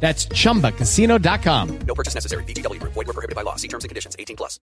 That's 0.00 0.26
chumbacasino.com. 0.26 1.78
No 1.86 1.94
purchase 1.94 2.14
necessary. 2.14 2.42
VGW 2.44 2.80
Group. 2.80 2.94
Void 2.94 3.06
were 3.06 3.12
prohibited 3.12 3.36
by 3.36 3.42
law. 3.42 3.56
See 3.56 3.68
terms 3.68 3.84
and 3.84 3.90
conditions. 3.90 4.16
18 4.18 4.34
plus. 4.36 4.58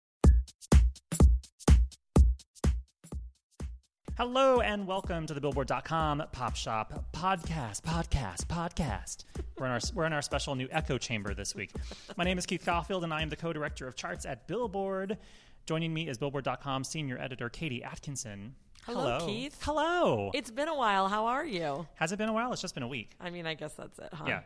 Hello 4.15 4.61
and 4.61 4.85
welcome 4.85 5.25
to 5.25 5.33
the 5.33 5.41
Billboard.com 5.41 6.21
Pop 6.31 6.55
Shop 6.55 7.07
podcast, 7.13 7.81
podcast, 7.81 8.45
podcast. 8.45 9.23
We're 9.57 9.65
in 9.65 9.71
our 9.71 9.79
we're 9.95 10.05
in 10.05 10.13
our 10.13 10.21
special 10.21 10.53
new 10.53 10.67
echo 10.69 10.99
chamber 10.99 11.33
this 11.33 11.55
week. 11.55 11.71
My 12.15 12.23
name 12.23 12.37
is 12.37 12.45
Keith 12.45 12.63
Caulfield 12.63 13.03
and 13.03 13.11
I 13.11 13.23
am 13.23 13.29
the 13.29 13.35
co-director 13.35 13.87
of 13.87 13.95
charts 13.95 14.27
at 14.27 14.47
Billboard. 14.47 15.17
Joining 15.65 15.91
me 15.91 16.07
is 16.07 16.19
Billboard.com 16.19 16.83
senior 16.83 17.17
editor 17.19 17.49
Katie 17.49 17.83
Atkinson. 17.83 18.53
Hello, 18.83 19.25
Keith. 19.25 19.57
Hello. 19.63 20.29
It's 20.35 20.51
been 20.51 20.67
a 20.67 20.75
while. 20.75 21.07
How 21.07 21.25
are 21.25 21.45
you? 21.45 21.87
Has 21.95 22.11
it 22.11 22.17
been 22.17 22.29
a 22.29 22.33
while? 22.33 22.53
It's 22.53 22.61
just 22.61 22.75
been 22.75 22.83
a 22.83 22.87
week. 22.87 23.15
I 23.19 23.31
mean, 23.31 23.47
I 23.47 23.55
guess 23.55 23.73
that's 23.73 23.97
it, 23.97 24.09
huh? 24.13 24.25
Yeah. 24.27 24.41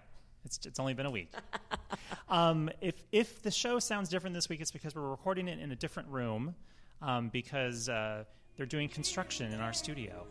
It's, 0.48 0.66
it's 0.66 0.80
only 0.80 0.94
been 0.94 1.06
a 1.06 1.12
week. 1.12 1.34
um, 2.30 2.70
if 2.80 3.04
if 3.12 3.42
the 3.42 3.52
show 3.52 3.80
sounds 3.80 4.08
different 4.08 4.34
this 4.34 4.48
week, 4.48 4.62
it's 4.62 4.72
because 4.72 4.96
we're 4.96 5.10
recording 5.10 5.50
it 5.50 5.60
in 5.60 5.74
a 5.74 5.76
different 5.76 6.08
room 6.08 6.56
um, 7.02 7.28
because 7.28 7.90
uh, 7.90 8.24
they're 8.56 8.66
doing 8.66 8.88
construction 8.88 9.52
in 9.52 9.60
our 9.60 9.74
studio. 9.74 10.26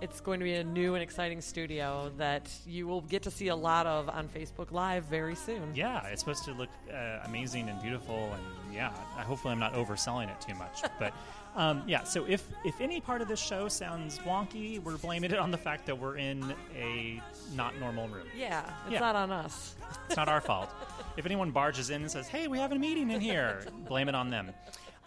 It's 0.00 0.20
going 0.20 0.40
to 0.40 0.44
be 0.44 0.54
a 0.54 0.64
new 0.64 0.94
and 0.94 1.02
exciting 1.02 1.42
studio 1.42 2.10
that 2.16 2.50
you 2.66 2.86
will 2.86 3.02
get 3.02 3.22
to 3.24 3.30
see 3.30 3.48
a 3.48 3.56
lot 3.56 3.86
of 3.86 4.08
on 4.08 4.28
Facebook 4.28 4.72
Live 4.72 5.04
very 5.04 5.34
soon. 5.34 5.72
Yeah, 5.74 6.06
it's 6.06 6.20
supposed 6.22 6.44
to 6.46 6.52
look 6.52 6.70
uh, 6.90 7.18
amazing 7.26 7.68
and 7.68 7.80
beautiful, 7.82 8.32
and 8.32 8.74
yeah, 8.74 8.88
hopefully 9.24 9.52
I'm 9.52 9.58
not 9.60 9.74
overselling 9.74 10.30
it 10.30 10.40
too 10.40 10.54
much. 10.54 10.82
But 10.98 11.12
um, 11.54 11.82
yeah, 11.86 12.04
so 12.04 12.24
if 12.26 12.48
if 12.64 12.80
any 12.80 13.00
part 13.00 13.20
of 13.20 13.28
this 13.28 13.40
show 13.40 13.68
sounds 13.68 14.18
wonky, 14.20 14.82
we're 14.82 14.96
blaming 14.96 15.32
it 15.32 15.38
on 15.38 15.50
the 15.50 15.58
fact 15.58 15.84
that 15.86 15.98
we're 15.98 16.16
in 16.16 16.54
a 16.74 17.20
not 17.54 17.78
normal 17.78 18.08
room. 18.08 18.26
Yeah, 18.36 18.62
it's 18.86 18.94
Yeah. 18.94 19.00
not 19.00 19.16
on 19.16 19.30
us. 19.30 19.74
It's 20.06 20.16
not 20.16 20.28
our 20.28 20.40
fault. 20.40 20.70
If 21.16 21.26
anyone 21.26 21.50
barges 21.50 21.90
in 21.90 22.00
and 22.02 22.10
says, 22.10 22.28
"Hey, 22.28 22.46
we 22.48 22.56
have 22.58 22.72
a 22.72 22.76
meeting 22.78 23.10
in 23.10 23.20
here," 23.20 23.66
blame 23.88 24.08
it 24.08 24.14
on 24.14 24.30
them. 24.30 24.52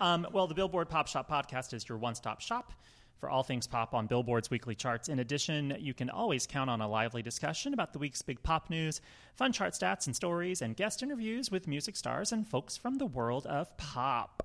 Um, 0.01 0.27
well, 0.33 0.45
the 0.47 0.53
Billboard 0.53 0.89
Pop 0.89 1.07
Shop 1.07 1.27
podcast 1.29 1.73
is 1.73 1.87
your 1.89 1.97
one-stop 1.97 2.41
shop 2.41 2.73
for 3.17 3.29
all 3.29 3.43
things 3.43 3.67
pop 3.67 3.93
on 3.93 4.07
Billboard's 4.07 4.49
weekly 4.49 4.75
charts. 4.75 5.09
In 5.09 5.19
addition, 5.19 5.75
you 5.79 5.93
can 5.93 6.09
always 6.09 6.45
count 6.45 6.69
on 6.69 6.81
a 6.81 6.87
lively 6.87 7.21
discussion 7.21 7.73
about 7.73 7.93
the 7.93 7.99
week's 7.99 8.21
big 8.21 8.41
pop 8.43 8.69
news, 8.69 9.01
fun 9.35 9.51
chart 9.51 9.73
stats 9.73 10.07
and 10.07 10.15
stories, 10.15 10.61
and 10.61 10.75
guest 10.75 11.03
interviews 11.03 11.49
with 11.49 11.67
music 11.67 11.95
stars 11.95 12.31
and 12.31 12.47
folks 12.47 12.75
from 12.75 12.97
the 12.97 13.05
world 13.05 13.45
of 13.47 13.75
pop. 13.77 14.43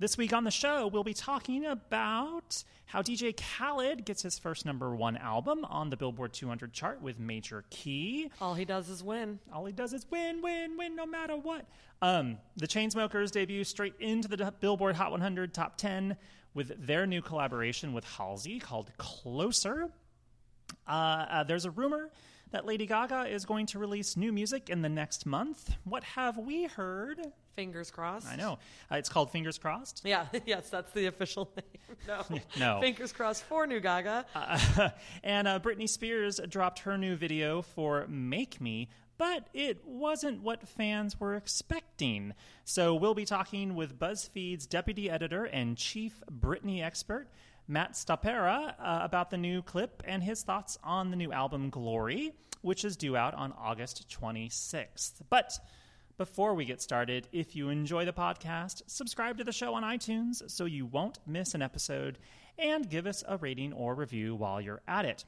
This 0.00 0.16
week 0.16 0.32
on 0.32 0.44
the 0.44 0.50
show, 0.50 0.86
we'll 0.86 1.04
be 1.04 1.12
talking 1.12 1.66
about 1.66 2.64
how 2.86 3.02
DJ 3.02 3.36
Khaled 3.36 4.06
gets 4.06 4.22
his 4.22 4.38
first 4.38 4.64
number 4.64 4.94
one 4.96 5.18
album 5.18 5.62
on 5.66 5.90
the 5.90 5.96
Billboard 5.96 6.32
200 6.32 6.72
chart 6.72 7.02
with 7.02 7.20
Major 7.20 7.64
Key. 7.68 8.30
All 8.40 8.54
he 8.54 8.64
does 8.64 8.88
is 8.88 9.04
win. 9.04 9.38
All 9.52 9.66
he 9.66 9.72
does 9.72 9.92
is 9.92 10.06
win, 10.10 10.40
win, 10.40 10.78
win, 10.78 10.96
no 10.96 11.04
matter 11.04 11.36
what. 11.36 11.66
Um, 12.00 12.38
the 12.56 12.66
Chainsmokers 12.66 13.30
debut 13.30 13.62
straight 13.62 13.92
into 14.00 14.26
the 14.26 14.52
Billboard 14.58 14.96
Hot 14.96 15.10
100 15.10 15.52
Top 15.52 15.76
10 15.76 16.16
with 16.54 16.86
their 16.86 17.06
new 17.06 17.22
collaboration 17.22 17.92
with 17.92 18.04
Halsey 18.04 18.58
called 18.58 18.90
Closer. 18.98 19.90
Uh, 20.86 20.90
uh, 20.90 21.44
there's 21.44 21.64
a 21.64 21.70
rumor 21.70 22.10
that 22.52 22.66
Lady 22.66 22.86
Gaga 22.86 23.26
is 23.32 23.44
going 23.44 23.66
to 23.66 23.78
release 23.78 24.16
new 24.16 24.32
music 24.32 24.70
in 24.70 24.82
the 24.82 24.88
next 24.88 25.24
month. 25.26 25.72
What 25.84 26.02
have 26.02 26.36
we 26.36 26.64
heard? 26.64 27.20
Fingers 27.54 27.90
crossed. 27.90 28.26
I 28.26 28.36
know. 28.36 28.58
Uh, 28.90 28.96
it's 28.96 29.08
called 29.08 29.30
Fingers 29.30 29.58
Crossed. 29.58 30.02
Yeah, 30.04 30.26
yes, 30.46 30.68
that's 30.70 30.90
the 30.92 31.06
official 31.06 31.50
name. 31.56 31.96
No. 32.08 32.38
No. 32.58 32.80
Fingers 32.80 33.12
crossed 33.12 33.44
for 33.44 33.66
new 33.66 33.80
Gaga. 33.80 34.24
and 35.22 35.46
uh, 35.46 35.60
Britney 35.60 35.88
Spears 35.88 36.40
dropped 36.48 36.80
her 36.80 36.96
new 36.98 37.14
video 37.16 37.62
for 37.62 38.06
Make 38.08 38.60
Me, 38.60 38.88
but 39.20 39.50
it 39.52 39.84
wasn't 39.84 40.42
what 40.42 40.66
fans 40.66 41.20
were 41.20 41.34
expecting. 41.34 42.32
So 42.64 42.94
we'll 42.94 43.12
be 43.12 43.26
talking 43.26 43.74
with 43.74 43.98
BuzzFeed's 43.98 44.64
deputy 44.64 45.10
editor 45.10 45.44
and 45.44 45.76
chief 45.76 46.22
Britney 46.32 46.82
expert, 46.82 47.28
Matt 47.68 47.92
Stopera, 47.92 48.74
uh, 48.78 49.00
about 49.02 49.28
the 49.28 49.36
new 49.36 49.60
clip 49.60 50.02
and 50.06 50.22
his 50.22 50.42
thoughts 50.42 50.78
on 50.82 51.10
the 51.10 51.18
new 51.18 51.32
album 51.32 51.68
Glory, 51.68 52.32
which 52.62 52.82
is 52.82 52.96
due 52.96 53.14
out 53.14 53.34
on 53.34 53.52
August 53.58 54.08
26th. 54.08 55.20
But 55.28 55.52
before 56.16 56.54
we 56.54 56.64
get 56.64 56.80
started, 56.80 57.28
if 57.30 57.54
you 57.54 57.68
enjoy 57.68 58.06
the 58.06 58.14
podcast, 58.14 58.84
subscribe 58.86 59.36
to 59.36 59.44
the 59.44 59.52
show 59.52 59.74
on 59.74 59.82
iTunes 59.82 60.50
so 60.50 60.64
you 60.64 60.86
won't 60.86 61.18
miss 61.26 61.54
an 61.54 61.60
episode 61.60 62.16
and 62.58 62.88
give 62.88 63.06
us 63.06 63.22
a 63.28 63.36
rating 63.36 63.74
or 63.74 63.94
review 63.94 64.34
while 64.34 64.62
you're 64.62 64.80
at 64.88 65.04
it. 65.04 65.26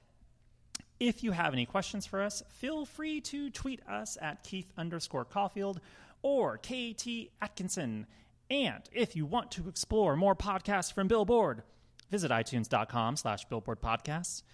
If 1.03 1.25
you 1.25 1.33
have 1.33 1.53
any 1.53 1.67
questions 1.67 2.07
for 2.07 2.23
us, 2.23 2.45
feel 2.49 2.85
free 2.85 3.21
to 3.23 3.51
tweet 3.51 3.85
us 3.89 4.17
at 4.23 4.45
Keith 4.45 4.73
underscore 4.79 5.25
Caulfield 5.25 5.81
or 6.23 6.59
KT 6.59 7.33
Atkinson. 7.41 8.07
And 8.49 8.83
if 8.93 9.17
you 9.17 9.27
want 9.27 9.51
to 9.53 9.69
explore 9.69 10.15
more 10.15 10.37
podcasts 10.37 10.93
from 10.93 11.09
Billboard, 11.09 11.65
visit 12.09 12.31
itunes.com 12.31 13.17
slash 13.17 13.45
billboard 13.47 13.81
podcasts. 13.81 14.45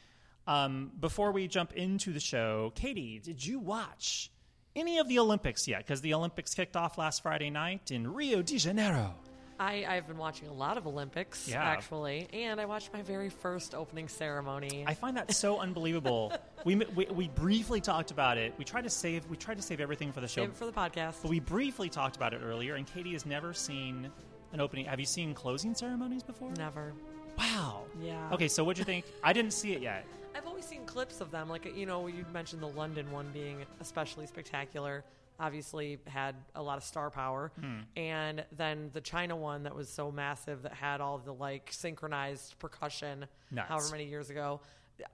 Um, 0.47 0.91
before 0.99 1.33
we 1.33 1.49
jump 1.49 1.75
into 1.75 2.15
the 2.15 2.21
show, 2.21 2.73
Katie, 2.75 3.21
did 3.23 3.45
you 3.45 3.59
watch 3.59 4.31
any 4.75 5.01
of 5.01 5.07
the 5.07 5.19
Olympics 5.19 5.69
yet? 5.69 5.81
Because 5.81 6.01
the 6.01 6.15
Olympics 6.15 6.55
kicked 6.55 6.79
off 6.79 6.97
last 6.97 7.23
Friday 7.23 7.51
night 7.51 7.91
in 7.91 8.15
Rio 8.15 8.41
de 8.41 8.57
Janeiro. 8.57 9.15
I, 9.61 9.85
I've 9.89 10.07
been 10.07 10.19
watching 10.19 10.49
a 10.49 10.53
lot 10.53 10.77
of 10.77 10.87
Olympics, 10.87 11.49
Yeah. 11.49 11.63
actually, 11.63 12.29
and 12.33 12.61
I 12.61 12.65
watched 12.67 12.93
my 12.93 13.03
very 13.03 13.29
first 13.29 13.75
opening 13.75 14.09
ceremony. 14.09 14.85
I 14.87 14.95
find 14.95 15.17
that 15.17 15.35
so 15.35 15.59
unbelievable. 15.61 16.33
We, 16.65 16.77
we 16.77 17.07
we 17.07 17.29
briefly 17.29 17.81
talked 17.81 18.11
about 18.11 18.39
it. 18.39 18.55
We 18.59 18.65
tried 18.65 18.85
to 18.85 18.91
save 18.91 19.27
we 19.27 19.37
tried 19.37 19.57
to 19.57 19.63
save 19.63 19.81
everything 19.81 20.13
for 20.13 20.21
the 20.21 20.29
show, 20.29 20.47
for 20.49 20.67
the 20.67 20.73
podcast. 20.73 21.23
but 21.23 21.31
we 21.31 21.41
briefly 21.41 21.89
talked 21.89 22.17
about 22.17 22.35
it 22.35 22.41
earlier. 22.45 22.77
And 22.77 22.87
Katie 22.87 23.13
has 23.13 23.27
never 23.27 23.53
seen 23.53 24.11
an 24.53 24.61
opening. 24.61 24.87
Have 24.87 25.01
you 25.01 25.07
seen 25.07 25.35
closing 25.35 25.75
ceremonies 25.75 26.23
before? 26.23 26.51
Never. 26.57 26.93
Wow. 27.39 27.83
Yeah. 28.01 28.31
Okay, 28.33 28.49
so 28.49 28.65
what'd 28.65 28.79
you 28.79 28.85
think? 28.85 29.05
I 29.23 29.33
didn't 29.33 29.53
see 29.53 29.73
it 29.73 29.83
yet. 29.83 30.05
I've 30.35 30.47
always 30.47 30.65
seen 30.65 30.85
clips 30.87 31.21
of 31.21 31.31
them. 31.31 31.49
Like, 31.49 31.77
you 31.77 31.85
know, 31.87 32.07
you 32.07 32.25
mentioned 32.33 32.63
the 32.63 32.69
London 32.69 33.11
one 33.11 33.29
being 33.33 33.65
especially 33.81 34.27
spectacular. 34.27 35.05
Obviously, 35.41 35.99
had 36.07 36.35
a 36.55 36.63
lot 36.63 36.79
of 36.79 36.85
star 36.85 37.11
power. 37.11 37.53
Hmm. 37.61 37.81
And 37.97 38.45
then 38.53 38.91
the 38.93 39.01
China 39.01 39.37
one 39.37 39.63
that 39.65 39.75
was 39.75 39.89
so 39.89 40.11
massive 40.11 40.63
that 40.63 40.73
had 40.75 41.01
all 41.01 41.19
the 41.19 41.33
like 41.33 41.69
synchronized 41.73 42.59
percussion, 42.59 43.27
Nuts. 43.51 43.69
however 43.69 43.89
many 43.93 44.07
years 44.07 44.31
ago. 44.31 44.61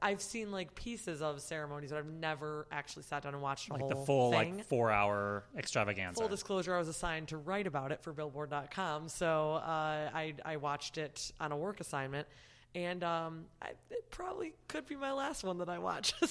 I've 0.01 0.23
seen 0.23 0.51
like 0.51 0.75
pieces 0.75 1.21
of 1.21 1.43
ceremonies, 1.43 1.91
but 1.91 1.99
I've 1.99 2.07
never 2.07 2.67
actually 2.73 3.03
sat 3.03 3.23
down 3.23 3.35
and 3.35 3.43
watched 3.43 3.69
the 3.69 3.75
Like 3.75 3.81
whole 3.83 3.91
the 3.91 3.97
full 4.07 4.31
thing. 4.33 4.57
like 4.57 4.65
four 4.67 4.91
hour 4.91 5.45
extravaganza. 5.59 6.19
Full 6.23 6.29
disclosure, 6.31 6.75
I 6.75 6.79
was 6.79 6.89
assigned 6.89 7.29
to 7.29 7.37
write 7.37 7.67
about 7.67 7.93
it 7.93 8.03
for 8.03 8.15
Billboard.com, 8.15 9.11
so 9.11 9.53
uh, 9.57 10.09
I, 10.15 10.33
I 10.43 10.57
watched 10.57 10.97
it 10.97 11.31
on 11.39 11.53
a 11.53 11.57
work 11.59 11.81
assignment, 11.81 12.27
and 12.75 13.05
um, 13.05 13.45
I, 13.61 13.73
it 13.91 14.11
probably 14.11 14.55
could 14.69 14.87
be 14.87 14.97
my 14.97 15.13
last 15.13 15.45
one 15.45 15.59
that 15.59 15.69
I 15.69 15.79
watch. 15.79 16.15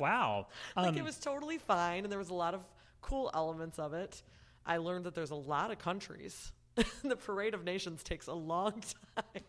wow. 0.00 0.46
like 0.76 0.88
Um, 0.88 0.96
it 0.96 1.04
was 1.04 1.18
totally 1.18 1.58
fine, 1.58 2.04
and 2.04 2.10
there 2.12 2.18
was 2.18 2.30
a 2.30 2.34
lot 2.34 2.54
of 2.54 2.64
cool 3.02 3.30
elements 3.34 3.78
of 3.78 3.94
it. 3.94 4.22
I 4.66 4.76
learned 4.76 5.04
that 5.04 5.14
there's 5.14 5.30
a 5.30 5.36
lot 5.36 5.70
of 5.70 5.78
countries. 5.78 6.52
the 7.02 7.16
Parade 7.16 7.54
of 7.54 7.64
Nations 7.64 8.02
takes 8.02 8.26
a 8.26 8.34
long 8.34 8.82
time. 9.16 9.42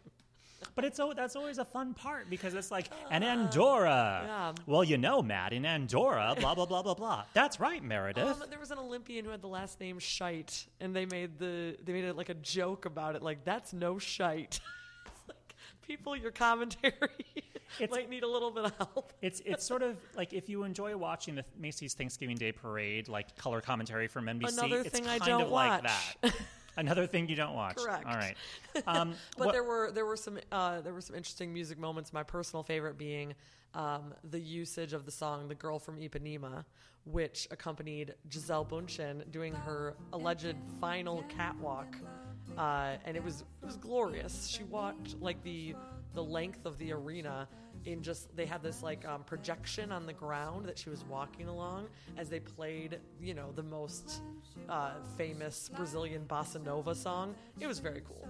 But 0.76 0.86
it's 0.86 1.00
that's 1.16 1.36
always 1.36 1.58
a 1.58 1.66
fun 1.66 1.94
part 1.94 2.30
because 2.30 2.54
it's 2.54 2.72
like 2.72 2.88
an 3.10 3.24
Andorra. 3.24 4.24
yeah. 4.26 4.54
Well, 4.66 4.84
you 4.84 4.98
know, 4.98 5.22
Matt, 5.22 5.54
in 5.54 5.66
Andorra, 5.66 6.36
blah 6.40 6.56
blah 6.56 6.66
blah 6.66 6.82
blah 6.82 6.94
blah. 6.94 7.24
That's 7.34 7.60
right, 7.60 7.84
Meredith. 7.84 8.24
Um, 8.24 8.44
there 8.50 8.60
was 8.60 8.72
an 8.72 8.78
Olympian 8.78 9.26
who 9.26 9.32
had 9.32 9.42
the 9.42 9.48
last 9.48 9.80
name 9.80 10.00
Shite, 10.00 10.66
and 10.80 10.96
they 10.96 11.06
made 11.06 11.40
the 11.40 11.76
they 11.84 11.94
made 11.94 12.06
it 12.06 12.16
like 12.16 12.30
a 12.30 12.36
joke 12.36 12.86
about 12.86 13.16
it, 13.16 13.22
like 13.22 13.44
that's 13.44 13.74
no 13.74 14.00
shite. 14.00 14.60
Like, 15.82 15.88
people, 15.88 16.16
your 16.16 16.32
commentary 16.32 16.94
might 17.92 18.10
need 18.10 18.24
a 18.24 18.28
little 18.28 18.52
bit 18.52 18.66
of 18.66 18.78
help. 18.78 19.14
It's 19.22 19.42
it's 19.46 19.64
sort 19.66 19.84
of 19.84 19.98
like 20.16 20.34
if 20.34 20.50
you 20.50 20.64
enjoy 20.64 20.96
watching 20.98 21.36
the 21.36 21.46
Macy's 21.60 21.94
Thanksgiving 21.94 22.36
Day 22.38 22.52
Parade, 22.52 23.08
like 23.08 23.36
color 23.38 23.62
commentary 23.62 24.08
from 24.08 24.26
NBC. 24.26 24.58
Another 24.58 24.84
thing 24.84 25.08
I 25.08 25.20
don't 25.20 25.44
of 25.44 25.50
like 25.52 25.84
watch. 25.84 25.92
that. 26.24 26.34
Another 26.78 27.06
thing 27.06 27.28
you 27.28 27.36
don't 27.36 27.54
watch. 27.54 27.76
Correct. 27.76 28.06
All 28.06 28.16
right. 28.16 28.36
Um, 28.88 29.14
But 29.38 29.48
what- 29.48 29.52
there 29.54 29.64
were 29.64 29.92
there 29.92 30.06
were 30.06 30.16
some 30.18 30.40
uh, 30.52 30.82
there 30.82 30.94
were 30.94 31.02
some 31.02 31.16
interesting 31.16 31.54
music 31.54 31.78
moments. 31.78 32.14
My 32.14 32.24
personal 32.24 32.64
favorite 32.64 32.98
being 32.98 33.34
um, 33.74 34.14
the 34.30 34.40
usage 34.40 34.94
of 34.94 35.06
the 35.06 35.12
song 35.12 35.48
"The 35.48 35.56
Girl 35.56 35.78
from 35.80 36.00
Ipanema," 36.00 36.66
which 37.06 37.48
accompanied 37.52 38.16
Gisele 38.30 38.66
Bündchen 38.66 39.30
doing 39.32 39.54
her 39.54 39.96
alleged 40.14 40.56
final 40.80 41.24
catwalk, 41.30 41.96
uh, 42.58 42.96
and 43.06 43.16
it 43.18 43.24
was 43.24 43.44
it 43.62 43.66
was 43.66 43.78
glorious. 43.78 44.48
She 44.48 44.64
walked 44.64 45.20
like 45.22 45.42
the 45.44 45.76
the 46.14 46.24
length 46.24 46.66
of 46.66 46.78
the 46.78 46.92
arena 46.92 47.48
in 47.86 48.04
just 48.04 48.36
they 48.36 48.46
had 48.46 48.62
this 48.62 48.84
like 48.84 49.08
um, 49.08 49.24
projection 49.24 49.92
on 49.92 50.06
the 50.06 50.14
ground 50.14 50.66
that 50.68 50.78
she 50.78 50.90
was 50.90 51.04
walking 51.06 51.48
along 51.48 51.88
as 52.18 52.30
they 52.30 52.40
played 52.40 53.00
you 53.20 53.34
know 53.34 53.52
the 53.56 53.64
most 53.64 54.22
uh, 54.70 54.92
famous 55.18 55.70
Brazilian 55.76 56.24
bossa 56.28 56.64
nova 56.64 56.94
song. 56.94 57.34
It 57.60 57.68
was 57.68 57.80
very 57.80 58.02
cool. 58.02 58.28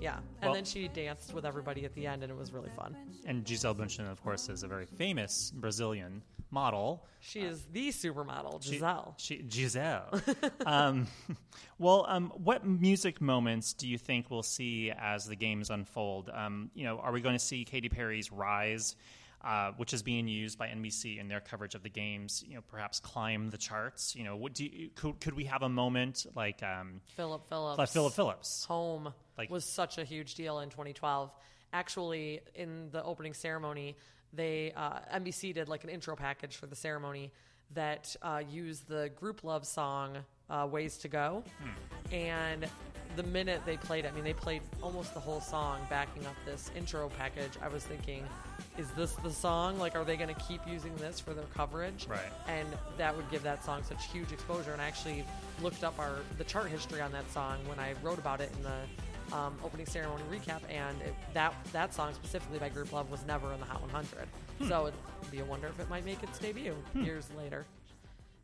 Yeah, 0.00 0.16
and 0.18 0.24
Well- 0.42 0.54
then 0.54 0.64
she 0.64 0.86
danced 0.88 1.32
with 1.34 1.46
everybody 1.46 1.84
at 1.84 1.94
the 1.94 2.06
end, 2.06 2.22
and 2.22 2.30
it 2.30 2.36
was 2.38 2.52
really 2.52 2.70
fun. 2.76 2.94
and 3.26 3.44
Gisele 3.44 3.74
Bündchen, 3.74 4.10
of 4.10 4.22
course, 4.22 4.48
is 4.48 4.62
a 4.62 4.68
very 4.68 4.86
famous 4.86 5.50
Brazilian 5.50 6.22
model. 6.52 7.04
She 7.20 7.40
is 7.40 7.64
the 7.72 7.88
supermodel, 7.88 8.62
She- 8.62 8.72
Gisele. 8.72 9.14
She, 9.16 9.36
Gisele. 9.42 10.20
um, 10.66 11.06
well, 11.78 12.04
um, 12.08 12.30
what 12.36 12.64
music 12.66 13.20
moments 13.20 13.72
do 13.72 13.88
you 13.88 13.98
think 13.98 14.30
we'll 14.30 14.42
see 14.42 14.92
as 14.96 15.26
the 15.26 15.36
games 15.36 15.70
unfold? 15.70 16.30
Um, 16.32 16.70
you 16.74 16.84
know, 16.84 16.98
are 16.98 17.10
we 17.12 17.20
going 17.20 17.34
to 17.34 17.44
see 17.44 17.64
Katy 17.64 17.88
Perry's 17.88 18.30
Rise, 18.30 18.96
uh, 19.44 19.72
which 19.76 19.92
is 19.94 20.02
being 20.02 20.28
used 20.28 20.58
by 20.58 20.68
NBC 20.68 21.18
in 21.18 21.26
their 21.28 21.40
coverage 21.40 21.74
of 21.74 21.82
the 21.82 21.88
games? 21.88 22.44
You 22.46 22.56
know, 22.56 22.62
perhaps 22.68 23.00
climb 23.00 23.50
the 23.50 23.58
charts. 23.58 24.14
You 24.14 24.24
know, 24.24 24.36
what 24.36 24.52
do 24.54 24.64
you, 24.64 24.90
could, 24.94 25.20
could 25.20 25.34
we 25.34 25.44
have 25.44 25.62
a 25.62 25.68
moment 25.68 26.26
like 26.36 26.62
um, 26.62 27.00
Philip 27.16 27.48
Phillips. 27.48 27.78
like 27.78 27.88
Philip 27.88 28.12
Phillips? 28.12 28.64
Home 28.66 29.12
Like- 29.38 29.50
was 29.50 29.64
such 29.64 29.96
a 29.98 30.04
huge 30.04 30.34
deal 30.34 30.60
in 30.60 30.68
2012. 30.68 31.32
Actually, 31.74 32.40
in 32.54 32.90
the 32.90 33.02
opening 33.02 33.32
ceremony, 33.32 33.96
they 34.32 34.72
uh, 34.76 35.00
NBC 35.14 35.54
did 35.54 35.68
like 35.68 35.84
an 35.84 35.90
intro 35.90 36.16
package 36.16 36.56
for 36.56 36.66
the 36.66 36.76
ceremony 36.76 37.30
that 37.74 38.14
uh, 38.22 38.42
used 38.50 38.88
the 38.88 39.10
Grouplove 39.20 39.64
song 39.64 40.18
uh, 40.50 40.66
"Ways 40.70 40.98
to 40.98 41.08
Go," 41.08 41.44
and 42.10 42.66
the 43.16 43.22
minute 43.24 43.60
they 43.66 43.76
played 43.76 44.04
it, 44.04 44.12
I 44.12 44.14
mean, 44.14 44.24
they 44.24 44.32
played 44.32 44.62
almost 44.82 45.12
the 45.12 45.20
whole 45.20 45.40
song 45.40 45.80
backing 45.90 46.24
up 46.26 46.34
this 46.46 46.70
intro 46.76 47.10
package. 47.10 47.50
I 47.62 47.68
was 47.68 47.84
thinking, 47.84 48.24
is 48.78 48.90
this 48.92 49.12
the 49.16 49.30
song? 49.30 49.78
Like, 49.78 49.94
are 49.96 50.04
they 50.04 50.16
going 50.16 50.34
to 50.34 50.40
keep 50.40 50.60
using 50.66 50.94
this 50.96 51.20
for 51.20 51.34
their 51.34 51.44
coverage? 51.54 52.06
Right. 52.08 52.20
and 52.48 52.66
that 52.96 53.14
would 53.14 53.30
give 53.30 53.42
that 53.42 53.62
song 53.64 53.82
such 53.82 54.06
huge 54.06 54.32
exposure. 54.32 54.72
And 54.72 54.80
I 54.80 54.86
actually 54.86 55.24
looked 55.60 55.84
up 55.84 55.98
our 55.98 56.16
the 56.38 56.44
chart 56.44 56.68
history 56.68 57.00
on 57.00 57.12
that 57.12 57.30
song 57.30 57.58
when 57.66 57.78
I 57.78 57.94
wrote 58.02 58.18
about 58.18 58.40
it 58.40 58.50
in 58.56 58.62
the 58.62 58.78
um, 59.32 59.54
opening 59.64 59.86
ceremony 59.86 60.22
recap, 60.30 60.60
and 60.70 61.00
it, 61.02 61.14
that 61.34 61.54
that 61.72 61.94
song 61.94 62.12
specifically 62.14 62.58
by 62.58 62.68
Grouplove 62.68 63.08
was 63.08 63.24
never 63.26 63.52
in 63.52 63.60
the 63.60 63.66
Hot 63.66 63.80
100. 63.80 64.28
So 64.68 64.86
it'd 64.86 65.30
be 65.30 65.40
a 65.40 65.44
wonder 65.44 65.66
if 65.68 65.80
it 65.80 65.88
might 65.90 66.04
make 66.04 66.22
its 66.22 66.38
debut 66.38 66.76
years 66.94 67.28
later. 67.36 67.64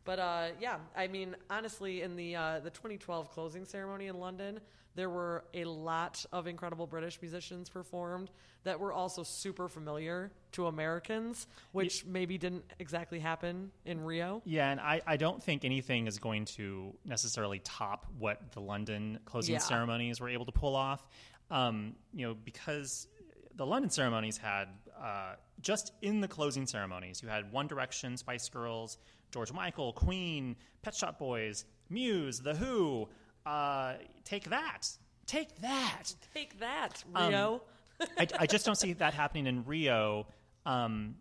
But 0.09 0.17
uh, 0.17 0.47
yeah, 0.59 0.77
I 0.97 1.05
mean, 1.05 1.35
honestly, 1.51 2.01
in 2.01 2.15
the 2.15 2.35
uh, 2.35 2.59
the 2.61 2.71
2012 2.71 3.29
closing 3.29 3.63
ceremony 3.63 4.07
in 4.07 4.17
London, 4.19 4.59
there 4.95 5.07
were 5.07 5.43
a 5.53 5.65
lot 5.65 6.25
of 6.33 6.47
incredible 6.47 6.87
British 6.87 7.21
musicians 7.21 7.69
performed 7.69 8.31
that 8.63 8.79
were 8.79 8.91
also 8.91 9.21
super 9.21 9.67
familiar 9.67 10.31
to 10.53 10.65
Americans, 10.65 11.45
which 11.73 12.07
maybe 12.07 12.39
didn't 12.39 12.63
exactly 12.79 13.19
happen 13.19 13.69
in 13.85 14.03
Rio. 14.03 14.41
Yeah, 14.45 14.71
and 14.71 14.79
I, 14.79 14.99
I 15.05 15.15
don't 15.15 15.43
think 15.43 15.63
anything 15.63 16.07
is 16.07 16.17
going 16.17 16.45
to 16.45 16.91
necessarily 17.05 17.59
top 17.59 18.07
what 18.17 18.51
the 18.53 18.61
London 18.61 19.19
closing 19.25 19.53
Yeah. 19.53 19.59
ceremonies 19.59 20.19
were 20.19 20.29
able 20.29 20.45
to 20.45 20.51
pull 20.51 20.75
off. 20.75 21.07
Um, 21.51 21.93
you 22.15 22.25
know, 22.25 22.33
because 22.33 23.09
the 23.53 23.65
London 23.65 23.91
ceremonies 23.91 24.37
had 24.37 24.69
uh, 24.99 25.35
just 25.61 25.93
in 26.01 26.19
the 26.19 26.27
closing 26.27 26.65
ceremonies, 26.65 27.21
you 27.21 27.29
had 27.29 27.51
One 27.51 27.67
Direction, 27.67 28.17
Spice 28.17 28.49
Girls, 28.49 28.97
George 29.31 29.51
Michael, 29.53 29.93
Queen, 29.93 30.55
Pet 30.81 30.95
Shop 30.95 31.19
Boys, 31.19 31.65
Muse, 31.89 32.39
The 32.39 32.55
Who. 32.55 33.07
Uh, 33.45 33.93
take 34.25 34.49
that, 34.49 34.87
take 35.25 35.55
that. 35.61 36.03
Take 36.33 36.59
that, 36.59 37.03
Um, 37.15 37.29
Rio. 37.29 37.61
I, 38.17 38.27
I 38.39 38.45
just 38.45 38.65
don't 38.65 38.77
see 38.77 38.93
that 38.93 39.13
happening 39.13 39.47
in 39.47 39.65
Rio, 39.65 40.27
um, 40.65 41.15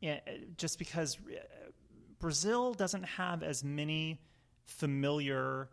yeah, 0.00 0.20
just 0.56 0.78
because 0.78 1.16
uh, 1.16 1.38
Brazil 2.20 2.72
doesn't 2.74 3.02
have 3.04 3.42
as 3.42 3.64
many 3.64 4.20
familiar 4.64 5.68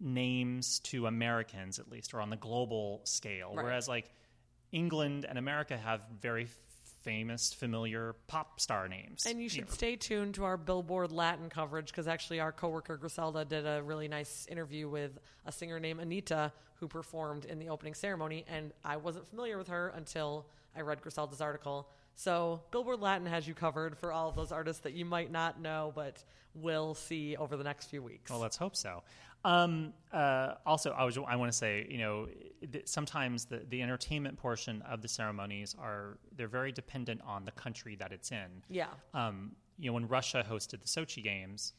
names 0.00 0.78
to 0.80 1.06
Americans, 1.06 1.78
at 1.78 1.90
least, 1.90 2.14
or 2.14 2.20
on 2.20 2.30
the 2.30 2.36
global 2.36 3.00
scale. 3.04 3.52
Right. 3.54 3.64
Whereas, 3.64 3.88
like 3.88 4.10
England 4.72 5.26
and 5.28 5.38
America 5.38 5.76
have 5.76 6.00
very 6.20 6.46
famous, 7.08 7.54
familiar 7.54 8.14
pop 8.26 8.60
star 8.60 8.86
names. 8.86 9.24
And 9.24 9.40
you 9.40 9.48
should 9.48 9.66
know. 9.66 9.72
stay 9.72 9.96
tuned 9.96 10.34
to 10.34 10.44
our 10.44 10.58
Billboard 10.58 11.10
Latin 11.10 11.48
coverage 11.48 11.86
because 11.86 12.06
actually 12.06 12.38
our 12.38 12.52
coworker 12.52 12.98
Griselda 12.98 13.46
did 13.46 13.66
a 13.66 13.82
really 13.82 14.08
nice 14.08 14.46
interview 14.50 14.90
with 14.90 15.18
a 15.46 15.52
singer 15.52 15.80
named 15.80 16.00
Anitta 16.00 16.52
who 16.74 16.86
performed 16.86 17.46
in 17.46 17.58
the 17.58 17.70
opening 17.70 17.94
ceremony, 17.94 18.44
and 18.46 18.72
I 18.84 18.98
wasn't 18.98 19.26
familiar 19.26 19.56
with 19.56 19.68
her 19.68 19.88
until 19.96 20.44
I 20.76 20.82
read 20.82 21.00
Griselda's 21.00 21.40
article. 21.40 21.88
So 22.14 22.60
Billboard 22.72 23.00
Latin 23.00 23.26
has 23.26 23.48
you 23.48 23.54
covered 23.54 23.96
for 23.96 24.12
all 24.12 24.28
of 24.28 24.36
those 24.36 24.52
artists 24.52 24.82
that 24.82 24.92
you 24.92 25.06
might 25.06 25.32
not 25.32 25.60
know 25.60 25.92
but 25.94 26.22
will 26.54 26.94
see 26.94 27.36
over 27.36 27.56
the 27.56 27.64
next 27.64 27.86
few 27.86 28.02
weeks. 28.02 28.30
Well, 28.30 28.40
let's 28.40 28.56
hope 28.56 28.76
so. 28.76 29.02
Um, 29.44 29.92
uh, 30.12 30.54
also, 30.66 30.90
I 30.90 31.04
was 31.04 31.18
I 31.18 31.36
want 31.36 31.52
to 31.52 31.56
say, 31.56 31.86
you 31.88 31.98
know, 31.98 32.28
th- 32.72 32.88
sometimes 32.88 33.44
the, 33.44 33.62
the 33.68 33.82
entertainment 33.82 34.36
portion 34.36 34.82
of 34.82 35.02
the 35.02 35.08
ceremonies 35.08 35.76
are 35.78 36.18
they're 36.36 36.48
very 36.48 36.72
dependent 36.72 37.20
on 37.26 37.44
the 37.44 37.52
country 37.52 37.96
that 37.96 38.12
it's 38.12 38.30
in. 38.32 38.62
Yeah. 38.68 38.86
Um, 39.14 39.52
you 39.78 39.90
know, 39.90 39.94
when 39.94 40.08
Russia 40.08 40.44
hosted 40.48 40.80
the 40.80 40.88
Sochi 40.88 41.22
Games, 41.22 41.72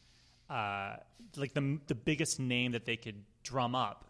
uh, 0.49 0.95
like 1.35 1.53
the 1.53 1.79
the 1.87 1.95
biggest 1.95 2.39
name 2.39 2.71
that 2.71 2.85
they 2.85 2.97
could 2.97 3.23
drum 3.43 3.75
up 3.75 4.05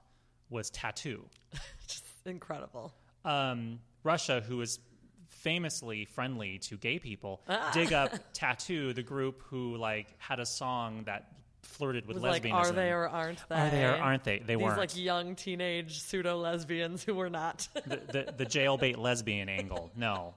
was 0.50 0.70
Tattoo. 0.70 1.26
Just 1.88 2.06
incredible. 2.26 2.94
Um, 3.26 3.80
Russia, 4.04 4.42
who 4.42 4.62
is 4.62 4.80
famously 5.28 6.06
friendly 6.06 6.58
to 6.60 6.78
gay 6.78 7.00
people, 7.00 7.42
dig 7.74 7.94
up 7.94 8.12
t.A.T.u., 8.34 8.94
the 8.94 9.04
group 9.04 9.42
who 9.44 9.76
like 9.78 10.14
had 10.18 10.40
a 10.40 10.46
song 10.46 11.04
that 11.06 11.39
flirted 11.62 12.08
with 12.08 12.18
It 12.18 12.22
was 12.22 12.32
like, 12.32 12.44
lesbianism. 12.44 12.54
are 12.54 12.72
they 12.72 12.92
or 12.92 13.08
aren't 13.08 13.48
they? 13.50 13.56
Are 13.56 13.70
they 13.70 13.86
or 13.86 13.96
aren't 13.96 14.24
they? 14.24 14.40
They 14.40 14.56
These 14.56 14.64
weren't. 14.64 14.78
like 14.78 14.98
young 14.98 15.36
teenage 15.36 16.00
pseudo 16.00 16.38
lesbians 16.38 17.04
who 17.04 17.16
were 17.16 17.30
not. 17.30 17.68
the, 17.74 17.98
the, 17.98 18.34
the 18.38 18.46
jailbait 18.46 18.98
lesbian 18.98 19.50
angle. 19.50 19.92
No. 19.96 20.34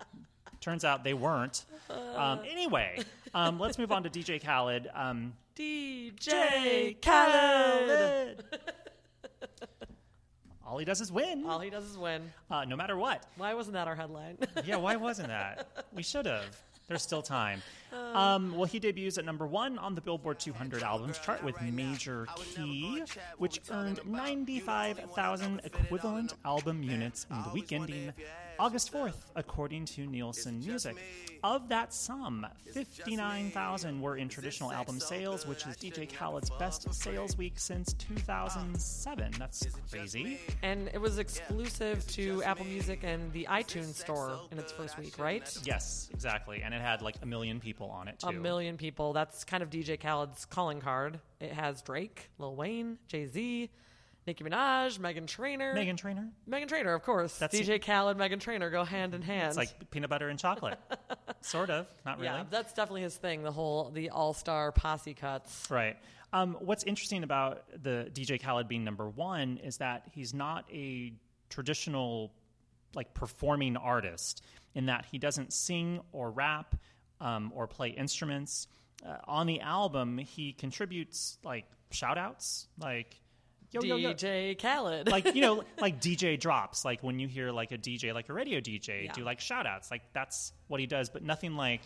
Turns 0.61 0.85
out 0.85 1.03
they 1.05 1.15
weren't. 1.15 1.65
Um, 2.17 2.41
anyway, 2.49 3.01
um, 3.35 3.59
let's 3.59 3.79
move 3.79 3.91
on 3.93 4.05
to 4.05 4.11
DJ 4.11 4.43
Khaled. 4.43 4.89
Um, 4.95 5.33
DJ 5.57 7.01
Khaled. 7.03 8.45
all 10.67 10.79
he 10.79 10.85
does 10.85 11.01
is 11.01 11.11
win, 11.13 11.45
All 11.47 11.59
he 11.61 11.69
does 11.71 11.85
is 11.85 11.99
win. 11.99 12.23
uh, 12.51 12.65
no 12.65 12.77
matter 12.77 12.97
what. 12.97 13.27
Why 13.37 13.55
wasn't 13.55 13.75
that 13.75 13.89
our 13.89 13.97
headline? 13.97 14.39
Yeah, 14.65 14.77
why 14.77 14.97
wasn't 14.97 15.29
that? 15.29 15.69
We 15.95 16.03
should 16.03 16.25
have. 16.27 16.45
There's 16.89 17.03
still 17.03 17.21
time. 17.23 17.61
Um, 17.93 18.55
well, 18.57 18.65
he 18.65 18.79
debuts 18.79 19.19
at 19.19 19.25
number 19.25 19.47
one 19.47 19.79
on 19.79 19.95
the 19.95 20.01
Billboard 20.01 20.39
200 20.41 20.83
albums 20.83 21.19
chart 21.19 21.43
with 21.43 21.61
Major 21.63 22.27
Key, 22.37 23.03
which 23.39 23.61
earned 23.71 24.01
95,000 24.07 25.61
equivalent 25.65 26.35
album 26.45 26.83
units 26.83 27.27
in 27.31 27.43
the 27.43 27.51
week 27.51 27.73
ending 27.73 28.13
August 28.59 28.93
4th, 28.93 29.15
according 29.35 29.85
to 29.87 30.07
Nielsen 30.07 30.61
Music. 30.61 30.97
Of 31.43 31.69
that 31.71 31.93
sum, 31.93 32.47
59,000 32.73 34.01
were 34.01 34.17
in 34.17 34.29
traditional 34.29 34.71
album 34.71 35.01
sales, 35.01 35.45
which 35.47 35.67
is 35.67 35.77
DJ 35.77 36.09
Khaled's 36.09 36.51
best 36.51 36.93
sales 36.95 37.37
week 37.37 37.55
since 37.57 37.95
2007. 37.95 39.33
That's 39.39 39.67
crazy. 39.91 40.39
and 40.63 40.89
it 40.95 41.01
was 41.01 41.19
exclusive 41.19 42.07
to 42.09 42.43
Apple 42.45 42.67
Music 42.67 43.01
and 43.03 43.33
the 43.33 43.49
iTunes 43.51 43.95
store 43.95 44.39
in 44.53 44.59
its 44.59 44.71
first 44.71 44.99
week, 44.99 45.19
right? 45.19 45.53
Yes, 45.65 46.09
exactly. 46.13 46.63
And 46.63 46.73
it 46.73 46.81
had 46.81 47.03
like 47.03 47.17
a 47.23 47.27
million 47.27 47.59
people 47.59 47.82
on 47.91 48.09
it, 48.09 48.19
too. 48.19 48.29
A 48.29 48.33
million 48.33 48.77
people. 48.77 49.13
That's 49.13 49.45
kind 49.45 49.63
of 49.63 49.71
DJ 49.71 49.99
Khaled's 49.99 50.45
calling 50.45 50.81
card. 50.81 51.21
It 51.41 51.53
has 51.53 51.83
Drake, 51.83 52.31
Lil 52.39 52.55
Wayne, 52.55 52.99
Jay 53.09 53.27
Z, 53.27 53.71
Nicki 54.27 54.45
Minaj, 54.45 54.99
Meghan 54.99 55.27
Trainor. 55.27 55.75
Megan 55.75 55.97
Trainer. 55.97 56.29
Meghan 56.49 56.69
Trainor, 56.69 56.95
of 56.95 57.03
course. 57.03 57.37
That's 57.39 57.59
DJ 57.59 57.85
Khaled, 57.85 58.17
Meghan 58.17 58.41
Trainor 58.41 58.71
go 58.71 58.85
hand 58.85 59.15
in 59.15 59.23
hand. 59.23 59.49
It's 59.49 59.57
like 59.57 59.91
peanut 59.91 60.11
butter 60.11 60.29
and 60.29 60.39
chocolate. 60.39 60.79
sort 61.41 61.71
of. 61.71 61.87
Not 62.07 62.19
really. 62.19 62.27
yeah, 62.27 62.45
that's 62.49 62.73
definitely 62.73 63.03
his 63.03 63.17
thing. 63.17 63.43
The 63.43 63.51
whole 63.51 63.91
the 63.91 64.11
all 64.11 64.33
star 64.33 64.71
posse 64.71 65.15
cuts. 65.15 65.69
Right. 65.71 65.97
Um, 66.33 66.57
what's 66.61 66.85
interesting 66.85 67.25
about 67.25 67.65
the 67.83 68.11
DJ 68.13 68.41
Khaled 68.41 68.69
being 68.69 68.85
number 68.85 69.09
one 69.09 69.59
is 69.59 69.79
that 69.79 70.05
he's 70.13 70.33
not 70.33 70.65
a 70.73 71.13
traditional 71.51 72.33
like 72.95 73.13
performing 73.15 73.77
artist 73.77 74.43
in 74.75 74.87
that 74.87 75.05
he 75.11 75.19
doesn't 75.19 75.53
sing 75.53 76.01
or 76.13 76.31
rap 76.31 76.77
um, 77.23 77.51
or 77.55 77.67
play 77.67 77.89
instruments. 77.89 78.67
Uh, 79.07 79.17
on 79.27 79.47
the 79.47 79.61
album, 79.63 80.19
he 80.19 80.53
contributes 80.53 81.39
like 81.43 81.65
shout 81.91 82.19
outs, 82.19 82.69
like 82.79 83.19
yo, 83.71 83.81
yo, 83.83 83.97
yo. 83.97 84.13
DJ 84.13 84.61
Khaled. 84.61 85.09
like 85.09 85.35
you 85.35 85.41
know 85.41 85.65
like 85.81 85.99
dj 86.01 86.39
drops 86.39 86.85
like 86.85 87.03
when 87.03 87.19
you 87.19 87.27
hear 87.27 87.51
like 87.51 87.73
a 87.73 87.79
dj 87.79 88.13
like 88.13 88.29
a 88.29 88.33
radio 88.35 88.61
dj 88.61 89.05
Yeah. 89.07 89.13
do 89.13 89.25
like 89.25 89.41
shout 89.41 89.67
outs 89.67 89.91
like 89.91 90.03
that's 90.13 90.53
what 90.69 90.79
he 90.79 90.87
does 90.87 91.09
but 91.09 91.23
nothing 91.23 91.57
like 91.57 91.81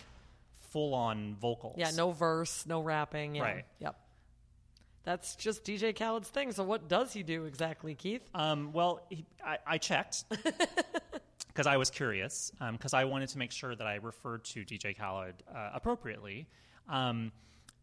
full 0.73 0.95
on 0.95 1.37
vocals 1.41 1.77
yeah, 1.79 1.91
no 1.97 2.11
verse, 2.11 2.67
no 2.67 2.81
rapping. 2.81 3.37
Yeah. 3.37 3.43
Right. 3.43 3.65
Yep. 3.79 3.97
That's 5.05 5.37
just 5.37 5.65
DJ 5.65 5.95
Khaled's 5.95 6.29
thing. 6.29 6.51
So 6.51 6.65
what 6.65 6.89
does 6.89 7.13
he 7.13 7.23
do 7.23 7.45
exactly, 7.45 7.95
Keith? 7.95 8.29
um, 8.35 8.73
well 8.73 9.01
he, 9.09 9.25
I, 9.45 9.59
I 9.67 9.79
checked 9.79 10.25
because 11.57 11.67
i 11.67 11.77
was 11.79 11.91
curious 11.91 12.53
because 12.73 12.93
i 12.93 13.05
wanted 13.05 13.29
to 13.31 13.39
make 13.39 13.51
sure 13.51 13.75
that 13.75 13.87
i 13.87 13.95
referred 13.95 14.45
to 14.45 14.61
dj 14.65 14.97
khaled 14.97 15.35
uh, 15.55 15.71
appropriately. 15.75 16.47
Um, 16.89 17.33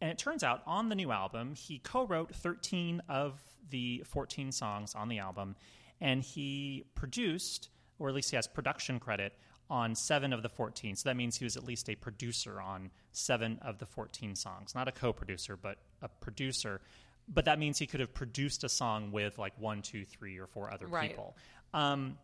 and 0.00 0.10
it 0.10 0.18
turns 0.18 0.42
out 0.44 0.62
on 0.66 0.88
the 0.88 0.94
new 0.94 1.10
album 1.10 1.54
he 1.54 1.78
co-wrote 1.80 2.34
13 2.34 3.02
of 3.08 3.40
the 3.70 4.02
14 4.06 4.52
songs 4.52 4.94
on 4.94 5.08
the 5.08 5.18
album 5.18 5.56
and 6.00 6.22
he 6.22 6.84
produced 6.94 7.68
or 7.98 8.08
at 8.08 8.14
least 8.14 8.30
he 8.30 8.36
has 8.36 8.46
production 8.46 9.00
credit 9.00 9.32
on 9.70 9.94
seven 9.94 10.32
of 10.32 10.42
the 10.42 10.48
14 10.48 10.94
so 10.96 11.08
that 11.08 11.16
means 11.16 11.36
he 11.36 11.44
was 11.44 11.56
at 11.56 11.64
least 11.64 11.88
a 11.88 11.94
producer 11.96 12.60
on 12.60 12.90
seven 13.12 13.58
of 13.62 13.78
the 13.78 13.86
14 13.86 14.34
songs. 14.36 14.74
Not 14.74 14.88
a 14.88 14.92
co-producer 14.92 15.56
but 15.56 15.78
a 16.00 16.08
producer. 16.08 16.80
But 17.26 17.46
that 17.46 17.58
means 17.58 17.78
he 17.78 17.86
could 17.86 18.00
have 18.00 18.12
produced 18.12 18.64
a 18.64 18.68
song 18.68 19.10
with 19.10 19.38
like 19.38 19.54
one 19.58 19.80
two 19.80 20.04
three 20.04 20.38
or 20.38 20.46
four 20.46 20.70
other 20.70 20.86
Right. 20.86 21.08
people. 21.08 21.34
Um, 21.72 22.18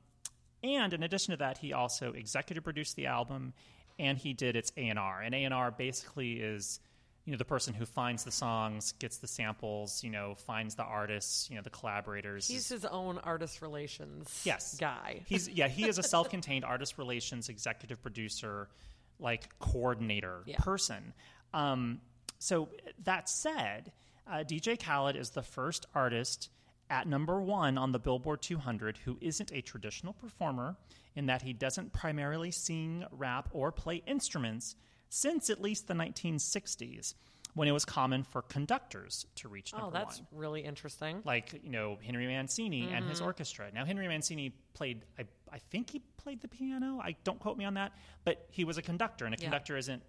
and 0.62 0.92
in 0.92 1.02
addition 1.02 1.32
to 1.32 1.36
that, 1.38 1.58
he 1.58 1.72
also 1.72 2.12
executive 2.12 2.64
produced 2.64 2.96
the 2.96 3.06
album, 3.06 3.52
and 3.98 4.16
he 4.18 4.32
did 4.32 4.56
its 4.56 4.72
A 4.76 4.88
and 4.88 4.98
R. 4.98 5.20
And 5.20 5.34
A 5.34 5.44
and 5.44 5.54
R 5.54 5.70
basically 5.70 6.34
is, 6.40 6.80
you 7.24 7.32
know, 7.32 7.38
the 7.38 7.44
person 7.44 7.74
who 7.74 7.84
finds 7.86 8.24
the 8.24 8.30
songs, 8.30 8.92
gets 8.92 9.18
the 9.18 9.26
samples, 9.28 10.02
you 10.02 10.10
know, 10.10 10.34
finds 10.34 10.74
the 10.74 10.82
artists, 10.84 11.48
you 11.50 11.56
know, 11.56 11.62
the 11.62 11.70
collaborators. 11.70 12.48
He's 12.48 12.68
his 12.68 12.84
own 12.84 13.18
artist 13.18 13.60
relations 13.62 14.42
yes 14.44 14.76
guy. 14.78 15.22
He's 15.26 15.48
yeah, 15.48 15.68
he 15.68 15.86
is 15.88 15.98
a 15.98 16.02
self-contained 16.14 16.64
artist 16.64 16.96
relations 16.98 17.48
executive 17.48 18.00
producer, 18.02 18.68
like 19.18 19.48
coordinator 19.58 20.42
Yeah. 20.46 20.56
person. 20.58 21.12
Um, 21.52 22.00
so 22.38 22.68
that 23.04 23.28
said, 23.28 23.92
uh, 24.30 24.36
DJ 24.38 24.82
Khaled 24.82 25.14
is 25.16 25.30
the 25.30 25.42
first 25.42 25.84
artist 25.94 26.48
at 26.90 27.06
number 27.06 27.40
one 27.40 27.78
on 27.78 27.92
the 27.92 27.98
Billboard 27.98 28.42
200 28.42 28.98
who 28.98 29.16
isn't 29.20 29.52
a 29.52 29.60
traditional 29.62 30.12
performer 30.12 30.76
in 31.16 31.26
that 31.26 31.42
he 31.42 31.52
doesn't 31.52 31.92
primarily 31.92 32.50
sing, 32.50 33.04
rap, 33.12 33.48
or 33.52 33.72
play 33.72 34.02
instruments 34.06 34.76
since 35.08 35.48
at 35.50 35.60
least 35.60 35.88
the 35.88 35.94
1960s, 35.94 37.14
when 37.54 37.66
it 37.66 37.72
was 37.72 37.84
common 37.84 38.22
for 38.22 38.42
conductors 38.42 39.26
to 39.34 39.48
reach 39.48 39.72
number 39.72 39.86
one. 39.88 39.96
oh, 39.96 39.98
that's 39.98 40.18
one 40.18 40.26
really 40.32 40.60
interesting. 40.60 41.20
like 41.24 41.58
you 41.64 41.70
know 41.70 41.98
Henry 42.04 42.26
Mancini 42.26 42.82
and 42.82 42.90
Mm-hmm. 43.02 43.08
his 43.10 43.20
orchestra. 43.20 43.70
Now 43.74 43.84
Henry 43.84 44.06
Mancini 44.06 44.52
played, 44.74 45.04
I, 45.18 45.24
I 45.52 45.58
think 45.70 45.90
he 45.90 46.00
played 46.16 46.40
the 46.42 46.48
piano. 46.48 47.00
I 47.02 47.16
don't 47.24 47.40
quote 47.40 47.56
me 47.56 47.64
on 47.64 47.74
that, 47.74 47.92
but 48.24 48.46
he 48.50 48.64
was 48.64 48.78
a 48.78 48.82
conductor, 48.82 49.24
and 49.24 49.34
a 49.34 49.38
Yeah. 49.38 49.44
conductor 49.46 49.76
isn't 49.76 50.02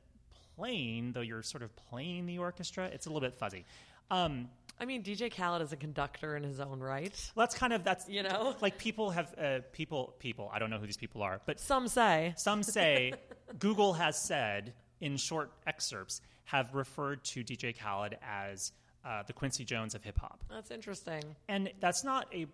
playing, 0.55 1.13
though 1.13 1.21
you're 1.21 1.41
sort 1.43 1.63
of 1.63 1.75
playing 1.75 2.25
the 2.27 2.37
orchestra. 2.37 2.85
It's 2.85 3.07
a 3.07 3.09
little 3.09 3.27
bit 3.27 3.37
fuzzy. 3.37 3.65
Um, 4.11 4.49
I 4.81 4.85
mean, 4.85 5.03
DJ 5.03 5.31
Khaled 5.33 5.61
is 5.61 5.71
a 5.71 5.75
conductor 5.77 6.35
in 6.35 6.43
his 6.43 6.59
own 6.59 6.79
right. 6.79 7.13
well, 7.35 7.45
that's 7.45 7.55
kind 7.55 7.71
of 7.71 7.83
that's 7.83 8.09
You 8.09 8.23
know? 8.23 8.55
like 8.61 8.77
people 8.77 9.11
have 9.11 9.33
uh, 9.37 9.59
people 9.71 10.15
people. 10.19 10.49
I 10.53 10.57
don't 10.59 10.69
know 10.71 10.79
who 10.79 10.85
these 10.87 10.97
people 10.97 11.21
are, 11.21 11.39
but 11.45 11.59
Some 11.59 11.87
say. 11.87 12.33
some 12.35 12.63
say 12.63 13.13
Google 13.59 13.93
has 13.93 14.19
said 14.19 14.73
in 14.99 15.17
short 15.17 15.51
excerpts 15.67 16.21
have 16.45 16.73
referred 16.73 17.23
to 17.25 17.43
DJ 17.43 17.77
Khaled 17.77 18.17
as 18.27 18.71
uh, 19.05 19.23
the 19.27 19.33
Quincy 19.33 19.63
Jones 19.63 19.95
of 19.95 20.03
hip 20.03 20.17
hop. 20.19 20.43
That's 20.49 20.71
interesting. 20.71 21.23
and 21.47 21.71
that's 21.79 22.03
not 22.03 22.27
a 22.33 22.47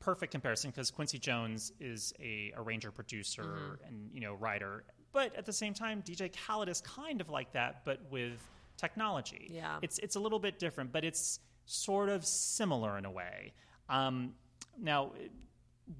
perfect 0.00 0.30
comparison 0.32 0.70
because 0.70 0.90
Quincy 0.92 1.18
Jones 1.18 1.72
is 1.80 2.12
a 2.20 2.52
arranger, 2.56 2.90
producer, 2.92 3.42
Mm-hmm. 3.42 3.84
and 3.88 4.10
you 4.14 4.20
know 4.20 4.34
writer. 4.34 4.84
But 5.12 5.34
at 5.36 5.44
the 5.46 5.52
same 5.52 5.74
time, 5.74 6.02
DJ 6.02 6.30
Khaled 6.46 6.68
is 6.68 6.80
kind 6.82 7.20
of 7.20 7.28
like 7.30 7.52
that, 7.52 7.82
but 7.84 7.98
with 8.10 8.38
technology. 8.78 9.50
Yeah. 9.52 9.78
it's 9.82 9.98
it's 9.98 10.16
a 10.16 10.20
little 10.20 10.38
bit 10.38 10.58
different, 10.58 10.92
but 10.92 11.04
it's 11.04 11.40
sort 11.66 12.08
of 12.08 12.24
similar 12.24 12.96
in 12.96 13.04
a 13.04 13.10
way. 13.10 13.52
Um, 13.90 14.32
now, 14.80 15.12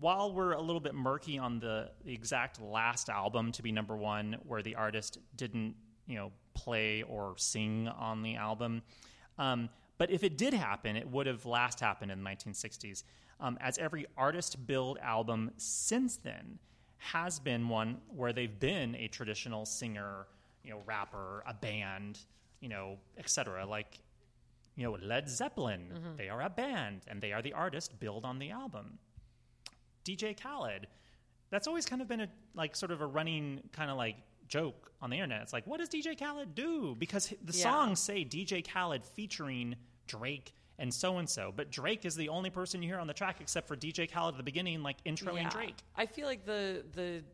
while 0.01 0.33
we're 0.33 0.53
a 0.53 0.61
little 0.61 0.81
bit 0.81 0.95
murky 0.95 1.39
on 1.39 1.59
the, 1.61 1.91
the 2.05 2.13
exact 2.13 2.61
last 2.61 3.09
album 3.09 3.53
to 3.53 3.63
be 3.63 3.73
number 3.73 3.97
one, 3.97 4.37
where 4.45 4.63
the 4.63 4.75
artist 4.75 5.19
didn't, 5.37 5.75
you 6.07 6.17
know, 6.17 6.33
play 6.55 7.03
or 7.03 7.35
sing 7.37 7.89
on 7.89 8.23
the 8.23 8.37
album, 8.37 8.83
um, 9.39 9.69
but 9.99 10.11
if 10.11 10.23
it 10.23 10.39
did 10.39 10.55
happen, 10.55 10.97
it 10.97 11.09
would 11.09 11.27
have 11.27 11.45
last 11.45 11.81
happened 11.81 12.11
in 12.11 12.23
the 12.23 12.31
1960s. 12.31 13.03
Um, 13.41 13.59
as 13.61 13.79
every 13.79 14.07
artist 14.17 14.67
build 14.67 14.99
album 14.99 15.51
since 15.57 16.17
then 16.17 16.59
has 16.99 17.39
been 17.39 17.69
one 17.69 17.99
where 18.09 18.33
they've 18.33 18.59
been 18.59 18.95
a 18.97 19.09
traditional 19.09 19.65
singer, 19.65 20.27
you 20.65 20.71
know, 20.71 20.83
rapper, 20.87 21.45
a 21.47 21.55
band, 21.55 22.21
you 22.61 22.69
know, 22.69 22.99
etc. 23.17 23.67
Like 23.67 24.01
you 24.77 24.85
know, 24.85 24.97
Led 25.03 25.29
Zeppelin, 25.29 25.91
mm-hmm. 25.93 26.17
they 26.17 26.29
are 26.29 26.41
a 26.41 26.49
band 26.51 27.03
and 27.09 27.21
they 27.21 27.33
are 27.33 27.43
the 27.43 27.53
artist 27.53 27.99
build 27.99 28.25
on 28.25 28.39
the 28.39 28.51
album. 28.51 28.99
DJ 30.05 30.41
Khaled, 30.41 30.87
that's 31.51 31.67
always 31.67 31.85
kind 31.85 32.01
of 32.01 32.09
been 32.09 32.21
a 32.21 32.29
like 32.55 32.77
sort 32.77 32.93
of 32.93 33.01
a 33.01 33.07
running 33.07 33.61
kind 33.73 33.91
of 33.91 33.97
like 33.97 34.17
joke 34.49 34.93
on 35.03 35.11
the 35.11 35.17
internet. 35.17 35.43
It's 35.43 35.53
like, 35.53 35.67
what 35.67 35.79
does 35.81 35.89
DJ 35.89 36.19
Khaled 36.19 36.55
do? 36.55 36.95
Because 36.99 37.29
the 37.43 37.53
Yeah. 37.53 37.63
songs 37.65 38.01
say 38.01 38.25
DJ 38.25 38.63
Khaled 38.67 39.05
featuring 39.05 39.77
Drake 40.07 40.55
and 40.79 40.95
so 40.95 41.19
and 41.19 41.29
so, 41.29 41.53
but 41.55 41.71
Drake 41.71 42.05
is 42.05 42.15
the 42.15 42.29
only 42.29 42.51
person 42.51 42.81
you 42.83 42.89
hear 42.89 43.01
on 43.01 43.09
the 43.09 43.15
track 43.15 43.41
except 43.41 43.67
for 43.67 43.77
DJ 43.77 44.11
Khaled 44.11 44.35
at 44.35 44.37
the 44.39 44.45
beginning, 44.45 44.83
like 44.83 45.03
introing 45.05 45.43
Yeah. 45.43 45.51
Drake. 45.51 45.77
I 45.97 46.07
feel 46.07 46.27
like 46.27 46.45
the 46.45 46.85
the 46.93 47.25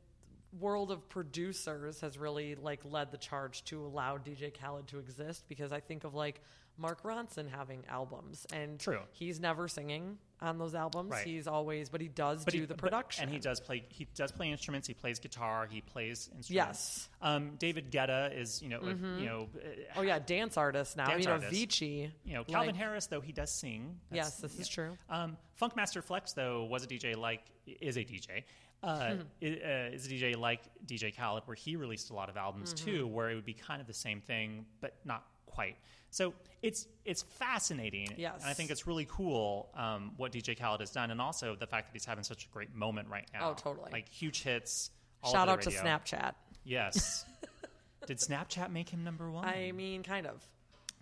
world 0.60 0.90
of 0.90 1.08
producers 1.08 2.00
has 2.00 2.18
really 2.18 2.54
like 2.54 2.80
led 2.84 3.10
the 3.10 3.18
charge 3.18 3.64
to 3.64 3.84
allow 3.84 4.18
DJ 4.18 4.52
Khaled 4.56 4.86
to 4.88 4.98
exist 4.98 5.44
because 5.48 5.72
I 5.72 5.80
think 5.80 6.04
of 6.04 6.14
like 6.14 6.40
Mark 6.76 7.02
Ronson 7.04 7.48
having 7.48 7.84
albums 7.88 8.46
and 8.52 8.80
True. 8.80 8.98
he's 9.12 9.38
never 9.38 9.68
singing 9.68 10.18
on 10.40 10.58
those 10.58 10.74
albums. 10.74 11.12
Right. 11.12 11.24
He's 11.26 11.46
always 11.46 11.88
but 11.88 12.00
he 12.00 12.08
does 12.08 12.44
But 12.44 12.52
do 12.52 12.60
he- 12.60 12.66
the 12.66 12.74
but- 12.74 12.78
production. 12.78 13.24
and 13.24 13.32
he 13.32 13.38
does 13.38 13.60
play. 13.60 13.84
He 13.88 14.06
does 14.16 14.32
play 14.32 14.50
instruments. 14.50 14.88
He 14.88 14.94
plays 14.94 15.20
guitar. 15.20 15.66
He 15.70 15.80
plays 15.82 16.28
instruments. 16.36 16.50
Yes. 16.50 17.08
Um, 17.22 17.52
David 17.58 17.92
Guetta 17.92 18.36
is 18.36 18.60
you 18.60 18.68
know 18.68 18.80
if- 18.82 19.00
you 19.00 19.26
know 19.26 19.48
uh, 19.56 19.98
Oh 19.98 20.02
yeah, 20.02 20.18
dance 20.18 20.56
artist 20.56 20.96
now. 20.96 21.06
Dance 21.06 21.20
you 21.20 21.26
know, 21.28 21.34
artist. 21.34 21.52
Avicii. 21.52 22.10
You 22.24 22.34
know, 22.34 22.44
Calvin 22.44 22.70
like- 22.70 22.76
Harris, 22.76 23.06
though 23.06 23.20
he 23.20 23.32
does 23.32 23.52
sing. 23.52 24.00
Yes, 24.10 24.40
this 24.40 24.58
is 24.58 24.68
true. 24.68 24.96
Um, 25.08 25.36
Funkmaster 25.60 26.02
Flex, 26.02 26.32
though, 26.32 26.64
was 26.64 26.82
a 26.84 26.88
DJ 26.88 27.16
like 27.16 27.40
is 27.66 27.96
a 27.96 28.04
DJ. 28.04 28.42
Uh, 28.84 29.16
uh, 29.42 29.46
is 29.92 30.06
a 30.06 30.10
DJ 30.10 30.36
like 30.36 30.60
DJ 30.86 31.16
Khaled, 31.16 31.42
where 31.46 31.54
he 31.54 31.76
released 31.76 32.10
a 32.10 32.14
lot 32.14 32.28
of 32.28 32.36
albums 32.36 32.74
Mm-hmm. 32.74 32.84
too, 32.90 33.06
where 33.06 33.30
it 33.30 33.34
would 33.34 33.44
be 33.46 33.54
kind 33.54 33.80
of 33.80 33.86
the 33.86 33.94
same 33.94 34.20
thing, 34.20 34.66
but 34.80 34.94
not 35.04 35.24
quite. 35.46 35.76
So 36.10 36.34
it's 36.62 36.86
it's 37.04 37.22
fascinating, 37.22 38.14
Yes. 38.16 38.40
and 38.42 38.50
I 38.50 38.54
think 38.54 38.70
it's 38.70 38.86
really 38.86 39.06
cool 39.10 39.68
um, 39.74 40.12
what 40.16 40.32
DJ 40.32 40.58
Khaled 40.58 40.80
has 40.80 40.90
done, 40.90 41.10
and 41.10 41.20
also 41.20 41.56
the 41.56 41.66
fact 41.66 41.88
that 41.88 41.92
he's 41.92 42.04
having 42.04 42.24
such 42.24 42.44
a 42.44 42.48
great 42.48 42.74
moment 42.74 43.08
right 43.08 43.28
now. 43.32 43.50
Oh, 43.50 43.54
totally. 43.54 43.90
like 43.92 44.08
huge 44.08 44.42
hits. 44.42 44.90
all 45.22 45.32
Shout 45.32 45.48
out 45.48 45.62
to. 45.62 45.70
Snapchat. 45.70 46.34
Yes. 46.64 47.24
Did 48.06 48.18
Snapchat 48.18 48.70
make 48.70 48.88
him 48.90 49.02
number 49.02 49.30
one? 49.30 49.44
I 49.46 49.72
mean, 49.72 50.02
kind 50.02 50.26
of. 50.26 50.42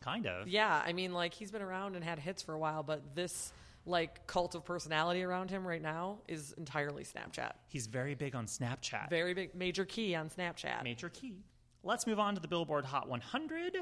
kind 0.01 0.27
of. 0.27 0.47
Yeah, 0.49 0.81
I 0.85 0.93
mean, 0.93 1.13
like 1.13 1.35
he's 1.35 1.51
been 1.51 1.63
around 1.63 1.97
and 1.97 2.05
had 2.05 2.19
hits 2.19 2.43
for 2.43 2.53
a 2.55 2.59
while, 2.59 2.83
but 2.83 3.15
this 3.15 3.53
like 3.85 4.27
cult 4.27 4.55
of 4.55 4.65
personality 4.65 5.23
around 5.23 5.51
him 5.51 5.67
right 5.67 5.83
now 5.83 6.19
is 6.29 6.53
entirely 6.57 7.05
Snapchat. 7.05 7.53
He's 7.69 7.87
very 7.87 8.15
big 8.15 8.35
on 8.35 8.47
Snapchat. 8.47 9.11
Very 9.11 9.35
big, 9.35 9.55
major 9.55 9.85
key 9.85 10.15
on 10.15 10.31
Snapchat. 10.31 10.85
Major 10.85 11.09
key. 11.09 11.45
Let's 11.83 12.07
move 12.07 12.21
on 12.21 12.35
to 12.37 12.41
the 12.41 12.49
Billboard 12.49 12.85
Hot 12.85 13.09
100. 13.09 13.79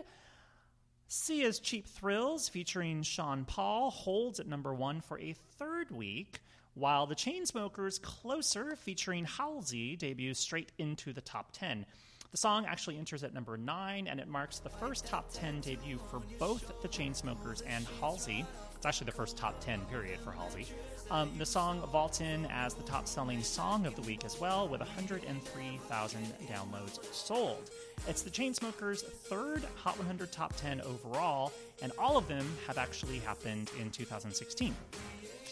Sia's 1.09 1.59
Cheap 1.59 1.87
Thrills, 1.88 2.49
featuring 2.49 3.02
Sean 3.02 3.45
Paul, 3.45 3.90
holds 3.90 4.40
at 4.40 4.47
number 4.47 4.73
one 4.73 5.00
for 5.00 5.19
a 5.19 5.35
third 5.59 5.90
week, 5.90 6.40
while 6.75 7.07
the 7.07 7.16
Chainsmokers' 7.16 8.00
Closer, 8.00 8.76
featuring 8.76 9.25
Halsey, 9.25 9.97
debuts 9.97 10.38
straight 10.38 10.71
into 10.78 11.12
the 11.12 11.21
top 11.21 11.50
10. 11.52 11.85
The 12.30 12.37
song 12.37 12.64
actually 12.64 12.97
enters 12.97 13.25
at 13.25 13.35
number 13.35 13.57
nine, 13.57 14.07
and 14.07 14.21
it 14.21 14.28
marks 14.28 14.61
the 14.61 14.69
first 14.71 15.04
top 15.04 15.33
10 15.33 15.61
debut 15.61 15.99
for 16.11 16.21
both 16.38 16.80
the 16.80 16.88
Chainsmokers 16.88 17.62
and 17.66 17.85
Halsey. 17.99 18.47
It's 18.80 18.87
actually 18.87 19.04
the 19.04 19.12
first 19.12 19.37
top 19.37 19.60
10 19.60 19.80
period 19.90 20.18
for 20.20 20.30
Halsey. 20.30 20.64
Um, 21.10 21.30
the 21.37 21.44
song 21.44 21.82
vaults 21.92 22.22
in 22.22 22.46
as 22.46 22.72
the 22.72 22.82
top 22.84 23.06
selling 23.06 23.42
song 23.42 23.84
of 23.84 23.94
the 23.94 24.00
week 24.00 24.25
as 24.25 24.40
well, 24.40 24.66
with 24.68 24.80
103,000 24.80 26.20
downloads 26.49 27.12
sold. 27.12 27.70
It's 28.08 28.22
the 28.22 28.30
Chainsmokers' 28.30 29.02
third 29.02 29.64
Hot 29.76 29.99
100 29.99 30.32
top 30.32 30.56
10 30.56 30.80
overall, 30.80 31.52
and 31.82 31.92
all 31.99 32.16
of 32.16 32.26
them 32.26 32.46
have 32.66 32.78
actually 32.78 33.18
happened 33.18 33.70
in 33.78 33.90
2016. 33.90 34.75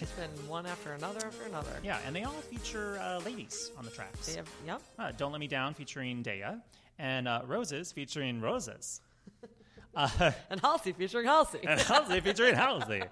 It's 0.00 0.10
been 0.12 0.30
one 0.48 0.64
after 0.64 0.94
another 0.94 1.26
after 1.26 1.44
another. 1.44 1.72
Yeah, 1.84 1.98
and 2.06 2.16
they 2.16 2.22
all 2.22 2.32
feature 2.32 2.98
uh, 3.02 3.20
ladies 3.26 3.72
on 3.76 3.84
the 3.84 3.90
tracks. 3.90 4.26
They 4.26 4.36
have, 4.36 4.48
yep. 4.66 4.80
Uh, 4.98 5.12
Don't 5.18 5.32
Let 5.32 5.40
Me 5.40 5.48
Down 5.48 5.74
featuring 5.74 6.22
Daya, 6.22 6.62
and 6.98 7.28
uh, 7.28 7.42
Roses 7.46 7.92
featuring 7.92 8.40
Rozes. 8.40 9.02
And 9.94 10.60
Halsey 10.60 10.92
featuring 10.92 11.26
Halsey. 11.26 11.60
and 11.66 11.80
Halsey 11.80 12.20
featuring 12.20 12.54
Halsey. 12.64 13.02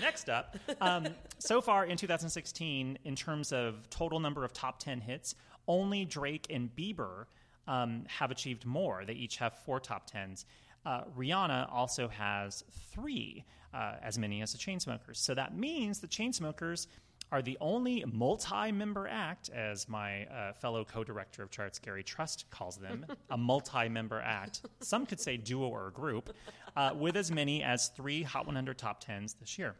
Next 0.00 0.28
up, 0.28 0.56
um, 0.80 1.08
so 1.38 1.60
far 1.60 1.84
in 1.84 1.96
2016, 1.96 2.98
in 3.04 3.16
terms 3.16 3.52
of 3.52 3.88
total 3.90 4.20
number 4.20 4.44
of 4.44 4.52
top 4.52 4.78
10 4.78 5.00
hits, 5.00 5.34
only 5.68 6.04
Drake 6.04 6.46
and 6.50 6.74
Bieber 6.74 7.26
um, 7.68 8.04
have 8.08 8.30
achieved 8.30 8.64
more. 8.64 9.04
They 9.06 9.12
each 9.14 9.36
have 9.36 9.54
four 9.64 9.80
top 9.80 10.10
10s. 10.10 10.44
Uh, 10.84 11.02
Rihanna 11.16 11.72
also 11.72 12.08
has 12.08 12.64
three, 12.92 13.44
uh, 13.72 13.94
as 14.02 14.18
many 14.18 14.42
as 14.42 14.52
the 14.52 14.58
Chainsmokers. 14.58 15.16
So 15.16 15.34
that 15.34 15.56
means 15.56 16.00
the 16.00 16.08
Chainsmokers 16.08 16.86
are 17.32 17.40
the 17.40 17.56
only 17.62 18.04
multi-member 18.12 19.08
act, 19.08 19.48
as 19.48 19.88
my 19.88 20.26
uh, 20.26 20.52
fellow 20.52 20.84
co-director 20.84 21.42
of 21.42 21.50
charts 21.50 21.78
Gary 21.78 22.04
Trust 22.04 22.44
calls 22.50 22.76
them, 22.76 23.06
a 23.30 23.36
multi-member 23.38 24.20
act. 24.20 24.60
Some 24.80 25.06
could 25.06 25.18
say 25.18 25.38
duo 25.38 25.66
or 25.68 25.90
group, 25.90 26.36
uh, 26.76 26.92
with 26.94 27.16
as 27.16 27.32
many 27.32 27.62
as 27.62 27.88
three 27.88 28.22
Hot 28.22 28.44
100 28.44 28.76
top 28.76 29.00
tens 29.00 29.34
this 29.40 29.58
year. 29.58 29.74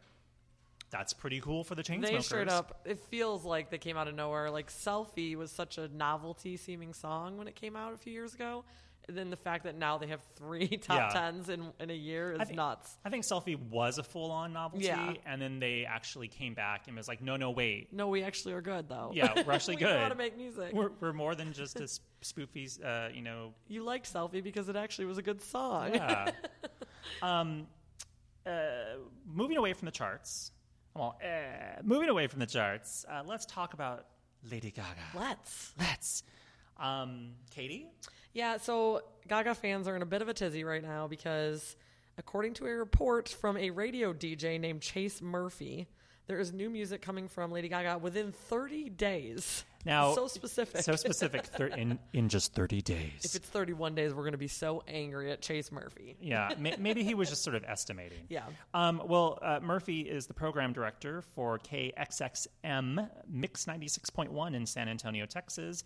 That's 0.89 1.13
pretty 1.13 1.39
cool 1.41 1.63
for 1.63 1.75
the 1.75 1.83
Chainsmokers. 1.83 2.09
They 2.09 2.19
straight 2.19 2.49
up. 2.49 2.81
It 2.85 2.99
feels 2.99 3.45
like 3.45 3.69
they 3.69 3.77
came 3.77 3.97
out 3.97 4.07
of 4.07 4.13
nowhere. 4.13 4.51
Like 4.51 4.69
"Selfie" 4.69 5.35
was 5.35 5.51
such 5.51 5.79
a 5.79 5.87
novelty-seeming 5.87 6.93
song 6.93 7.37
when 7.37 7.47
it 7.47 7.55
came 7.55 7.75
out 7.75 7.93
a 7.93 7.97
few 7.97 8.13
years 8.13 8.35
ago. 8.35 8.63
Then 9.09 9.29
the 9.29 9.35
fact 9.37 9.65
that 9.65 9.77
now 9.77 9.97
they 9.97 10.07
have 10.07 10.21
three 10.35 10.67
top 10.81 11.13
Yeah. 11.13 11.19
tens 11.21 11.49
in 11.49 11.71
in 11.79 11.89
a 11.89 11.93
year 11.93 12.33
is 12.33 12.39
I 12.39 12.45
think, 12.45 12.55
nuts. 12.57 12.97
I 13.03 13.09
think 13.09 13.25
Selfie 13.25 13.59
was 13.59 13.97
a 13.97 14.03
full-on 14.03 14.53
novelty, 14.53 14.85
Yeah. 14.85 15.13
and 15.25 15.41
then 15.41 15.59
they 15.59 15.85
actually 15.85 16.29
came 16.29 16.53
back 16.53 16.87
and 16.87 16.95
was 16.95 17.07
like, 17.09 17.21
no, 17.21 17.35
no, 17.35 17.51
wait. 17.51 17.91
No, 17.91 18.07
we 18.07 18.23
actually 18.23 18.53
are 18.53 18.61
good 18.61 18.87
though. 18.87 19.11
Yeah, 19.13 19.43
we're 19.45 19.51
actually 19.53 19.75
we 19.77 19.81
good. 19.81 19.93
know 19.95 19.99
how 20.03 20.09
to 20.09 20.15
make 20.15 20.37
music. 20.37 20.71
We're, 20.73 20.91
we're 21.01 21.11
more 21.13 21.35
than 21.35 21.51
just 21.51 21.79
a 21.81 21.87
sp- 21.93 22.03
spoofy, 22.23 22.83
uh, 22.85 23.09
you 23.13 23.21
know, 23.21 23.53
you 23.67 23.83
liked 23.83 24.11
"Selfie" 24.11 24.41
because 24.41 24.69
it 24.69 24.75
actually 24.77 25.05
was 25.05 25.17
a 25.17 25.21
good 25.21 25.41
song. 25.41 25.95
Yeah. 25.95 26.31
um, 27.21 27.67
uh, 28.45 28.51
moving 29.25 29.57
away 29.57 29.73
from 29.73 29.85
the 29.85 29.91
charts. 29.91 30.51
Well, 30.95 31.17
uh, 31.23 31.81
moving 31.83 32.09
away 32.09 32.27
from 32.27 32.39
the 32.39 32.45
charts. 32.45 33.05
Uh, 33.09 33.23
let's 33.25 33.45
talk 33.45 33.73
about 33.73 34.05
Lady 34.51 34.71
Gaga. 34.71 34.87
Let's. 35.15 35.73
Let's. 35.79 36.23
Um, 36.77 37.31
Katie. 37.51 37.87
Yeah, 38.33 38.57
so 38.57 39.01
Gaga 39.27 39.55
fans 39.55 39.87
are 39.87 39.95
in 39.95 40.01
a 40.01 40.05
bit 40.07 40.21
of 40.21 40.27
a 40.29 40.33
tizzy 40.33 40.63
right 40.63 40.81
now 40.81 41.07
because, 41.07 41.75
according 42.17 42.55
to 42.55 42.65
a 42.65 42.71
report 42.75 43.29
from 43.29 43.57
a 43.57 43.69
radio 43.69 44.11
DJ 44.13 44.59
named 44.59 44.81
Chase 44.81 45.21
Murphy, 45.21 45.87
there 46.27 46.39
is 46.39 46.51
new 46.53 46.69
music 46.69 47.01
coming 47.01 47.27
from 47.27 47.51
Lady 47.51 47.67
Gaga 47.67 47.97
within 47.99 48.31
30 48.31 48.89
days. 48.89 49.65
Now, 49.85 50.13
so 50.15 50.27
specific. 50.27 50.81
So 50.81 50.95
specific. 50.95 51.45
Thir- 51.45 51.67
in 51.67 51.99
in 52.13 52.29
just 52.29 52.53
thirty 52.53 52.81
days. 52.81 53.25
if 53.25 53.35
it's 53.35 53.49
31 53.49 53.95
days, 53.95 54.13
we're 54.13 54.21
going 54.23 54.31
to 54.31 54.37
be 54.37 54.47
so 54.47 54.81
angry 54.87 55.29
at 55.29 55.41
Chase 55.41 55.73
Murphy. 55.73 56.15
Yeah. 56.21 56.53
May- 56.57 56.77
maybe 56.79 57.03
he 57.03 57.15
was 57.15 57.27
just 57.29 57.43
sort 57.43 57.57
of 57.57 57.65
estimating. 57.65 58.19
Yeah. 58.29 58.43
Um, 58.73 59.01
well, 59.05 59.39
uh, 59.41 59.59
Murphy 59.61 59.99
is 60.01 60.25
the 60.25 60.33
program 60.33 60.71
director 60.71 61.21
for 61.21 61.59
KXXM 61.59 63.09
Mix 63.29 63.65
96.1 63.65 64.55
in 64.55 64.65
San 64.65 64.87
Antonio, 64.87 65.25
Texas, 65.25 65.83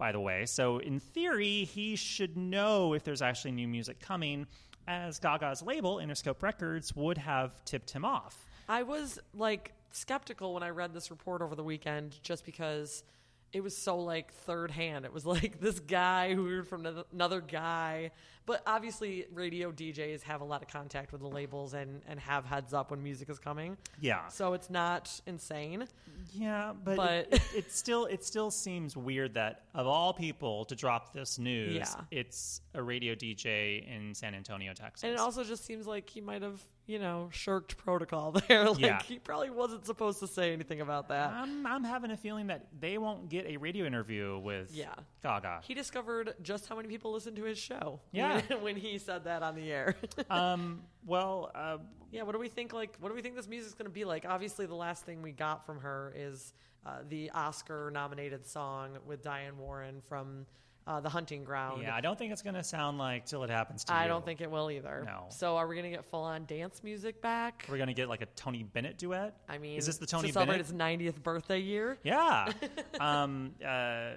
by 0.00 0.10
the 0.12 0.18
way. 0.18 0.46
So, 0.46 0.78
in 0.78 0.98
theory, 0.98 1.64
he 1.64 1.94
should 1.94 2.36
know 2.36 2.94
if 2.94 3.04
there's 3.04 3.20
actually 3.22 3.52
new 3.52 3.68
music 3.68 4.00
coming, 4.00 4.46
as 4.88 5.20
Gaga's 5.20 5.62
label, 5.62 5.98
Interscope 5.98 6.42
Records, 6.42 6.96
would 6.96 7.18
have 7.18 7.64
tipped 7.66 7.90
him 7.90 8.04
off. 8.04 8.48
I 8.66 8.82
was 8.82 9.20
like 9.34 9.74
skeptical 9.92 10.54
when 10.54 10.62
I 10.62 10.70
read 10.70 10.94
this 10.94 11.10
report 11.10 11.42
over 11.42 11.54
the 11.54 11.62
weekend 11.62 12.18
just 12.22 12.46
because 12.46 13.04
it 13.52 13.62
was 13.62 13.76
so 13.76 13.98
like 13.98 14.32
third 14.32 14.70
hand. 14.70 15.04
It 15.04 15.12
was 15.12 15.26
like 15.26 15.60
this 15.60 15.78
guy 15.78 16.34
who 16.34 16.46
heard 16.48 16.66
from 16.66 17.04
another- 17.12 17.42
guy. 17.42 18.10
But 18.46 18.62
obviously, 18.66 19.26
radio 19.32 19.70
DJs 19.70 20.22
have 20.22 20.40
a 20.40 20.44
lot 20.44 20.62
of 20.62 20.68
contact 20.68 21.12
with 21.12 21.20
the 21.20 21.28
labels 21.28 21.74
and, 21.74 22.02
and 22.08 22.18
have 22.18 22.44
heads 22.44 22.74
up 22.74 22.90
when 22.90 23.02
music 23.02 23.30
is 23.30 23.38
coming. 23.38 23.76
Yeah. 24.00 24.26
So 24.28 24.54
it's 24.54 24.70
not 24.70 25.20
insane. 25.26 25.86
Yeah, 26.32 26.72
but, 26.84 26.96
But- 26.96 27.28
it, 27.32 27.42
it, 27.54 27.72
still 27.72 28.06
it 28.06 28.24
still 28.24 28.50
seems 28.50 28.96
weird 28.96 29.34
that 29.34 29.64
of 29.74 29.86
all 29.86 30.12
people 30.12 30.64
to 30.66 30.74
drop 30.74 31.12
this 31.12 31.38
news, 31.38 31.74
Yeah. 31.76 31.94
it's 32.10 32.60
a 32.74 32.82
radio 32.82 33.14
DJ 33.14 33.86
in 33.88 34.14
San 34.14 34.34
Antonio, 34.34 34.72
Texas. 34.74 35.04
And 35.04 35.12
it 35.12 35.18
also 35.18 35.44
just 35.44 35.64
seems 35.64 35.86
like 35.86 36.08
he 36.08 36.20
might 36.20 36.42
have, 36.42 36.60
you 36.86 36.98
know, 36.98 37.28
shirked 37.32 37.76
protocol 37.76 38.32
there. 38.48 38.68
like 38.70 38.80
Yeah. 38.80 39.02
he 39.02 39.18
probably 39.18 39.50
wasn't 39.50 39.86
supposed 39.86 40.18
to 40.20 40.26
say 40.26 40.52
anything 40.52 40.80
about 40.80 41.08
that. 41.08 41.30
I'm, 41.32 41.66
I'm 41.66 41.84
having 41.84 42.10
a 42.10 42.16
feeling 42.16 42.48
that 42.48 42.66
they 42.80 42.98
won't 42.98 43.28
get 43.28 43.46
a 43.46 43.56
radio 43.56 43.86
interview 43.86 44.38
with 44.38 44.70
Yeah. 44.72 44.94
Gaga. 45.22 45.60
He 45.62 45.74
discovered 45.74 46.34
just 46.42 46.68
how 46.68 46.76
many 46.76 46.88
people 46.88 47.12
listen 47.12 47.34
to 47.36 47.44
his 47.44 47.58
show. 47.58 48.00
Yeah. 48.12 48.29
When, 48.34 48.42
when 48.62 48.76
he 48.76 48.98
said 48.98 49.24
that 49.24 49.42
on 49.42 49.54
the 49.54 49.70
air. 49.70 49.96
um, 50.30 50.82
well, 51.06 51.50
uh, 51.54 51.78
yeah, 52.12 52.22
what 52.22 52.32
do 52.32 52.38
we 52.38 52.48
think? 52.48 52.72
Like, 52.72 52.96
what 53.00 53.08
do 53.08 53.14
we 53.14 53.22
think 53.22 53.36
this 53.36 53.48
music's 53.48 53.74
going 53.74 53.86
to 53.86 53.94
be 53.94 54.04
like? 54.04 54.24
Obviously, 54.28 54.66
the 54.66 54.74
last 54.74 55.04
thing 55.04 55.22
we 55.22 55.32
got 55.32 55.64
from 55.64 55.80
her 55.80 56.12
is 56.16 56.54
uh, 56.84 56.98
the 57.08 57.30
Oscar-nominated 57.30 58.46
song 58.46 58.98
with 59.06 59.22
Diane 59.22 59.58
Warren 59.58 60.00
from 60.08 60.46
uh, 60.86 61.00
"The 61.00 61.08
Hunting 61.08 61.44
Ground." 61.44 61.82
yeah, 61.82 61.94
I 61.94 62.00
don't 62.00 62.18
think 62.18 62.32
it's 62.32 62.42
going 62.42 62.54
to 62.54 62.62
sound 62.64 62.98
like 62.98 63.26
"Till 63.26 63.42
It 63.44 63.50
Happens 63.50 63.84
to 63.84 63.92
You." 63.92 63.98
I 63.98 64.06
don't 64.06 64.24
think 64.24 64.40
it 64.40 64.50
will 64.50 64.70
either. 64.70 65.02
No. 65.06 65.26
So, 65.30 65.56
are 65.56 65.66
we 65.66 65.74
going 65.76 65.90
to 65.90 65.96
get 65.96 66.04
full-on 66.06 66.44
dance 66.46 66.82
music 66.82 67.20
back? 67.22 67.66
we're 67.68 67.76
going 67.76 67.88
to 67.88 67.94
get 67.94 68.08
like 68.08 68.22
a 68.22 68.26
Tony 68.36 68.62
Bennett 68.62 68.98
duet. 68.98 69.36
I 69.48 69.58
mean, 69.58 69.78
is 69.78 69.86
this 69.86 69.98
the 69.98 70.06
Tony 70.06 70.28
to 70.28 70.32
celebrate 70.32 70.54
Bennett? 70.66 71.00
his 71.00 71.14
90th 71.14 71.22
birthday 71.22 71.58
year? 71.60 71.98
yeah. 72.02 72.52
um, 73.00 73.52
uh, 73.62 73.66
I- 73.66 74.14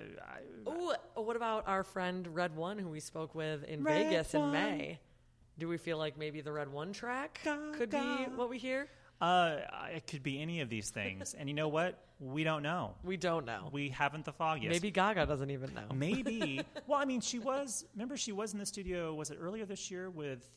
Ooh, 0.67 0.93
what 1.15 1.36
about 1.36 1.67
our 1.67 1.84
friend 1.84 2.28
RedOne, 2.34 2.80
who 2.80 2.89
we 2.89 2.99
spoke 2.99 3.36
with 3.36 3.63
in 3.65 3.84
Red 3.84 4.10
Vegas 4.10 4.34
in 4.34 4.52
May? 4.52 4.99
Do 5.60 5.67
we 5.67 5.78
feel 5.78 5.97
like 5.97 6.17
maybe 6.17 6.41
the 6.41 6.49
RedOne 6.49 6.93
track 6.93 7.39
could 7.43 7.89
be 7.91 7.97
what 8.36 8.49
we 8.49 8.58
hear? 8.58 8.88
Uh, 9.21 9.58
it 9.93 10.08
could 10.08 10.23
be 10.23 10.41
any 10.41 10.62
of 10.62 10.69
these 10.69 10.89
things, 10.89 11.34
and 11.34 11.47
you 11.49 11.56
know 11.56 11.67
what? 11.67 11.99
We 12.19 12.43
don't 12.43 12.63
know. 12.63 12.93
We 13.04 13.17
don't 13.17 13.45
know. 13.45 13.69
We 13.71 13.89
haven't 13.89 14.26
the 14.26 14.32
foggiest. 14.32 14.71
Maybe 14.71 14.91
Gaga 14.91 15.26
doesn't 15.26 15.49
even 15.49 15.73
know. 15.73 15.93
Maybe. 15.93 16.62
well, 16.88 16.99
I 16.99 17.06
mean, 17.06 17.21
she 17.21 17.39
was. 17.39 17.86
Remember, 17.95 18.17
she 18.17 18.32
was 18.32 18.54
in 18.54 18.60
the 18.60 18.65
studio. 18.65 19.13
Was 19.13 19.30
it 19.30 19.38
earlier 19.41 19.65
this 19.65 19.91
year 19.91 20.10
with? 20.10 20.47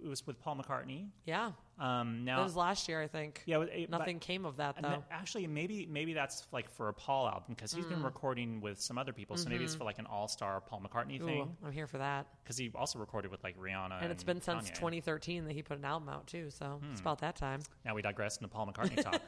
It 0.00 0.06
was 0.06 0.24
with 0.26 0.40
Paul 0.40 0.56
McCartney. 0.56 1.08
Yeah, 1.24 1.52
Um, 1.78 2.24
now, 2.24 2.42
was 2.42 2.56
last 2.56 2.88
year, 2.88 3.00
I 3.00 3.06
think. 3.06 3.42
yeah, 3.46 3.60
it- 3.60 3.68
it- 3.72 3.90
Nothing 3.90 4.16
but- 4.16 4.22
came 4.26 4.44
of 4.44 4.56
that 4.56 4.82
though. 4.82 5.04
actually, 5.10 5.46
maybe 5.46 5.86
maybe 5.86 6.12
that's 6.12 6.46
like 6.52 6.68
for 6.70 6.88
a 6.88 6.92
Paul 6.92 7.28
album 7.28 7.54
because 7.54 7.72
he's 7.72 7.84
Mm. 7.84 7.90
been 7.90 8.02
recording 8.02 8.60
with 8.60 8.80
some 8.80 8.98
other 8.98 9.12
people. 9.12 9.36
So 9.36 9.48
maybe 9.48 9.62
it's 9.64 9.74
for 9.76 9.84
like 9.84 9.98
an 10.00 10.06
all-star 10.06 10.60
Paul 10.60 10.80
McCartney 10.80 11.18
Mm-hmm. 11.20 11.22
Ooh, 11.22 11.26
thing 11.26 11.56
I'm 11.64 11.72
here 11.72 11.86
for 11.86 11.98
that. 11.98 12.26
because 12.42 12.56
he 12.56 12.70
also 12.74 12.98
recorded 12.98 13.30
with 13.30 13.44
like 13.44 13.56
Rihanna. 13.58 14.02
And 14.02 14.10
it's 14.10 14.24
been 14.24 14.40
since 14.40 14.70
Kanye. 14.70 14.74
2013 14.74 15.44
that 15.44 15.52
he 15.52 15.62
put 15.62 15.78
an 15.78 15.84
album 15.84 16.08
out 16.08 16.26
too, 16.26 16.50
so 16.50 16.80
Hmm. 16.82 16.90
it's 16.90 17.00
about 17.00 17.18
that 17.20 17.36
time. 17.36 17.60
Now 17.84 17.94
we 17.94 18.02
digress 18.02 18.36
into 18.38 18.48
Paul 18.48 18.66
McCartney 18.66 19.00
talk. 19.02 19.22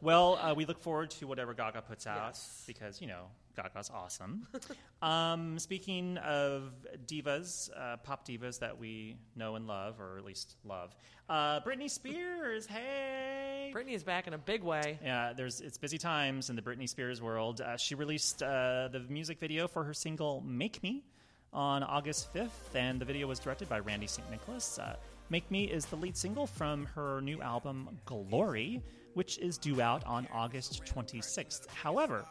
well, 0.00 0.36
uh, 0.36 0.54
we 0.54 0.66
look 0.66 0.80
forward 0.80 1.10
to 1.10 1.26
whatever 1.26 1.54
Gaga 1.54 1.82
puts 1.82 2.06
out 2.06 2.28
Yes. 2.28 2.64
because 2.66 3.00
you 3.00 3.08
know 3.08 3.26
Gaga's 3.56 3.90
awesome. 3.90 4.46
um, 5.02 5.58
speaking 5.58 6.18
of 6.18 6.72
divas, 7.06 7.68
uh, 7.76 7.96
pop 7.98 8.26
divas 8.26 8.60
that 8.60 8.78
we 8.78 9.16
know 9.34 9.56
and 9.56 9.66
love, 9.66 10.00
or 10.00 10.16
at 10.18 10.24
least 10.24 10.56
love, 10.64 10.94
uh, 11.30 11.60
Britney 11.60 11.88
Spears. 11.88 12.66
Hey. 12.66 13.72
Britney 13.74 13.94
is 13.94 14.02
back 14.02 14.26
in 14.26 14.34
a 14.34 14.38
big 14.38 14.62
way. 14.62 14.98
Yeah, 15.02 15.32
there's 15.32 15.60
it's 15.60 15.78
busy 15.78 15.96
times 15.96 16.50
in 16.50 16.56
the 16.56 16.62
Britney 16.62 16.88
Spears 16.88 17.22
world. 17.22 17.60
Uh, 17.60 17.76
she 17.76 17.94
released 17.94 18.42
uh, 18.42 18.88
the 18.90 19.00
music 19.08 19.38
video 19.38 19.68
for 19.68 19.84
her 19.84 19.94
single 19.94 20.42
"Make 20.44 20.82
Me" 20.82 21.04
on 21.52 21.82
August 21.84 22.34
5th, 22.34 22.74
and 22.74 23.00
the 23.00 23.04
video 23.04 23.26
was 23.28 23.38
directed 23.38 23.68
by 23.68 23.80
Randee 23.80 24.08
St. 24.08 24.28
Nicholas. 24.28 24.78
Uh, 24.78 24.96
"Make 25.30 25.48
Me" 25.52 25.64
is 25.64 25.86
the 25.86 25.96
lead 25.96 26.16
single 26.16 26.48
from 26.48 26.84
her 26.86 27.20
new 27.20 27.40
album 27.40 27.88
"Glory," 28.06 28.82
which 29.14 29.38
is 29.38 29.56
due 29.56 29.80
out 29.80 30.04
on 30.06 30.26
August 30.32 30.84
26th. 30.84 31.68
However, 31.68 32.24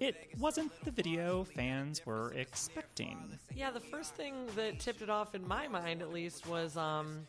it 0.00 0.30
wasn't 0.38 0.72
the 0.84 0.90
video 0.90 1.44
fans 1.44 2.04
were 2.06 2.32
expecting. 2.32 3.18
Yeah, 3.54 3.70
the 3.70 3.80
first 3.80 4.14
thing 4.14 4.34
that 4.56 4.80
tipped 4.80 5.02
it 5.02 5.10
off 5.10 5.34
in 5.34 5.46
my 5.46 5.68
mind, 5.68 6.02
at 6.02 6.12
least, 6.12 6.46
was 6.46 6.76
um, 6.76 7.26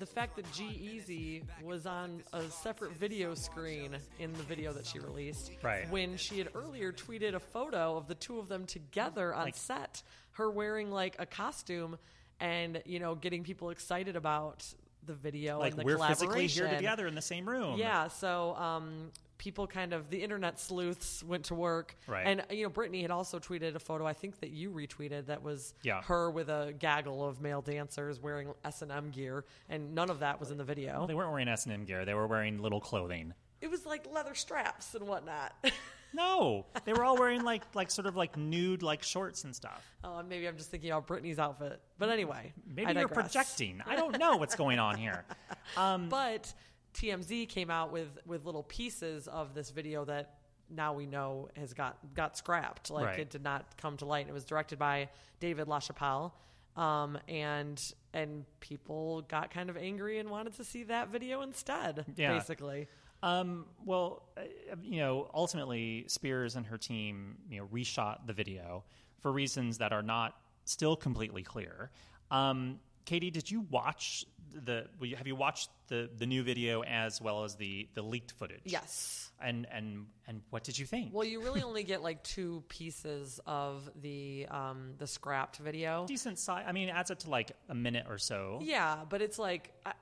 the 0.00 0.06
fact 0.06 0.34
that 0.36 0.50
G-Eazy 0.52 1.42
was 1.62 1.86
on 1.86 2.22
a 2.32 2.42
separate 2.44 2.92
video 2.92 3.34
screen 3.34 3.94
in 4.18 4.32
the 4.32 4.42
video 4.42 4.72
that 4.72 4.86
she 4.86 4.98
released. 4.98 5.52
Right. 5.62 5.88
When 5.90 6.16
she 6.16 6.38
had 6.38 6.48
earlier 6.54 6.90
tweeted 6.90 7.34
a 7.34 7.38
photo 7.40 7.96
of 7.96 8.08
the 8.08 8.14
two 8.14 8.38
of 8.38 8.48
them 8.48 8.64
together 8.66 9.34
on 9.34 9.44
Like- 9.44 9.56
set, 9.56 10.02
her 10.32 10.50
wearing 10.50 10.90
like 10.90 11.16
a 11.18 11.26
costume 11.26 11.98
and, 12.40 12.82
you 12.86 12.98
know, 12.98 13.14
getting 13.14 13.44
people 13.44 13.68
excited 13.68 14.16
about 14.16 14.66
the 15.04 15.12
video 15.14 15.58
Like 15.58 15.72
and 15.72 15.80
the 15.80 15.84
we're 15.84 15.98
physically 15.98 16.46
here 16.46 16.68
together 16.68 17.06
in 17.06 17.14
the 17.14 17.22
same 17.22 17.46
room. 17.48 17.78
Yeah, 17.78 18.08
so 18.08 18.54
um, 18.56 19.10
people 19.40 19.66
kind 19.66 19.94
of 19.94 20.10
the 20.10 20.22
internet 20.22 20.60
sleuths 20.60 21.24
went 21.24 21.46
to 21.46 21.54
work, 21.54 21.96
Right. 22.06 22.26
And 22.26 22.44
you 22.50 22.64
know, 22.64 22.70
Britney 22.70 23.00
had 23.00 23.10
also 23.10 23.38
tweeted 23.38 23.74
a 23.74 23.78
photo 23.78 24.06
I 24.06 24.12
think 24.12 24.38
that 24.40 24.50
you 24.50 24.70
retweeted 24.70 25.26
that 25.26 25.42
was 25.42 25.72
Yeah. 25.82 26.02
her 26.02 26.30
with 26.30 26.50
a 26.50 26.74
gaggle 26.78 27.26
of 27.26 27.40
male 27.40 27.62
dancers 27.62 28.20
wearing 28.20 28.52
S 28.66 28.82
and 28.82 28.92
M 28.92 29.10
gear, 29.10 29.46
and 29.70 29.94
none 29.94 30.10
of 30.10 30.18
that 30.20 30.38
was 30.38 30.50
in 30.50 30.58
the 30.58 30.64
video. 30.64 31.06
They 31.06 31.14
weren't 31.14 31.30
wearing 31.30 31.48
S 31.48 31.64
and 31.64 31.72
M 31.72 31.84
gear. 31.86 32.04
They 32.04 32.12
were 32.14 32.26
wearing 32.26 32.58
little 32.58 32.80
clothing. 32.80 33.32
It 33.62 33.70
was 33.70 33.86
like 33.86 34.06
leather 34.12 34.34
straps 34.34 34.94
and 34.94 35.08
whatnot. 35.08 35.54
No, 36.12 36.66
they 36.84 36.92
were 36.92 37.04
all 37.04 37.16
wearing 37.16 37.44
like 37.44 37.62
like 37.72 37.88
sort 37.88 38.08
of 38.08 38.16
like 38.16 38.36
nude 38.36 38.82
like 38.82 39.04
shorts 39.04 39.44
and 39.44 39.54
stuff. 39.54 39.88
oh, 40.02 40.20
maybe 40.24 40.48
I'm 40.48 40.56
just 40.56 40.68
thinking 40.68 40.90
about 40.90 41.06
Britney's 41.06 41.38
outfit, 41.38 41.80
but 42.00 42.10
anyway, 42.10 42.52
Maybe 42.66 42.86
I 42.86 42.90
you're 42.90 43.04
digress. 43.04 43.32
projecting. 43.32 43.80
I 43.86 43.94
don't 43.94 44.18
know 44.18 44.36
what's 44.36 44.56
going 44.56 44.80
on 44.80 44.96
here. 44.98 45.24
Um, 45.76 46.08
But 46.08 46.52
TMZ 46.94 47.48
came 47.48 47.70
out 47.70 47.92
with 47.92 48.08
with 48.26 48.44
little 48.44 48.62
pieces 48.64 49.28
of 49.28 49.54
this 49.54 49.70
video 49.70 50.04
that 50.04 50.38
now 50.68 50.92
we 50.92 51.06
know 51.06 51.48
has 51.56 51.74
got 51.74 51.98
got 52.14 52.36
scrapped. 52.36 52.90
Like 52.90 53.06
Right. 53.06 53.18
it 53.20 53.30
did 53.30 53.42
not 53.42 53.76
come 53.76 53.96
to 53.98 54.04
light. 54.04 54.28
It 54.28 54.32
was 54.32 54.44
directed 54.44 54.78
by 54.78 55.08
David 55.40 55.66
LaChapelle, 55.66 56.32
um, 56.76 57.18
and 57.28 57.80
and 58.12 58.44
people 58.60 59.22
got 59.22 59.50
kind 59.50 59.70
of 59.70 59.76
angry 59.76 60.18
and 60.18 60.30
wanted 60.30 60.54
to 60.56 60.64
see 60.64 60.84
that 60.84 61.08
video 61.08 61.42
instead. 61.42 62.04
Yeah. 62.16 62.32
Basically, 62.34 62.88
Um, 63.22 63.66
well, 63.84 64.22
uh, 64.36 64.42
you 64.82 65.00
know, 65.00 65.30
ultimately, 65.34 66.04
Spears 66.08 66.56
and 66.56 66.64
her 66.66 66.78
team, 66.78 67.36
you 67.50 67.60
know, 67.60 67.66
reshot 67.66 68.26
the 68.26 68.32
video 68.32 68.82
for 69.18 69.30
reasons 69.30 69.78
that 69.78 69.92
are 69.92 70.02
not 70.02 70.40
still 70.64 70.96
completely 70.96 71.42
clear. 71.42 71.90
Um, 72.30 72.80
Katie, 73.04 73.30
did 73.30 73.50
you 73.50 73.66
watch 73.70 74.24
the? 74.52 74.86
Have 75.16 75.26
you 75.26 75.36
watched 75.36 75.70
the 75.88 76.10
the 76.16 76.26
new 76.26 76.42
video 76.42 76.82
as 76.82 77.20
well 77.20 77.44
as 77.44 77.56
the 77.56 77.88
the 77.94 78.02
leaked 78.02 78.32
footage? 78.32 78.62
yes. 78.64 79.26
And 79.42 79.66
and 79.72 80.04
and 80.28 80.42
what 80.50 80.64
did 80.64 80.78
you 80.78 80.84
think? 80.84 81.14
Well, 81.14 81.24
you 81.24 81.40
really 81.40 81.62
only 81.62 81.82
get 81.82 82.02
like 82.02 82.22
two 82.22 82.62
pieces 82.68 83.40
of 83.46 83.88
the 84.02 84.46
um, 84.50 84.92
the 84.98 85.06
scrapped 85.06 85.56
video. 85.56 86.04
decent 86.06 86.38
size. 86.38 86.64
I 86.68 86.72
mean, 86.72 86.90
it 86.90 86.92
adds 86.92 87.10
up 87.10 87.20
to 87.20 87.30
like 87.30 87.52
a 87.70 87.74
minute 87.74 88.04
or 88.06 88.18
so. 88.18 88.58
Yeah, 88.62 88.98
but 89.08 89.22
it's 89.22 89.38
like, 89.38 89.72
I, 89.86 89.92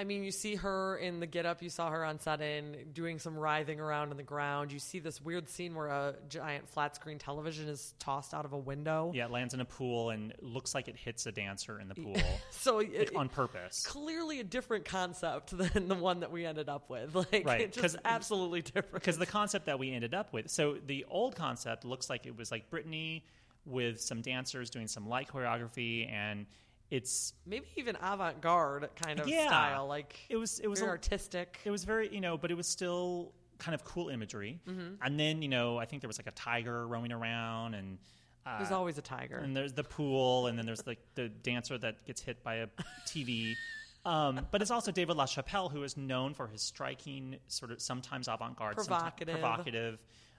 I 0.00 0.04
mean, 0.04 0.24
you 0.24 0.30
see 0.30 0.54
her 0.54 0.96
in 0.96 1.20
the 1.20 1.26
get 1.26 1.44
up. 1.44 1.62
You 1.62 1.68
saw 1.68 1.90
her 1.90 2.02
on 2.06 2.18
sudden 2.20 2.74
doing 2.94 3.18
some 3.18 3.36
writhing 3.36 3.80
around 3.80 4.12
on 4.12 4.16
the 4.16 4.22
ground. 4.22 4.72
You 4.72 4.78
see 4.78 4.98
this 4.98 5.20
weird 5.20 5.46
scene 5.50 5.74
where 5.74 5.88
a 5.88 6.14
giant 6.30 6.70
flat 6.70 6.96
screen 6.96 7.18
television 7.18 7.68
is 7.68 7.92
tossed 7.98 8.32
out 8.32 8.46
of 8.46 8.54
a 8.54 8.58
window. 8.58 9.12
Yeah, 9.14 9.26
it 9.26 9.30
lands 9.30 9.52
in 9.52 9.60
a 9.60 9.66
pool 9.66 10.08
and 10.08 10.32
looks 10.40 10.74
like 10.74 10.88
it 10.88 10.96
hits 10.96 11.26
a 11.26 11.32
dancer 11.32 11.78
in 11.78 11.88
the 11.88 11.94
pool 11.94 12.16
So 12.50 12.78
it, 12.78 13.14
on 13.14 13.28
purpose. 13.28 13.84
clearly 13.86 14.40
a 14.40 14.44
different 14.44 14.86
concept 14.86 15.50
than 15.58 15.88
the 15.88 15.94
one 15.94 16.20
that 16.20 16.32
we 16.32 16.46
ended 16.46 16.70
up 16.70 16.88
with. 16.88 17.14
Like, 17.30 17.46
Right, 17.46 17.76
it's 17.76 17.96
absolutely 18.02 18.62
different. 18.62 18.92
because 18.94 19.18
the 19.18 19.26
concept 19.26 19.66
that 19.66 19.78
we 19.78 19.92
ended 19.92 20.14
up 20.14 20.32
with 20.32 20.50
so 20.50 20.78
the 20.86 21.04
old 21.10 21.36
concept 21.36 21.84
looks 21.84 22.08
like 22.08 22.24
it 22.24 22.34
was 22.38 22.50
like 22.50 22.70
Britney 22.70 23.20
with 23.66 24.00
some 24.00 24.22
dancers 24.22 24.70
doing 24.70 24.88
some 24.88 25.06
light 25.06 25.28
choreography 25.28 26.10
and 26.10 26.46
it's 26.90 27.32
Maybe 27.46 27.66
even 27.76 27.96
avant 28.02 28.40
garde 28.40 28.88
kind 28.96 29.20
of 29.20 29.28
Yeah. 29.28 29.46
style. 29.46 29.86
Like, 29.86 30.16
it 30.28 30.36
was 30.36 30.58
it 30.60 30.68
was 30.68 30.80
a- 30.82 30.86
artistic. 30.88 31.58
it 31.64 31.70
was 31.70 31.84
very 31.84 32.12
you 32.12 32.20
know 32.20 32.36
but 32.36 32.50
it 32.50 32.56
was 32.56 32.66
still 32.66 33.32
kind 33.58 33.74
of 33.74 33.84
cool 33.84 34.08
imagery 34.08 34.58
Mm-hmm. 34.66 34.94
and 35.02 35.20
then 35.20 35.42
you 35.42 35.48
know 35.48 35.76
i 35.76 35.84
think 35.84 36.00
there 36.00 36.08
was 36.08 36.18
like 36.18 36.26
a 36.26 36.30
tiger 36.32 36.86
roaming 36.88 37.12
around 37.12 37.74
and 37.74 37.98
uh, 38.46 38.56
There's 38.58 38.72
always 38.72 38.96
a 38.96 39.02
tiger. 39.02 39.36
and 39.36 39.54
there's 39.54 39.74
the 39.74 39.84
pool, 39.84 40.46
and 40.46 40.56
then 40.58 40.64
there's 40.64 40.86
like 40.86 40.98
the 41.14 41.28
dancer 41.28 41.76
that 41.76 42.06
gets 42.06 42.22
hit 42.22 42.42
by 42.42 42.54
a 42.56 42.66
TV. 43.06 43.54
Um, 44.06 44.46
but 44.50 44.62
it's 44.62 44.70
also 44.70 44.90
David 44.90 45.18
LaChapelle, 45.18 45.70
who 45.70 45.82
is 45.82 45.94
known 45.98 46.32
for 46.32 46.46
his 46.48 46.62
striking, 46.62 47.36
sort 47.48 47.70
of 47.70 47.82
sometimes 47.82 48.28
avant-garde, 48.28 48.76
Provocative. 48.76 49.34
Mm-hmm. 49.34 49.40
provocative, 49.42 49.98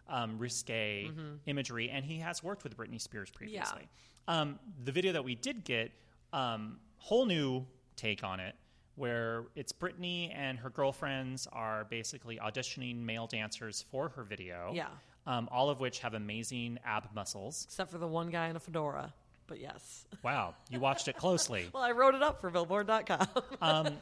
um, 0.10 0.40
risque 0.40 1.12
imagery, 1.46 1.92
and 1.92 2.04
he 2.04 2.18
has 2.18 2.42
worked 2.42 2.64
with 2.64 2.76
Britney 2.76 3.00
Spears 3.00 3.30
previously. 3.30 3.88
Um, 4.28 4.58
the 4.84 4.92
video 4.92 5.12
that 5.14 5.24
we 5.24 5.36
did 5.36 5.64
get, 5.64 5.92
um, 6.34 6.80
whole 6.98 7.26
new 7.26 7.66
take 7.96 8.24
on 8.24 8.40
it, 8.40 8.56
where 8.96 9.46
it's 9.56 9.72
Britney 9.72 10.34
and 10.36 10.58
her 10.60 10.70
girlfriends 10.70 11.48
are 11.52 11.86
basically 11.86 12.38
auditioning 12.38 12.98
male 13.04 13.28
dancers 13.28 13.86
for 13.92 14.10
her 14.10 14.24
video. 14.24 14.72
Yeah. 14.74 14.88
Um, 15.28 15.48
all 15.52 15.70
of 15.70 15.80
which 15.80 16.00
have 16.00 16.14
amazing 16.16 16.80
ab 16.84 17.10
muscles. 17.14 17.66
Except 17.68 17.92
for 17.92 18.00
the 18.00 18.08
one 18.08 18.30
guy 18.30 18.48
in 18.48 18.56
a 18.56 18.60
fedora. 18.60 19.14
But 19.48 19.60
yes. 19.60 20.06
Wow, 20.24 20.56
you 20.70 20.80
watched 20.80 21.08
it 21.08 21.18
closely. 21.18 21.68
Well, 21.74 21.84
I 21.84 21.92
wrote 21.92 22.14
it 22.14 22.22
up 22.22 22.40
for 22.42 22.50
Billboard.com. 22.50 23.28
Um, 23.62 23.98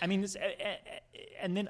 I 0.00 0.06
mean, 0.06 0.20
this, 0.22 0.36
eh, 0.36 0.52
eh, 0.58 0.76
eh, 0.86 1.18
and 1.40 1.56
then 1.56 1.68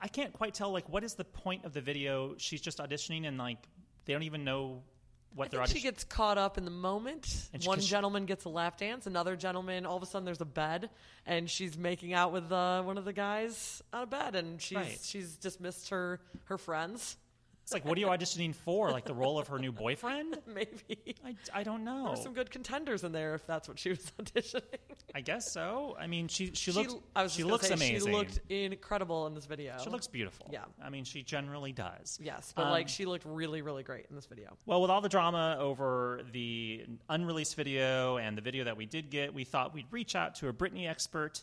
I 0.00 0.08
can't 0.08 0.32
quite 0.32 0.52
tell 0.52 0.72
like 0.72 0.88
what 0.88 1.04
is 1.04 1.14
the 1.14 1.24
point 1.24 1.64
of 1.64 1.72
the 1.72 1.80
video? 1.80 2.34
She's 2.36 2.60
just 2.60 2.78
auditioning, 2.78 3.26
and 3.26 3.38
like 3.38 3.58
they 4.04 4.12
don't 4.12 4.24
even 4.24 4.44
know 4.44 4.82
what 5.34 5.46
I 5.46 5.48
they're 5.48 5.66
think 5.66 5.78
she 5.78 5.82
gets 5.82 6.04
caught 6.04 6.38
up 6.38 6.58
in 6.58 6.64
the 6.64 6.70
moment. 6.70 7.48
And 7.52 7.62
she- 7.62 7.68
One 7.68 7.78
'cause 7.78 7.84
she- 7.84 7.90
gentleman 7.90 8.26
gets 8.26 8.44
a 8.44 8.48
lap 8.48 8.78
dance. 8.78 9.06
Another 9.06 9.36
gentleman, 9.36 9.86
all 9.86 9.96
of 9.96 10.02
a 10.02 10.06
sudden, 10.06 10.24
there's 10.24 10.40
a 10.40 10.44
bed, 10.44 10.90
and 11.26 11.50
she's 11.50 11.76
making 11.78 12.12
out 12.12 12.32
with 12.32 12.50
uh, 12.52 12.82
one 12.82 12.98
of 12.98 13.04
the 13.04 13.12
guys 13.12 13.82
on 13.92 14.02
a 14.02 14.06
bed, 14.06 14.34
and 14.34 14.60
she's 14.60 14.76
Right. 14.76 14.98
she's 15.02 15.36
dismissed 15.36 15.88
her 15.90 16.20
her 16.44 16.58
friends. 16.58 17.16
It's 17.72 17.82
like, 17.82 17.88
what 17.88 17.96
are 17.96 18.00
you 18.02 18.08
auditioning 18.08 18.54
for? 18.54 18.90
Like 18.90 19.06
the 19.06 19.14
role 19.14 19.38
of 19.38 19.48
her 19.48 19.58
new 19.58 19.72
boyfriend? 19.72 20.38
Maybe 20.46 21.16
I, 21.24 21.34
I 21.54 21.62
don't 21.62 21.84
know. 21.84 22.08
there's 22.08 22.22
some 22.22 22.34
good 22.34 22.50
contenders 22.50 23.02
in 23.02 23.12
there 23.12 23.34
if 23.34 23.46
that's 23.46 23.66
what 23.66 23.78
she 23.78 23.88
was 23.88 23.98
auditioning. 24.20 24.60
I 25.14 25.22
guess 25.22 25.50
so. 25.50 25.96
I 25.98 26.06
mean, 26.06 26.28
she 26.28 26.50
she 26.52 26.70
looks 26.70 26.94
I 27.16 27.22
was 27.22 27.32
she 27.32 27.44
looks 27.44 27.68
say, 27.68 27.74
amazing. 27.74 28.08
She 28.08 28.14
looked 28.14 28.40
incredible 28.50 29.26
in 29.26 29.34
this 29.34 29.46
video. 29.46 29.76
She 29.82 29.88
looks 29.88 30.06
beautiful. 30.06 30.50
Yeah. 30.52 30.64
I 30.84 30.90
mean, 30.90 31.04
she 31.04 31.22
generally 31.22 31.72
does. 31.72 32.18
yes, 32.22 32.52
but 32.54 32.66
Um, 32.66 32.70
like 32.70 32.88
she 32.88 33.06
looked 33.06 33.24
really 33.24 33.62
really 33.62 33.82
great 33.82 34.06
in 34.10 34.16
this 34.16 34.26
video. 34.26 34.56
Well, 34.66 34.82
with 34.82 34.90
all 34.90 35.00
the 35.00 35.08
drama 35.08 35.56
over 35.58 36.20
the 36.32 36.84
unreleased 37.08 37.56
video 37.56 38.18
and 38.18 38.36
the 38.36 38.42
video 38.42 38.64
that 38.64 38.76
we 38.76 38.84
did 38.84 39.08
get, 39.08 39.32
we 39.32 39.44
thought 39.44 39.72
we'd 39.72 39.86
reach 39.90 40.14
out 40.14 40.34
to 40.36 40.48
a 40.48 40.52
Britney 40.52 40.86
expert 40.88 41.42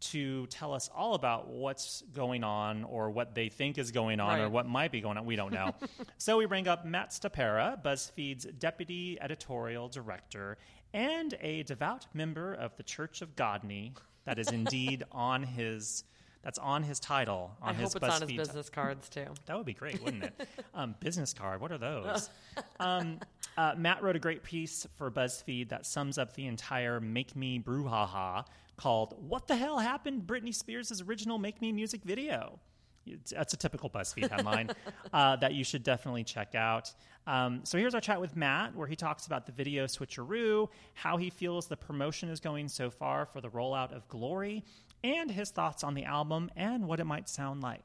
to 0.00 0.46
tell 0.46 0.72
us 0.72 0.88
all 0.94 1.14
about 1.14 1.48
what's 1.48 2.02
going 2.14 2.42
on 2.42 2.84
or 2.84 3.10
what 3.10 3.34
they 3.34 3.48
think 3.48 3.78
is 3.78 3.90
going 3.90 4.20
on 4.20 4.40
or 4.40 4.48
what 4.48 4.66
might 4.66 4.90
be 4.92 5.00
going 5.00 5.18
on. 5.18 5.26
We 5.26 5.36
don't 5.36 5.52
know. 5.52 5.74
so 6.18 6.36
we 6.38 6.46
bring 6.46 6.68
up 6.68 6.84
Matt 6.84 7.10
Stopera, 7.10 7.82
BuzzFeed's 7.82 8.44
deputy 8.58 9.18
editorial 9.20 9.88
director 9.88 10.58
and 10.92 11.34
a 11.40 11.62
devout 11.64 12.06
member 12.14 12.54
of 12.54 12.76
the 12.76 12.82
Church 12.82 13.22
of 13.22 13.36
Godney. 13.36 13.92
That 14.24 14.38
is 14.38 14.50
indeed 14.50 15.04
on 15.12 15.42
his. 15.42 16.04
That's 16.42 16.58
on 16.58 16.82
his 16.82 16.98
title. 16.98 17.50
On 17.60 17.74
I 17.74 17.74
his 17.74 17.92
hope 17.92 18.02
it's 18.02 18.22
on 18.22 18.26
his 18.26 18.32
business 18.32 18.70
cards 18.70 19.10
too. 19.10 19.26
that 19.44 19.54
would 19.58 19.66
be 19.66 19.74
great, 19.74 20.02
wouldn't 20.02 20.24
it? 20.24 20.48
um, 20.74 20.94
business 20.98 21.34
card. 21.34 21.60
What 21.60 21.70
are 21.70 21.76
those? 21.76 22.30
um, 22.78 23.20
uh, 23.58 23.74
Matt 23.76 24.02
wrote 24.02 24.16
a 24.16 24.18
great 24.18 24.42
piece 24.42 24.86
for 24.96 25.10
BuzzFeed 25.10 25.68
that 25.68 25.84
sums 25.84 26.16
up 26.16 26.32
the 26.32 26.46
entire 26.46 26.98
"Make 26.98 27.36
Me 27.36 27.58
brouhaha" 27.58 28.46
called 28.80 29.14
"What 29.28 29.46
the 29.46 29.56
hell 29.56 29.78
happened?" 29.78 30.26
Britney 30.26 30.54
Spears' 30.54 31.02
original 31.02 31.38
"Make 31.38 31.60
Me" 31.60 31.70
music 31.70 32.02
video. 32.02 32.58
It's, 33.06 33.32
that's 33.32 33.54
a 33.54 33.56
typical 33.56 33.90
BuzzFeed 33.90 34.30
headline 34.30 34.70
uh, 35.12 35.36
that 35.36 35.54
you 35.54 35.64
should 35.64 35.82
definitely 35.82 36.24
check 36.24 36.54
out. 36.54 36.92
Um, 37.26 37.60
so 37.64 37.76
here's 37.78 37.94
our 37.94 38.00
chat 38.00 38.20
with 38.20 38.36
Matt, 38.36 38.74
where 38.74 38.86
he 38.86 38.96
talks 38.96 39.26
about 39.26 39.46
the 39.46 39.52
video 39.52 39.84
switcheroo, 39.86 40.68
how 40.94 41.16
he 41.16 41.30
feels 41.30 41.66
the 41.66 41.76
promotion 41.76 42.28
is 42.28 42.40
going 42.40 42.68
so 42.68 42.90
far 42.90 43.26
for 43.26 43.40
the 43.40 43.48
rollout 43.48 43.94
of 43.94 44.08
Glory, 44.08 44.64
and 45.04 45.30
his 45.30 45.50
thoughts 45.50 45.84
on 45.84 45.94
the 45.94 46.04
album 46.04 46.50
and 46.56 46.86
what 46.86 47.00
it 47.00 47.04
might 47.04 47.28
sound 47.28 47.62
like. 47.62 47.82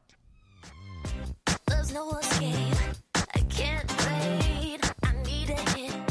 There's 1.68 1.94
no 1.94 2.18
escape. 2.18 2.78
I 3.16 3.40
can't 3.50 3.90
wait. 3.92 4.80
I 5.04 5.14
need 5.24 5.50
a 5.50 5.70
hit. 5.72 6.05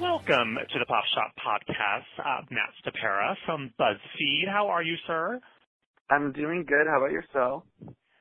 Welcome 0.00 0.60
to 0.60 0.76
the 0.78 0.84
Pop 0.84 1.04
Shop 1.16 1.32
Podcast. 1.40 2.10
Uh, 2.20 2.44
Matt 2.52 2.68
Stopera 2.84 3.32
from 3.46 3.72
BuzzFeed. 3.80 4.44
How 4.44 4.68
are 4.68 4.82
you, 4.82 4.94
sir? 5.06 5.40
I'm 6.10 6.32
doing 6.32 6.64
good. 6.68 6.84
How 6.84 7.00
about 7.00 7.16
yourself? 7.16 7.64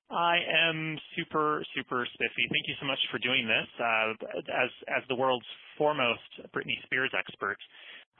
I 0.08 0.40
am 0.40 0.96
super, 1.18 1.66
super 1.76 2.08
spiffy. 2.16 2.48
Thank 2.48 2.72
you 2.72 2.76
so 2.80 2.88
much 2.88 3.00
for 3.12 3.20
doing 3.20 3.44
this. 3.44 3.68
Uh, 3.76 4.40
as 4.56 4.72
as 4.88 5.04
the 5.10 5.20
world's 5.20 5.46
foremost 5.78 6.24
Britney 6.56 6.80
Spears 6.88 7.12
expert, 7.12 7.60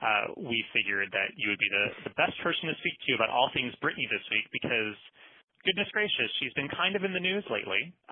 uh, 0.04 0.36
we 0.36 0.60
figured 0.76 1.08
that 1.16 1.32
you 1.40 1.48
would 1.48 1.62
be 1.62 1.72
the, 1.72 2.12
the 2.12 2.16
best 2.20 2.36
person 2.44 2.68
to 2.68 2.76
speak 2.84 3.00
to 3.08 3.16
about 3.16 3.32
all 3.32 3.48
things 3.56 3.72
Britney 3.80 4.04
this 4.12 4.26
week 4.36 4.52
because, 4.52 5.00
goodness 5.64 5.88
gracious, 5.96 6.28
she's 6.44 6.54
been 6.60 6.68
kind 6.76 7.00
of 7.00 7.08
in 7.08 7.16
the 7.16 7.24
news 7.24 7.46
lately. 7.48 7.96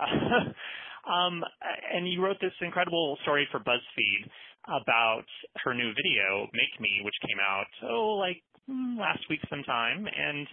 um, 1.04 1.44
and 1.92 2.08
you 2.08 2.24
wrote 2.24 2.40
this 2.40 2.56
incredible 2.64 3.18
story 3.28 3.44
for 3.52 3.60
BuzzFeed 3.60 4.24
about 4.66 5.24
her 5.64 5.74
new 5.74 5.92
video, 5.94 6.48
Make 6.52 6.80
Me, 6.80 7.00
which 7.04 7.14
came 7.26 7.38
out, 7.40 7.68
oh, 7.88 8.16
like 8.20 8.42
mm, 8.68 8.98
last 8.98 9.20
week 9.28 9.40
sometime. 9.48 10.06
And 10.06 10.46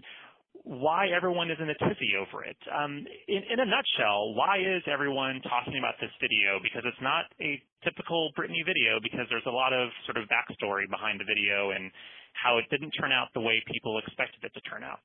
why 0.63 1.07
everyone 1.09 1.49
is 1.49 1.57
in 1.59 1.69
a 1.69 1.77
tizzy 1.79 2.13
over 2.19 2.43
it. 2.43 2.57
Um, 2.69 3.05
in, 3.27 3.41
in 3.49 3.57
a 3.59 3.65
nutshell, 3.65 4.35
why 4.35 4.59
is 4.59 4.83
everyone 4.85 5.41
talking 5.41 5.79
about 5.79 5.95
this 5.99 6.11
video? 6.21 6.61
Because 6.61 6.83
it's 6.85 7.01
not 7.01 7.25
a 7.41 7.57
typical 7.83 8.29
Britney 8.37 8.61
video 8.61 9.01
because 9.01 9.25
there's 9.29 9.47
a 9.47 9.53
lot 9.53 9.73
of 9.73 9.89
sort 10.05 10.17
of 10.21 10.29
backstory 10.29 10.85
behind 10.89 11.19
the 11.19 11.25
video 11.25 11.71
and 11.71 11.89
how 12.33 12.57
it 12.57 12.65
didn't 12.69 12.91
turn 12.91 13.11
out 13.11 13.33
the 13.33 13.41
way 13.41 13.63
people 13.71 13.97
expected 13.97 14.43
it 14.43 14.53
to 14.53 14.61
turn 14.69 14.83
out. 14.83 15.01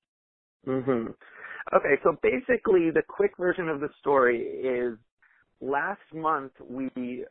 Mm-hmm. 0.66 1.14
Okay, 1.74 1.94
so 2.04 2.16
basically 2.22 2.90
the 2.90 3.02
quick 3.08 3.32
version 3.38 3.68
of 3.68 3.80
the 3.80 3.88
story 3.98 4.42
is 4.42 4.98
last 5.60 6.04
month 6.12 6.52
we 6.68 7.24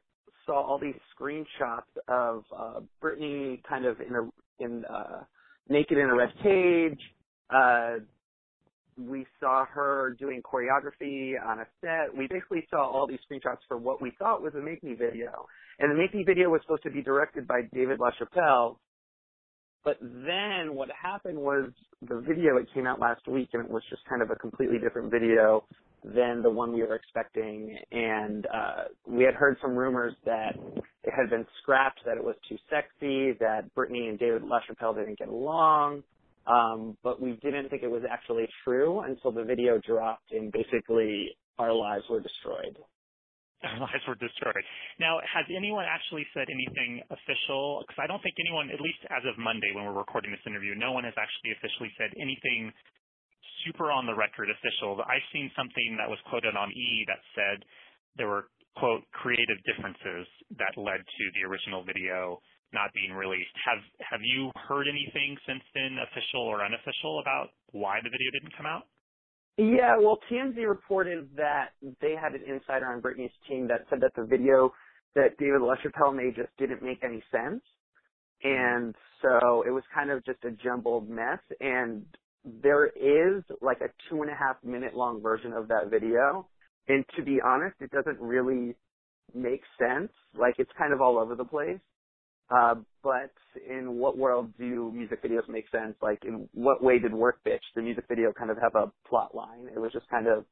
saw 0.45 0.61
all 0.61 0.79
these 0.79 0.95
screenshots 1.19 1.83
of 2.07 2.43
uh, 2.57 2.79
Britney 3.03 3.63
kind 3.63 3.85
of 3.85 3.99
in 4.01 4.15
a 4.15 4.63
in 4.63 4.85
uh, 4.85 5.23
naked 5.69 5.97
in 5.97 6.05
a 6.05 6.15
red 6.15 6.29
cage. 6.43 6.99
Uh, 7.49 7.95
we 8.97 9.25
saw 9.39 9.65
her 9.65 10.15
doing 10.19 10.41
choreography 10.41 11.33
on 11.45 11.59
a 11.59 11.65
set. 11.81 12.15
We 12.17 12.27
basically 12.27 12.65
saw 12.69 12.89
all 12.89 13.07
these 13.07 13.19
screenshots 13.29 13.59
for 13.67 13.77
what 13.77 14.01
we 14.01 14.11
thought 14.19 14.41
was 14.41 14.53
a 14.55 14.61
Make 14.61 14.83
Me 14.83 14.93
video. 14.93 15.47
And 15.79 15.91
the 15.91 15.95
Make 15.95 16.13
Me 16.15 16.23
video 16.23 16.49
was 16.49 16.61
supposed 16.63 16.83
to 16.83 16.91
be 16.91 17.01
directed 17.01 17.47
by 17.47 17.61
David 17.73 17.99
LaChapelle, 17.99 18.77
But 19.85 19.97
then 20.01 20.75
what 20.75 20.89
happened 21.01 21.37
was 21.37 21.71
the 22.01 22.21
video 22.27 22.57
it 22.57 22.67
came 22.73 22.87
out 22.87 22.99
last 22.99 23.27
week 23.27 23.49
and 23.53 23.65
it 23.65 23.71
was 23.71 23.83
just 23.89 24.03
kind 24.09 24.21
of 24.21 24.31
a 24.31 24.35
completely 24.35 24.79
different 24.79 25.11
video 25.11 25.63
than 26.13 26.41
the 26.43 26.49
one 26.49 26.71
we 26.71 26.81
were 26.81 26.95
expecting 26.95 27.77
and 27.91 28.45
uh 28.53 28.83
we 29.07 29.23
had 29.23 29.33
heard 29.33 29.57
some 29.61 29.75
rumors 29.75 30.13
that 30.25 30.55
it 31.05 31.13
had 31.15 31.29
been 31.29 31.45
scrapped, 31.61 32.01
that 32.05 32.17
it 32.17 32.23
was 32.23 32.35
too 32.49 32.57
sexy, 32.69 33.37
that 33.39 33.69
Britney 33.77 34.09
and 34.09 34.17
David 34.17 34.41
LaChapelle 34.41 34.95
didn't 34.95 35.19
get 35.19 35.29
along. 35.29 36.03
Um, 36.47 36.97
but 37.03 37.21
we 37.21 37.37
didn't 37.41 37.69
think 37.69 37.81
it 37.81 37.89
was 37.89 38.03
actually 38.09 38.47
true 38.63 39.01
until 39.01 39.31
the 39.31 39.43
video 39.43 39.79
dropped 39.81 40.31
and 40.31 40.51
basically 40.51 41.37
our 41.57 41.73
lives 41.73 42.03
were 42.09 42.21
destroyed. 42.21 42.77
Our 43.63 43.79
lives 43.81 44.03
were 44.05 44.19
destroyed. 44.21 44.61
Now, 44.99 45.17
has 45.25 45.45
anyone 45.49 45.85
actually 45.89 46.27
said 46.37 46.45
anything 46.53 47.01
official? 47.09 47.81
Because 47.81 47.97
I 47.97 48.05
don't 48.05 48.21
think 48.21 48.37
anyone, 48.37 48.69
at 48.69 48.77
least 48.77 49.01
as 49.09 49.25
of 49.25 49.41
Monday 49.41 49.73
when 49.73 49.89
we're 49.89 49.97
recording 49.97 50.29
this 50.29 50.43
interview, 50.45 50.77
no 50.77 50.91
one 50.91 51.01
has 51.01 51.17
actually 51.17 51.57
officially 51.57 51.89
said 51.97 52.13
anything 52.13 52.69
super 53.65 53.91
on 53.91 54.05
the 54.05 54.15
record 54.15 54.49
official. 54.49 55.01
I've 55.03 55.25
seen 55.33 55.51
something 55.57 55.97
that 55.97 56.09
was 56.09 56.19
quoted 56.29 56.55
on 56.55 56.71
E 56.71 57.03
that 57.09 57.21
said 57.33 57.65
there 58.15 58.29
were, 58.29 58.47
quote, 58.77 59.03
creative 59.11 59.57
differences 59.65 60.27
that 60.57 60.77
led 60.77 61.01
to 61.01 61.23
the 61.33 61.43
original 61.49 61.83
video 61.83 62.39
not 62.73 62.93
being 62.93 63.13
released. 63.13 63.53
Have 63.65 63.81
have 64.03 64.23
you 64.23 64.51
heard 64.67 64.87
anything 64.87 65.37
since 65.47 65.63
then, 65.73 65.97
official 66.01 66.43
or 66.43 66.63
unofficial, 66.63 67.19
about 67.19 67.55
why 67.71 67.99
the 68.03 68.09
video 68.09 68.29
didn't 68.37 68.55
come 68.55 68.65
out? 68.65 68.87
Yeah, 69.57 69.95
well, 69.97 70.19
TMZ 70.29 70.67
reported 70.67 71.29
that 71.37 71.69
they 72.01 72.13
had 72.19 72.35
an 72.35 72.43
insider 72.43 72.87
on 72.87 73.01
Britney's 73.01 73.31
team 73.47 73.67
that 73.69 73.87
said 73.89 74.01
that 74.01 74.11
the 74.15 74.25
video 74.25 74.73
that 75.15 75.37
David 75.39 75.61
LaChapelle 75.61 76.13
made 76.13 76.35
just 76.35 76.49
didn't 76.57 76.83
make 76.83 77.03
any 77.03 77.23
sense. 77.31 77.63
Mm-hmm. 78.43 78.51
And 78.51 78.95
so 79.21 79.63
it 79.65 79.71
was 79.71 79.83
kind 79.93 80.11
of 80.11 80.25
just 80.25 80.43
a 80.43 80.51
jumbled 80.51 81.09
mess. 81.09 81.39
And 81.61 82.05
there 82.45 82.87
is 82.87 83.43
like 83.61 83.81
a 83.81 83.89
two 84.09 84.23
and 84.23 84.31
a 84.31 84.35
half 84.35 84.57
minute 84.63 84.95
long 84.95 85.21
version 85.21 85.53
of 85.53 85.69
that 85.69 85.89
video. 85.91 86.49
And 86.87 87.05
to 87.17 87.23
be 87.23 87.39
honest, 87.45 87.77
it 87.81 87.91
doesn't 87.91 88.19
really 88.21 88.75
make 89.33 89.61
sense. 89.79 90.11
Like 90.39 90.55
it's 90.59 90.71
kind 90.77 90.93
of 90.93 91.01
all 91.01 91.19
over 91.19 91.35
the 91.35 91.45
place. 91.45 91.79
Uh, 92.51 92.75
but 93.03 93.31
in 93.69 93.97
what 93.97 94.19
world 94.19 94.53
do 94.59 94.91
music 94.93 95.23
videos 95.23 95.49
make 95.49 95.65
sense? 95.71 95.95
Like, 96.03 96.19
in 96.25 96.49
what 96.53 96.83
way 96.83 96.99
did 96.99 97.13
Work 97.13 97.39
Bitch, 97.45 97.61
the 97.75 97.81
music 97.83 98.05
video, 98.09 98.33
kind 98.37 98.51
of 98.51 98.59
have 98.61 98.75
a 98.75 98.93
plot 99.09 99.35
line? 99.35 99.67
It 99.75 99.79
was 99.79 99.93
just 99.93 100.07
kind 100.09 100.27
of 100.27 100.45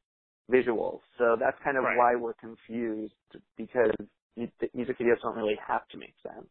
visual. 0.50 1.02
So 1.20 1.38
that's 1.40 1.58
kind 1.64 1.78
of 1.78 1.86
Right. 1.86 1.94
why 1.94 2.16
we're 2.18 2.36
confused 2.36 3.14
because 3.58 3.92
music 4.38 5.00
videos 5.00 5.22
don't 5.24 5.38
really 5.38 5.60
have 5.68 5.88
to 5.90 6.00
make 6.00 6.16
sense. 6.24 6.50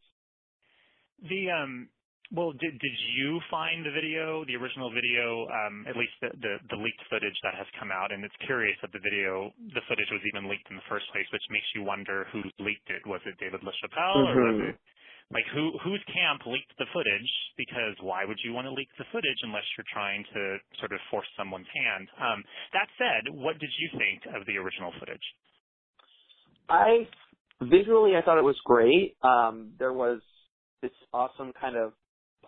The 1.22 1.50
um 1.50 1.88
well, 2.32 2.52
did 2.56 2.74
did 2.80 2.96
you 3.16 3.40
find 3.50 3.86
the 3.86 3.92
video, 3.92 4.44
the 4.48 4.56
original 4.56 4.90
video, 4.90 5.46
um, 5.52 5.86
at 5.88 5.96
least 5.96 6.16
the, 6.24 6.32
the 6.40 6.54
the 6.72 6.80
leaked 6.80 7.04
footage 7.10 7.36
that 7.44 7.54
has 7.54 7.68
come 7.78 7.92
out? 7.92 8.12
And 8.12 8.24
it's 8.24 8.36
curious 8.48 8.76
that 8.82 8.92
the 8.92 9.04
video, 9.04 9.52
the 9.76 9.84
footage 9.88 10.10
was 10.10 10.24
even 10.32 10.48
leaked 10.50 10.66
in 10.70 10.76
the 10.76 10.88
first 10.90 11.06
place, 11.12 11.28
which 11.32 11.44
makes 11.52 11.68
you 11.76 11.84
wonder 11.84 12.26
who 12.32 12.42
leaked 12.64 12.90
it. 12.90 13.06
Was 13.06 13.20
it 13.28 13.38
David 13.38 13.62
LaChapelle 13.62 14.26
or 14.26 14.42
was 14.42 14.56
Mhm. 14.56 14.70
it 14.72 14.76
like 15.32 15.46
who 15.54 15.76
whose 15.84 16.02
camp 16.12 16.42
leaked 16.46 16.74
the 16.78 16.86
footage? 16.92 17.30
Because 17.56 17.96
why 18.00 18.24
would 18.24 18.38
you 18.44 18.52
want 18.52 18.66
to 18.66 18.74
leak 18.74 18.88
the 18.98 19.06
footage 19.12 19.40
unless 19.42 19.66
you're 19.76 19.88
trying 19.92 20.24
to 20.34 20.42
sort 20.80 20.92
of 20.92 21.00
force 21.10 21.28
someone's 21.36 21.68
hand? 21.74 22.08
Um, 22.18 22.44
that 22.72 22.88
said, 22.98 23.30
what 23.34 23.58
did 23.58 23.70
you 23.78 23.88
think 23.98 24.26
of 24.34 24.46
the 24.46 24.58
original 24.58 24.92
footage? 24.98 25.24
I 26.68 27.08
visually, 27.62 28.16
I 28.16 28.22
thought 28.22 28.38
it 28.38 28.44
was 28.44 28.60
great. 28.64 29.16
Um, 29.22 29.74
there 29.78 29.92
was 29.92 30.20
this 30.82 30.92
awesome 31.12 31.52
kind 31.60 31.76
of 31.76 31.92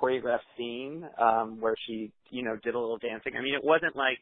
choreographed 0.01 0.47
scene 0.57 1.05
um, 1.21 1.61
where 1.61 1.75
she, 1.87 2.13
you 2.31 2.43
know, 2.43 2.57
did 2.63 2.75
a 2.75 2.79
little 2.79 2.99
dancing. 2.99 3.35
I 3.37 3.43
mean, 3.43 3.55
it 3.55 3.65
wasn't 3.65 3.97
like 3.97 4.19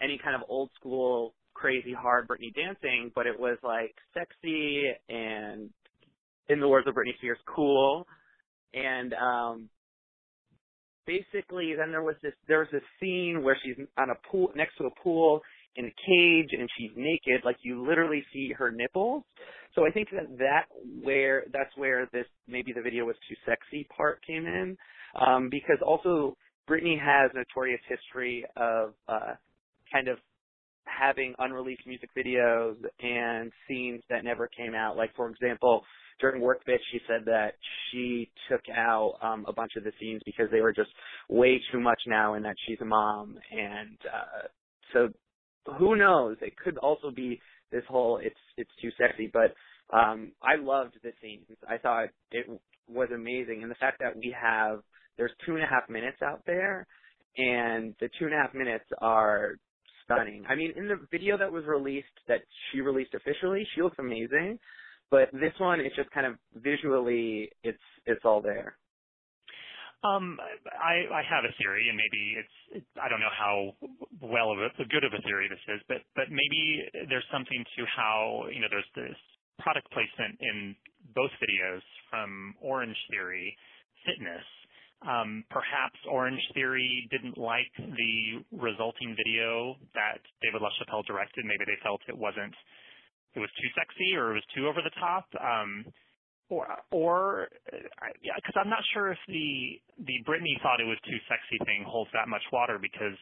any 0.00 0.18
kind 0.22 0.34
of 0.34 0.42
old 0.48 0.70
school 0.78 1.34
crazy 1.54 1.92
hard 1.92 2.26
Britney 2.26 2.54
dancing, 2.54 3.10
but 3.14 3.26
it 3.26 3.38
was 3.38 3.58
like 3.62 3.94
sexy 4.14 4.84
and, 5.08 5.70
in 6.48 6.60
the 6.60 6.68
words 6.68 6.86
of 6.88 6.94
Britney 6.94 7.16
Spears, 7.18 7.38
cool. 7.46 8.06
And 8.74 9.14
um, 9.14 9.68
basically, 11.06 11.74
then 11.76 11.90
there 11.90 12.02
was 12.02 12.16
this 12.22 12.32
there 12.48 12.60
was 12.60 12.68
this 12.72 12.82
scene 13.00 13.42
where 13.42 13.56
she's 13.62 13.76
on 13.98 14.10
a 14.10 14.14
pool 14.30 14.50
next 14.54 14.76
to 14.78 14.84
a 14.84 14.90
pool 15.02 15.42
in 15.76 15.86
a 15.86 15.94
cage 16.06 16.48
and 16.52 16.68
she's 16.76 16.90
naked, 16.96 17.42
like 17.44 17.56
you 17.62 17.86
literally 17.86 18.24
see 18.32 18.52
her 18.56 18.70
nipples. 18.70 19.22
So 19.74 19.86
I 19.86 19.90
think 19.90 20.08
that 20.10 20.38
that 20.38 20.64
where 21.02 21.44
that's 21.52 21.70
where 21.76 22.08
this 22.12 22.26
maybe 22.48 22.72
the 22.72 22.82
video 22.82 23.04
was 23.04 23.16
too 23.28 23.36
sexy 23.46 23.86
part 23.96 24.20
came 24.26 24.46
in, 24.46 24.76
um, 25.14 25.48
because 25.50 25.78
also 25.84 26.36
Britney 26.68 26.98
has 26.98 27.30
a 27.34 27.38
notorious 27.38 27.80
history 27.88 28.44
of 28.56 28.94
uh, 29.08 29.34
kind 29.92 30.08
of 30.08 30.18
having 30.84 31.34
unreleased 31.38 31.86
music 31.86 32.10
videos 32.16 32.76
and 33.00 33.52
scenes 33.68 34.02
that 34.10 34.24
never 34.24 34.48
came 34.48 34.74
out. 34.74 34.96
Like 34.96 35.14
for 35.16 35.28
example, 35.30 35.82
during 36.20 36.42
Work 36.42 36.64
Bitch, 36.66 36.80
she 36.92 37.00
said 37.08 37.24
that 37.26 37.54
she 37.90 38.30
took 38.50 38.60
out 38.74 39.14
um, 39.22 39.44
a 39.48 39.52
bunch 39.52 39.72
of 39.76 39.84
the 39.84 39.92
scenes 39.98 40.20
because 40.26 40.48
they 40.50 40.60
were 40.60 40.72
just 40.72 40.90
way 41.28 41.60
too 41.72 41.80
much 41.80 42.00
now, 42.06 42.34
and 42.34 42.44
that 42.44 42.56
she's 42.66 42.78
a 42.80 42.84
mom, 42.84 43.38
and 43.50 43.96
uh, 44.12 44.48
so 44.92 45.08
who 45.78 45.96
knows? 45.96 46.36
It 46.40 46.56
could 46.56 46.76
also 46.78 47.10
be 47.10 47.40
this 47.72 47.84
whole 47.88 48.18
it's 48.18 48.34
it's 48.56 48.70
too 48.82 48.90
sexy, 48.98 49.30
but 49.32 49.54
um 49.96 50.32
I 50.42 50.56
loved 50.56 50.94
the 51.02 51.12
scenes. 51.22 51.46
I 51.68 51.78
thought 51.78 52.08
it 52.32 52.46
was 52.88 53.08
amazing, 53.14 53.62
and 53.62 53.70
the 53.70 53.76
fact 53.76 53.98
that 54.00 54.16
we 54.16 54.34
have 54.40 54.80
there's 55.16 55.32
two 55.46 55.54
and 55.54 55.62
a 55.62 55.66
half 55.66 55.88
minutes 55.88 56.18
out 56.22 56.42
there, 56.46 56.86
and 57.36 57.94
the 58.00 58.08
two 58.18 58.26
and 58.26 58.34
a 58.34 58.36
half 58.36 58.54
minutes 58.54 58.84
are 59.00 59.56
stunning. 60.04 60.44
I 60.48 60.54
mean, 60.54 60.72
in 60.76 60.88
the 60.88 60.98
video 61.10 61.38
that 61.38 61.50
was 61.50 61.64
released 61.66 62.06
that 62.28 62.40
she 62.70 62.80
released 62.80 63.14
officially, 63.14 63.66
she 63.74 63.82
looks 63.82 63.98
amazing, 63.98 64.58
but 65.10 65.30
this 65.32 65.52
one 65.58 65.80
it's 65.80 65.96
just 65.96 66.10
kind 66.10 66.26
of 66.26 66.34
visually 66.54 67.50
it's 67.62 67.78
it's 68.06 68.24
all 68.24 68.40
there. 68.40 68.76
Um, 70.00 70.40
I, 70.72 71.12
I 71.12 71.20
have 71.28 71.44
a 71.44 71.52
theory, 71.60 71.84
and 71.92 71.96
maybe 71.96 72.22
it's, 72.40 72.56
it, 72.80 72.84
I 72.96 73.12
don't 73.12 73.20
know 73.20 73.36
how 73.36 73.76
well 74.24 74.48
of 74.48 74.56
a, 74.56 74.88
good 74.88 75.04
of 75.04 75.12
a 75.12 75.20
theory 75.28 75.44
this 75.44 75.60
is, 75.68 75.80
but, 75.92 76.00
but 76.16 76.32
maybe 76.32 76.88
there's 77.12 77.28
something 77.28 77.60
to 77.76 77.84
how, 77.84 78.48
you 78.48 78.64
know, 78.64 78.72
there's 78.72 78.88
this 78.96 79.16
product 79.60 79.92
placement 79.92 80.40
in 80.40 80.72
both 81.12 81.28
videos 81.36 81.84
from 82.08 82.56
Orange 82.64 82.96
Theory 83.12 83.52
Fitness. 84.08 84.46
Um, 85.06 85.44
perhaps 85.50 85.98
Orange 86.10 86.42
Theory 86.54 87.08
didn't 87.10 87.38
like 87.38 87.72
the 87.78 88.44
resulting 88.52 89.16
video 89.16 89.76
that 89.94 90.20
David 90.42 90.62
LaChapelle 90.62 91.06
directed. 91.06 91.44
Maybe 91.44 91.64
they 91.66 91.78
felt 91.82 92.00
it 92.08 92.18
wasn't, 92.18 92.54
it 93.34 93.40
was 93.40 93.50
too 93.60 93.68
sexy 93.76 94.16
or 94.16 94.32
it 94.32 94.34
was 94.34 94.46
too 94.54 94.68
over 94.68 94.80
the 94.82 94.94
top. 95.00 95.26
Um, 95.40 95.86
or 96.50 96.66
or 96.92 97.48
uh, 97.72 98.12
yeah, 98.22 98.36
because 98.36 98.56
I'm 98.60 98.68
not 98.70 98.84
sure 98.92 99.12
if 99.12 99.18
the 99.28 99.80
the 100.04 100.18
Britney 100.28 100.60
thought 100.62 100.80
it 100.80 100.88
was 100.88 100.98
too 101.08 101.16
sexy 101.28 101.56
thing 101.64 101.84
holds 101.88 102.10
that 102.12 102.28
much 102.28 102.44
water 102.52 102.78
because 102.80 103.16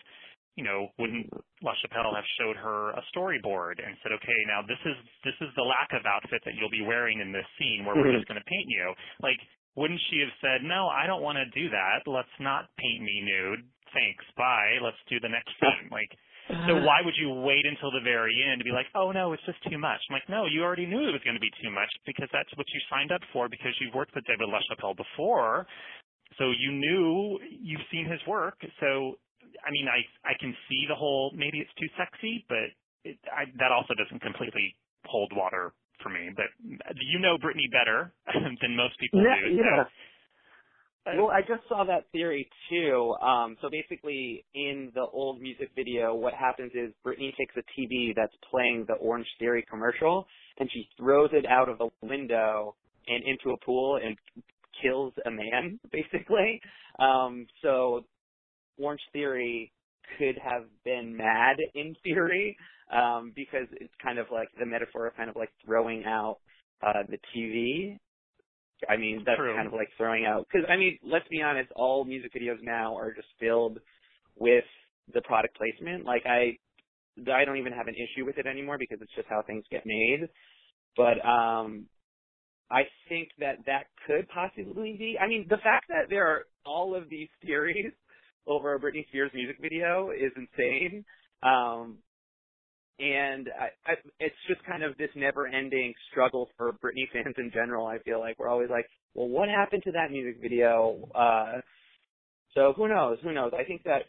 you 0.57 0.65
know 0.65 0.89
wouldn't 0.99 1.31
LaChapelle 1.63 2.15
have 2.15 2.27
showed 2.41 2.57
her 2.57 2.91
a 2.99 3.03
storyboard 3.15 3.79
and 3.79 3.95
said 4.03 4.13
okay 4.13 4.41
now 4.51 4.63
this 4.67 4.81
is 4.85 4.97
this 5.25 5.39
is 5.41 5.55
the 5.57 5.63
lack 5.63 5.91
of 5.95 6.03
outfit 6.07 6.43
that 6.45 6.55
you'll 6.59 6.73
be 6.75 6.83
wearing 6.83 7.21
in 7.21 7.31
this 7.33 7.47
scene 7.59 7.87
where 7.87 7.97
we're 7.97 8.11
Mhm. 8.11 8.13
just 8.13 8.27
going 8.27 8.41
to 8.41 8.45
paint 8.51 8.67
you 8.69 8.95
like 9.23 9.39
wouldn't 9.79 10.01
she 10.11 10.19
have 10.19 10.35
said 10.43 10.67
no 10.67 10.91
I 10.91 11.07
don't 11.07 11.23
want 11.23 11.39
to 11.39 11.47
do 11.55 11.71
that 11.71 12.11
let's 12.11 12.37
not 12.41 12.69
paint 12.77 13.03
me 13.03 13.23
nude 13.23 13.63
thanks 13.95 14.27
bye 14.37 14.83
let's 14.83 14.99
do 15.09 15.23
the 15.23 15.31
next 15.31 15.55
scene 15.63 15.89
like 15.99 16.11
so 16.49 16.81
uh. 16.81 16.85
why 16.85 17.05
would 17.05 17.15
you 17.21 17.29
wait 17.45 17.67
until 17.69 17.93
the 17.93 18.01
very 18.01 18.33
end 18.41 18.59
to 18.61 18.65
be 18.65 18.73
like, 18.73 18.89
oh 18.95 19.13
no, 19.13 19.33
it's 19.33 19.45
just 19.45 19.61
too 19.69 19.77
much? 19.77 20.01
I'm 20.09 20.15
like, 20.17 20.29
no, 20.33 20.47
you 20.49 20.65
already 20.65 20.87
knew 20.87 21.05
it 21.05 21.13
was 21.13 21.21
going 21.21 21.37
to 21.37 21.45
be 21.45 21.53
too 21.61 21.69
much 21.69 21.93
because 22.07 22.29
that's 22.33 22.49
what 22.57 22.65
you 22.73 22.81
signed 22.89 23.13
up 23.13 23.21
for 23.33 23.49
because 23.49 23.77
you've 23.81 23.93
worked 23.93 24.15
with 24.15 24.25
David 24.25 24.49
LaChapelle 24.49 24.97
before. 24.97 25.67
So 26.41 26.49
you 26.57 26.73
knew 26.73 27.39
you've 27.53 27.85
seen 27.93 28.09
his 28.09 28.21
work. 28.27 28.57
So 28.81 29.21
I 29.61 29.71
mean, 29.71 29.89
I 29.93 30.01
I 30.25 30.33
can 30.41 30.57
see 30.69 30.87
the 30.89 30.95
whole 30.95 31.33
maybe 31.37 31.61
it's 31.61 31.75
too 31.77 31.89
sexy, 32.01 32.45
but 32.49 32.73
it, 33.05 33.19
I, 33.29 33.53
that 33.61 33.73
also 33.73 33.93
doesn't 33.93 34.23
completely 34.23 34.75
hold 35.05 35.33
water 35.37 35.73
for 36.03 36.11
me. 36.11 36.31
But 36.35 36.47
you 37.01 37.19
know 37.19 37.37
Britney 37.39 37.71
better 37.71 38.13
than 38.61 38.77
most 38.77 38.99
people 38.99 39.21
Yeah, 39.23 39.37
do. 39.49 39.57
yeah. 39.57 39.85
So, 41.05 41.11
uh, 41.11 41.17
Well, 41.17 41.31
I 41.31 41.41
just 41.41 41.67
saw 41.69 41.85
that 41.85 42.11
theory 42.13 42.49
too. 42.71 43.15
Um, 43.23 43.57
so 43.63 43.69
basically, 43.71 44.45
in 44.55 44.91
the 44.95 45.07
old 45.13 45.41
music 45.41 45.71
video, 45.75 46.15
what 46.15 46.35
happens 46.35 46.73
is 46.75 46.93
Britney 47.05 47.35
takes 47.37 47.55
a 47.57 47.63
TV 47.81 48.15
that's 48.15 48.35
playing 48.51 48.85
the 48.89 48.95
Orange 48.95 49.29
Theory 49.39 49.65
commercial, 49.69 50.27
and 50.59 50.69
she 50.73 50.89
throws 50.99 51.31
it 51.33 51.47
out 51.47 51.69
of 51.69 51.79
the 51.79 51.89
window 52.03 52.75
and 53.07 53.25
into 53.25 53.51
a 53.55 53.65
pool 53.65 53.99
and 54.05 54.17
kills 54.83 55.13
a 55.27 55.31
man, 55.31 55.81
basically. 55.93 56.61
Um, 56.99 57.47
so 57.63 58.05
Orange 58.79 59.01
Theory 59.13 59.73
could 60.19 60.37
have 60.43 60.65
been 60.85 61.17
mad 61.17 61.57
in 61.75 61.95
theory, 62.03 62.57
um, 62.93 63.33
because 63.35 63.67
it's 63.73 63.93
kind 64.03 64.19
of 64.19 64.27
like 64.33 64.49
the 64.59 64.67
metaphor 64.67 65.07
of 65.07 65.17
kind 65.17 65.31
of 65.31 65.37
like 65.37 65.51
throwing 65.65 66.05
out 66.05 66.39
uh, 66.83 67.03
the 67.09 67.19
TV 67.35 67.99
I 68.89 68.97
mean, 68.97 69.23
that's 69.27 69.39
True. 69.39 69.55
kind 69.57 69.67
of 69.67 69.73
like 69.73 69.89
throwing 69.97 70.25
out 70.25 70.47
because 70.51 70.69
I 70.71 70.77
mean, 70.77 70.99
let's 71.03 71.27
be 71.29 71.43
honest, 71.43 71.71
all 71.75 72.05
music 72.05 72.33
videos 72.35 72.63
now 72.63 72.97
are 72.97 73.13
just 73.13 73.29
filled 73.41 73.79
with 74.37 74.65
the 75.13 75.23
product 75.23 75.57
placement. 75.57 76.05
Like 76.05 76.23
I, 76.27 76.57
I 77.33 77.45
don't 77.45 77.57
even 77.57 77.73
have 77.73 77.89
an 77.89 77.95
issue 77.95 78.25
with 78.25 78.39
it 78.39 78.47
anymore 78.47 78.79
because 78.79 78.99
it's 79.01 79.15
just 79.17 79.29
how 79.29 79.43
things 79.43 79.65
get 79.71 79.83
made. 79.85 80.29
But 80.97 81.19
um, 81.27 81.87
I 82.71 82.83
think 83.09 83.31
that 83.41 83.57
that 83.67 83.85
could 84.07 84.29
possibly 84.29 84.95
be. 84.97 85.17
I 85.21 85.27
mean, 85.27 85.47
the 85.49 85.59
fact 85.59 85.87
that 85.89 86.07
there 86.09 86.27
are 86.27 86.43
all 86.65 86.95
of 86.95 87.09
these 87.09 87.29
theories 87.45 87.93
over 88.47 88.75
a 88.75 88.81
Britney 88.81 89.07
Spears 89.09 89.33
music 89.35 89.57
video 89.61 90.11
is 90.11 90.33
insane. 90.37 91.05
Um, 91.43 91.99
and 92.99 93.49
I, 93.59 93.93
I, 93.93 93.95
it's 94.19 94.35
just 94.49 94.65
kind 94.65 94.83
of 94.83 94.97
this 94.99 95.11
never-ending 95.15 95.95
struggle 96.11 96.49
for 96.57 96.73
Britney 96.73 97.09
fans 97.13 97.35
in 97.39 97.51
general. 97.53 97.87
I 97.87 97.99
feel 97.99 98.19
like 98.19 98.39
we're 98.39 98.49
always 98.49 98.71
like, 98.71 98.87
well, 99.15 99.29
what 99.29 99.49
happened 99.49 99.83
to 99.85 99.93
that 99.93 100.11
music 100.11 100.41
video? 100.43 101.09
Uh, 101.15 101.61
so 102.55 102.73
who 102.77 102.89
knows? 102.89 103.19
Who 103.23 103.33
knows? 103.33 103.53
I 103.59 103.65
think 103.65 103.85
that 103.85 104.03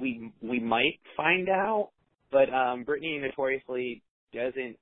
we 0.00 0.30
we 0.40 0.60
might 0.60 1.00
find 1.16 1.48
out, 1.48 1.90
but 2.30 2.48
um, 2.52 2.84
Britney 2.84 3.20
notoriously 3.20 4.02
doesn't 4.32 4.76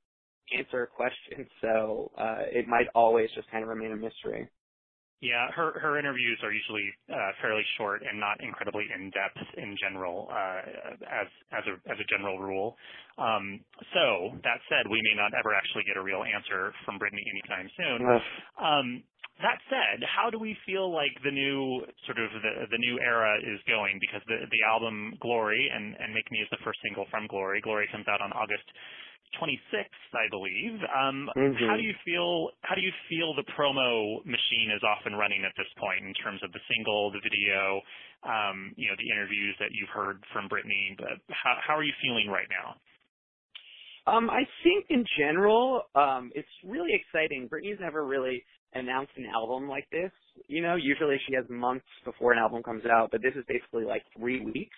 answer 0.56 0.88
questions, 0.94 1.48
so 1.60 2.10
uh, 2.18 2.42
it 2.50 2.66
might 2.68 2.86
always 2.94 3.28
just 3.34 3.50
kind 3.50 3.62
of 3.62 3.68
remain 3.70 3.92
a 3.92 3.96
mystery. 3.96 4.48
Yeah, 5.20 5.52
her 5.52 5.76
her 5.76 6.00
interviews 6.00 6.40
are 6.42 6.48
usually 6.52 6.88
uh, 7.12 7.32
fairly 7.44 7.64
short 7.76 8.00
and 8.00 8.16
not 8.18 8.40
incredibly 8.40 8.88
in 8.88 9.12
depth 9.12 9.36
in 9.60 9.76
general, 9.76 10.32
uh, 10.32 10.60
as 11.04 11.28
as 11.52 11.64
a 11.68 11.76
as 11.92 12.00
a 12.00 12.06
general 12.08 12.40
rule. 12.40 12.76
Um, 13.20 13.60
so 13.92 14.32
that 14.48 14.64
said, 14.72 14.88
we 14.88 14.96
may 15.04 15.12
not 15.12 15.36
ever 15.36 15.52
actually 15.52 15.84
get 15.84 16.00
a 16.00 16.02
real 16.02 16.24
answer 16.24 16.72
from 16.88 16.96
Britney 16.96 17.20
anytime 17.20 17.68
soon. 17.76 17.98
Um, 18.56 18.86
that 19.44 19.60
said, 19.68 20.00
how 20.08 20.28
do 20.32 20.40
we 20.40 20.56
feel 20.64 20.88
like 20.88 21.12
the 21.24 21.32
new 21.32 21.84
sort 22.08 22.16
of 22.16 22.32
the 22.40 22.72
the 22.72 22.80
new 22.80 22.96
era 23.04 23.36
is 23.44 23.60
going? 23.68 24.00
Because 24.00 24.24
the 24.24 24.48
the 24.48 24.62
album 24.64 25.20
Glory 25.20 25.68
and 25.68 26.00
and 26.00 26.16
Make 26.16 26.32
Me 26.32 26.40
is 26.40 26.48
the 26.48 26.64
first 26.64 26.80
single 26.80 27.04
from 27.12 27.28
Glory. 27.28 27.60
Glory 27.60 27.88
comes 27.92 28.08
out 28.08 28.24
on 28.24 28.32
August 28.32 28.64
26th, 29.38 30.14
I 30.14 30.28
believe. 30.30 30.80
Um, 30.94 31.30
Mhm. 31.36 31.68
How 31.68 31.76
do 31.76 31.82
you 31.82 31.94
feel? 32.04 32.50
How 32.62 32.74
do 32.74 32.80
you 32.80 32.92
feel 33.08 33.34
the 33.34 33.44
promo 33.44 34.24
machine 34.24 34.70
is 34.70 34.82
off 34.82 35.06
and 35.06 35.18
running 35.18 35.44
at 35.44 35.52
this 35.56 35.68
point 35.74 36.04
in 36.04 36.14
terms 36.14 36.42
of 36.42 36.52
the 36.52 36.60
single, 36.68 37.10
the 37.10 37.20
video, 37.20 37.82
um, 38.24 38.72
you 38.76 38.88
know, 38.88 38.96
the 38.96 39.10
interviews 39.10 39.56
that 39.58 39.72
you've 39.72 39.90
heard 39.90 40.24
from 40.32 40.48
Britney? 40.48 40.96
But 40.96 41.20
how 41.30 41.58
how 41.60 41.76
are 41.76 41.84
you 41.84 41.94
feeling 42.02 42.28
right 42.28 42.48
now? 42.50 42.76
Um, 44.06 44.30
I 44.30 44.42
think 44.64 44.86
in 44.88 45.04
general, 45.18 45.82
um, 45.94 46.32
it's 46.34 46.48
really 46.64 46.94
exciting. 46.94 47.48
Britney's 47.48 47.80
never 47.80 48.04
really 48.04 48.44
announced 48.74 49.12
an 49.16 49.26
album 49.26 49.68
like 49.68 49.88
this. 49.90 50.10
You 50.48 50.62
know, 50.62 50.76
usually 50.76 51.18
she 51.26 51.34
has 51.34 51.44
months 51.48 51.86
before 52.04 52.32
an 52.32 52.38
album 52.38 52.62
comes 52.62 52.84
out, 52.86 53.10
but 53.10 53.20
this 53.22 53.34
is 53.34 53.44
basically 53.46 53.84
like 53.84 54.02
three 54.16 54.40
weeks. 54.40 54.76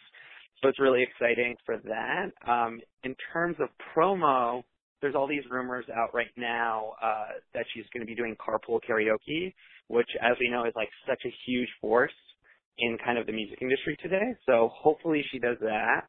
So 0.62 0.68
it's 0.68 0.78
really 0.78 1.02
exciting 1.02 1.56
for 1.66 1.76
that. 1.78 2.30
Um, 2.48 2.80
in 3.02 3.16
terms 3.32 3.56
of 3.60 3.68
promo, 3.96 4.62
there's 5.00 5.16
all 5.16 5.26
these 5.26 5.42
rumors 5.50 5.84
out 5.94 6.14
right 6.14 6.30
now 6.36 6.92
uh, 7.02 7.34
that 7.54 7.64
she's 7.74 7.84
going 7.92 8.00
to 8.00 8.06
be 8.06 8.14
doing 8.14 8.36
carpool 8.36 8.78
karaoke, 8.88 9.52
which, 9.88 10.08
as 10.22 10.36
we 10.38 10.48
know, 10.48 10.64
is 10.64 10.72
like 10.76 10.88
such 11.08 11.20
a 11.26 11.34
huge 11.46 11.68
force 11.80 12.12
in 12.78 12.96
kind 13.04 13.18
of 13.18 13.26
the 13.26 13.32
music 13.32 13.58
industry 13.60 13.96
today. 14.00 14.34
So 14.46 14.70
hopefully 14.72 15.24
she 15.32 15.40
does 15.40 15.56
that. 15.60 16.06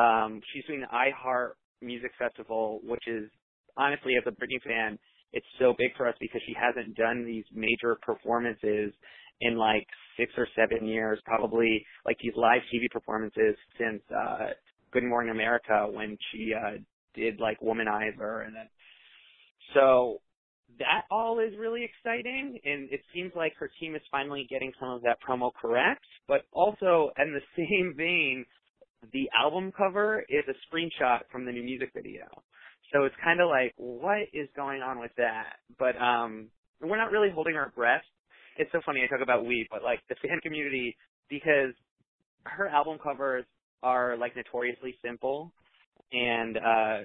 Um, 0.00 0.40
she's 0.52 0.64
doing 0.66 0.80
the 0.80 0.86
iHeart 0.86 1.52
Music 1.82 2.12
Festival, 2.18 2.80
which 2.84 3.02
is 3.08 3.28
honestly, 3.76 4.14
as 4.16 4.22
a 4.26 4.30
Britney 4.30 4.62
fan, 4.64 4.98
it's 5.32 5.46
so 5.58 5.74
big 5.76 5.90
for 5.96 6.08
us 6.08 6.14
because 6.20 6.40
she 6.46 6.54
hasn't 6.54 6.96
done 6.96 7.24
these 7.26 7.44
major 7.52 7.98
performances 8.02 8.92
in 9.40 9.56
like 9.56 9.86
six 10.18 10.32
or 10.36 10.48
seven 10.56 10.86
years, 10.86 11.18
probably 11.24 11.84
like 12.04 12.16
these 12.22 12.32
live 12.36 12.62
TV 12.72 12.90
performances 12.90 13.56
since 13.78 14.02
uh 14.10 14.48
Good 14.92 15.04
Morning 15.04 15.30
America 15.30 15.88
when 15.90 16.16
she 16.30 16.52
uh 16.54 16.78
did 17.14 17.40
like 17.40 17.60
Womanizer 17.60 18.46
and 18.46 18.54
then 18.54 18.68
so 19.74 20.20
that 20.78 21.02
all 21.10 21.38
is 21.38 21.52
really 21.58 21.84
exciting 21.84 22.58
and 22.64 22.90
it 22.90 23.00
seems 23.14 23.32
like 23.34 23.54
her 23.58 23.70
team 23.80 23.94
is 23.94 24.02
finally 24.10 24.46
getting 24.50 24.72
some 24.78 24.90
of 24.90 25.02
that 25.02 25.18
promo 25.26 25.50
correct. 25.54 26.04
But 26.28 26.42
also 26.52 27.10
in 27.18 27.32
the 27.32 27.40
same 27.56 27.94
vein, 27.96 28.44
the 29.12 29.30
album 29.38 29.72
cover 29.76 30.24
is 30.28 30.44
a 30.48 30.74
screenshot 30.74 31.20
from 31.30 31.44
the 31.44 31.52
new 31.52 31.62
music 31.62 31.90
video. 31.94 32.24
So 32.92 33.04
it's 33.04 33.14
kind 33.22 33.40
of 33.40 33.48
like, 33.48 33.74
what 33.76 34.28
is 34.32 34.48
going 34.54 34.82
on 34.82 35.00
with 35.00 35.10
that? 35.16 35.54
But 35.78 36.00
um, 36.00 36.48
we're 36.80 36.96
not 36.96 37.10
really 37.10 37.30
holding 37.30 37.56
our 37.56 37.72
breath. 37.74 38.02
It's 38.58 38.70
so 38.72 38.80
funny 38.84 39.02
I 39.02 39.06
talk 39.06 39.22
about 39.22 39.44
we, 39.44 39.66
but 39.70 39.82
like 39.82 40.00
the 40.08 40.16
fan 40.26 40.40
community, 40.42 40.96
because 41.28 41.72
her 42.44 42.68
album 42.68 42.98
covers 43.02 43.44
are 43.82 44.16
like 44.16 44.34
notoriously 44.36 44.96
simple, 45.04 45.52
and 46.12 46.56
uh, 46.56 46.98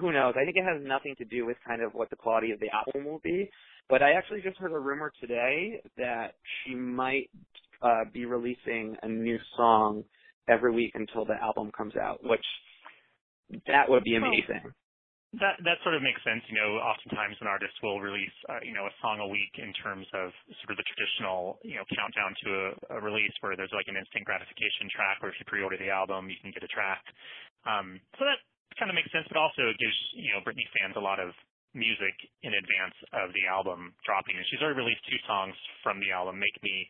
who 0.00 0.12
knows? 0.12 0.34
I 0.36 0.44
think 0.44 0.56
it 0.56 0.64
has 0.64 0.82
nothing 0.84 1.14
to 1.18 1.24
do 1.24 1.46
with 1.46 1.56
kind 1.66 1.82
of 1.82 1.94
what 1.94 2.10
the 2.10 2.16
quality 2.16 2.50
of 2.50 2.60
the 2.60 2.68
album 2.70 3.10
will 3.10 3.20
be. 3.22 3.48
But 3.88 4.02
I 4.02 4.12
actually 4.12 4.40
just 4.42 4.58
heard 4.58 4.72
a 4.72 4.78
rumor 4.78 5.12
today 5.20 5.80
that 5.96 6.34
she 6.64 6.74
might 6.74 7.30
uh, 7.82 8.04
be 8.12 8.24
releasing 8.24 8.96
a 9.02 9.08
new 9.08 9.38
song 9.56 10.02
every 10.48 10.72
week 10.72 10.92
until 10.94 11.24
the 11.24 11.34
album 11.40 11.70
comes 11.76 11.94
out, 11.96 12.18
which 12.24 12.44
that 13.68 13.88
would 13.88 14.02
be 14.02 14.16
amazing. 14.16 14.72
That 15.36 15.60
that 15.68 15.76
sort 15.84 15.92
of 15.92 16.00
makes 16.00 16.22
sense. 16.24 16.40
You 16.48 16.56
know, 16.56 16.80
oftentimes 16.80 17.36
an 17.44 17.48
artist 17.50 17.76
will 17.84 18.00
release, 18.00 18.32
uh, 18.48 18.64
you 18.64 18.72
know, 18.72 18.88
a 18.88 18.94
song 19.04 19.20
a 19.20 19.28
week 19.28 19.52
in 19.60 19.72
terms 19.76 20.08
of 20.16 20.32
sort 20.64 20.72
of 20.72 20.80
the 20.80 20.86
traditional, 20.88 21.60
you 21.60 21.76
know, 21.76 21.84
countdown 21.92 22.32
to 22.44 22.48
a, 22.48 22.68
a 22.96 22.98
release 23.04 23.32
where 23.44 23.52
there's 23.52 23.72
like 23.76 23.88
an 23.92 24.00
instant 24.00 24.24
gratification 24.24 24.88
track, 24.88 25.20
where 25.20 25.28
if 25.28 25.36
you 25.36 25.44
pre-order 25.44 25.76
the 25.76 25.92
album, 25.92 26.32
you 26.32 26.40
can 26.40 26.56
get 26.56 26.64
a 26.64 26.72
track. 26.72 27.04
Um, 27.68 28.00
so 28.16 28.24
that 28.24 28.40
kind 28.80 28.88
of 28.88 28.96
makes 28.96 29.12
sense, 29.12 29.28
but 29.28 29.36
also 29.36 29.68
it 29.68 29.76
gives 29.76 29.98
you 30.16 30.32
know 30.32 30.40
Britney 30.40 30.64
fans 30.80 30.96
a 30.96 31.04
lot 31.04 31.20
of 31.20 31.36
music 31.76 32.16
in 32.40 32.56
advance 32.56 32.96
of 33.12 33.28
the 33.36 33.44
album 33.44 33.92
dropping. 34.08 34.40
And 34.40 34.44
she's 34.48 34.64
already 34.64 34.80
released 34.80 35.04
two 35.04 35.20
songs 35.28 35.52
from 35.84 36.00
the 36.00 36.16
album, 36.16 36.40
"Make 36.40 36.56
Me" 36.64 36.88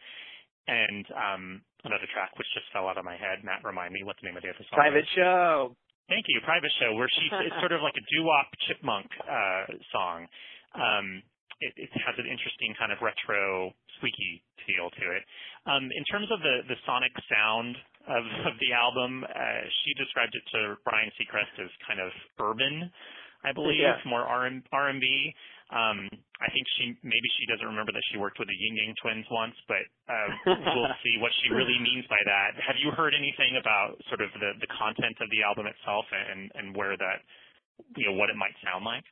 and 0.66 1.06
um, 1.14 1.42
another 1.87 2.06
track 2.11 2.35
which 2.38 2.46
just 2.54 2.66
fell 2.74 2.90
out 2.90 2.98
of 2.98 3.04
my 3.06 3.14
head. 3.14 3.42
Matt, 3.46 3.62
remind 3.62 3.94
me 3.94 4.02
what 4.02 4.18
the 4.22 4.26
name 4.26 4.37
of 4.37 4.42
the 4.42 4.50
other 4.50 4.66
song? 4.66 4.78
Private 4.78 5.06
show. 5.14 5.74
Thank 6.09 6.27
you, 6.31 6.38
Private 6.47 6.71
Show, 6.79 6.95
where 6.95 7.11
she 7.11 7.27
it's 7.51 7.55
sort 7.61 7.73
of 7.75 7.83
like 7.83 7.95
a 7.99 8.05
doo-wop 8.14 8.47
chipmunk 8.69 9.07
uh, 9.27 9.64
song. 9.90 10.27
Um, 10.75 11.23
it, 11.61 11.73
it 11.77 11.90
has 12.05 12.14
an 12.21 12.29
interesting 12.31 12.75
kind 12.79 12.92
of 12.92 13.01
retro 13.03 13.73
squeaky 13.99 14.45
feel 14.69 14.90
to 14.90 15.05
it. 15.16 15.23
Um, 15.66 15.88
in 15.90 16.05
terms 16.07 16.29
of 16.31 16.38
the 16.45 16.62
the 16.69 16.79
sonic 16.87 17.11
sound 17.27 17.75
of, 18.07 18.23
of 18.47 18.55
the 18.62 18.71
album, 18.71 19.25
uh, 19.27 19.62
she 19.83 19.90
described 19.99 20.35
it 20.37 20.45
to 20.55 20.79
Ryan 20.87 21.11
Seacrest 21.19 21.55
as 21.59 21.71
kind 21.88 21.99
of 21.99 22.12
urban, 22.38 22.87
I 23.42 23.51
believe, 23.51 23.81
Yeah. 23.83 23.99
more 24.07 24.23
R 24.23 24.47
and 24.47 24.62
B. 25.01 25.35
Um, 25.66 26.07
I 26.38 26.46
think 26.55 26.62
she 26.79 26.94
maybe 27.02 27.29
she 27.40 27.48
doesn't 27.50 27.66
remember 27.66 27.90
that 27.90 28.05
she 28.12 28.22
worked 28.22 28.38
with 28.38 28.46
the 28.46 28.55
Ying 28.55 28.79
Yang 28.79 28.94
Twins 29.02 29.26
once, 29.35 29.57
but 29.66 29.83
uh, 30.07 30.31
we'll 30.46 30.94
see 31.07 31.18
what 31.18 31.35
she 31.42 31.50
really 31.50 31.74
means 31.83 32.07
by 32.07 32.20
that. 32.22 32.55
Have 32.62 32.79
you 32.79 32.94
heard 32.94 33.18
anything 33.18 33.59
about 33.59 33.98
sort 34.07 34.22
of 34.22 34.31
the 34.38 34.55
the 34.62 34.70
content 34.70 35.18
of 35.18 35.26
the 35.35 35.42
album 35.42 35.66
itself 35.66 36.07
and 36.12 36.52
and 36.55 36.66
where 36.76 36.94
that 36.94 37.18
you 37.98 38.07
know 38.07 38.14
what 38.14 38.31
it 38.31 38.38
might 38.38 38.55
sound 38.62 38.87
like? 38.87 39.02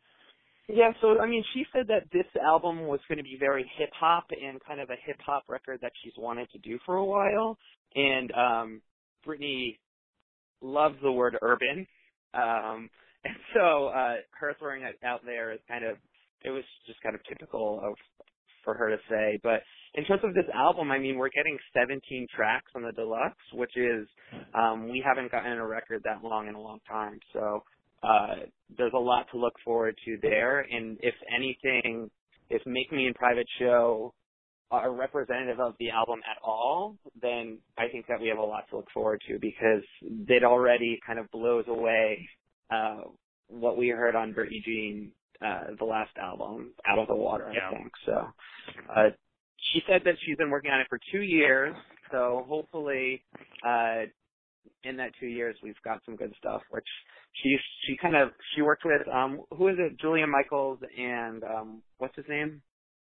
Yeah, 0.69 0.93
so 1.01 1.21
I 1.21 1.27
mean, 1.27 1.45
she 1.53 1.65
said 1.73 1.89
that 1.89 2.09
this 2.13 2.29
album 2.41 2.87
was 2.87 3.01
going 3.09 3.19
to 3.19 3.25
be 3.25 3.37
very 3.39 3.69
hip 3.77 3.91
hop 3.93 4.31
and 4.31 4.63
kind 4.65 4.81
of 4.81 4.91
a 4.91 4.97
hip 5.05 5.19
hop 5.25 5.45
record 5.49 5.81
that 5.83 5.93
she's 6.03 6.15
wanted 6.17 6.51
to 6.53 6.59
do 6.59 6.79
for 6.87 6.97
a 6.97 7.05
while. 7.05 7.59
And 7.95 8.33
um 8.33 8.83
Britney 9.27 9.79
loves 10.61 10.97
the 11.03 11.13
word 11.13 11.37
urban, 11.43 11.87
um, 12.33 12.91
and 13.25 13.37
so 13.55 13.89
uh 13.89 14.17
her 14.39 14.55
throwing 14.59 14.83
it 14.83 14.99
out 15.05 15.25
there 15.25 15.53
is 15.53 15.61
kind 15.69 15.85
of 15.85 15.97
it 16.45 16.51
was 16.51 16.65
just 16.87 17.01
kind 17.03 17.15
of 17.15 17.21
typical 17.29 17.81
of 17.83 17.95
for 18.65 18.75
her 18.75 18.91
to 18.91 18.99
say. 19.11 19.39
But 19.43 19.61
in 19.95 20.05
terms 20.05 20.23
of 20.25 20.35
this 20.35 20.47
album, 20.55 20.91
I 20.91 20.99
mean, 20.99 21.17
we're 21.17 21.31
getting 21.31 21.59
17 21.77 22.27
tracks 22.35 22.73
on 22.75 22.83
the 22.83 22.93
deluxe, 22.93 23.37
which 23.53 23.77
is 23.77 24.07
um 24.55 24.89
we 24.89 25.03
haven't 25.05 25.31
gotten 25.31 25.53
a 25.53 25.67
record 25.67 26.03
that 26.05 26.23
long 26.23 26.49
in 26.49 26.55
a 26.55 26.61
long 26.61 26.81
time. 26.89 27.19
So 27.33 27.63
uh, 28.05 28.35
there's 28.77 28.93
a 28.95 28.99
lot 28.99 29.27
to 29.33 29.39
look 29.39 29.55
forward 29.65 29.97
to 30.05 30.19
there. 30.21 30.61
And 30.61 30.99
if 31.01 31.15
anything, 31.35 32.11
if 32.51 32.61
Make 32.67 32.93
Me 32.93 33.07
and 33.07 33.15
Private 33.15 33.47
Show 33.59 34.13
are 34.71 34.93
representative 34.93 35.61
of 35.61 35.75
the 35.79 35.91
album 35.91 36.21
at 36.31 36.37
all, 36.43 36.97
then 37.21 37.59
I 37.79 37.89
think 37.89 38.07
that 38.09 38.21
we 38.21 38.29
have 38.29 38.39
a 38.39 38.43
lot 38.43 38.65
to 38.71 38.77
look 38.77 38.89
forward 38.93 39.23
to 39.29 39.39
because 39.39 39.83
it 40.03 40.45
already 40.45 40.99
kind 41.07 41.19
of 41.19 41.31
blows 41.31 41.65
away 41.69 42.29
uh, 42.71 43.03
what 43.49 43.77
we 43.77 43.89
heard 43.89 44.17
on 44.17 44.35
Britney 44.35 44.63
Jean, 44.65 45.13
uh, 45.43 45.75
the 45.79 45.85
last 45.85 46.17
album, 46.17 46.73
Out 46.87 46.99
of 46.99 47.09
the 47.09 47.15
Water, 47.15 47.53
Yeah. 47.55 47.69
I 47.69 47.75
think. 47.75 47.93
So 48.07 48.33
uh, 48.95 49.11
she 49.73 49.81
said 49.89 50.03
that 50.05 50.15
she's 50.25 50.37
been 50.37 50.51
working 50.51 50.71
on 50.71 50.81
it 50.81 50.87
for 50.89 50.99
two 51.13 51.23
years. 51.23 51.75
So 52.11 52.45
hopefully, 52.49 53.23
uh, 53.67 54.03
in 54.85 54.97
that 54.99 55.13
two 55.19 55.27
years, 55.27 55.57
we've 55.63 55.81
got 55.85 56.01
some 56.05 56.17
good 56.17 56.33
stuff. 56.39 56.63
Which 56.71 56.87
she 57.43 57.57
she 57.87 57.97
kind 57.97 58.17
of 58.17 58.31
she 58.55 58.63
worked 58.63 58.85
with 58.85 59.03
um 59.09 59.41
who 59.57 59.69
is 59.69 59.77
it? 59.79 59.99
Julia 59.99 60.27
Michaels 60.27 60.79
and 60.97 61.43
um 61.45 61.83
what's 61.99 62.15
his 62.17 62.27
name? 62.29 62.63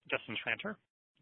Justin 0.10 0.36
Tranter. 0.44 0.78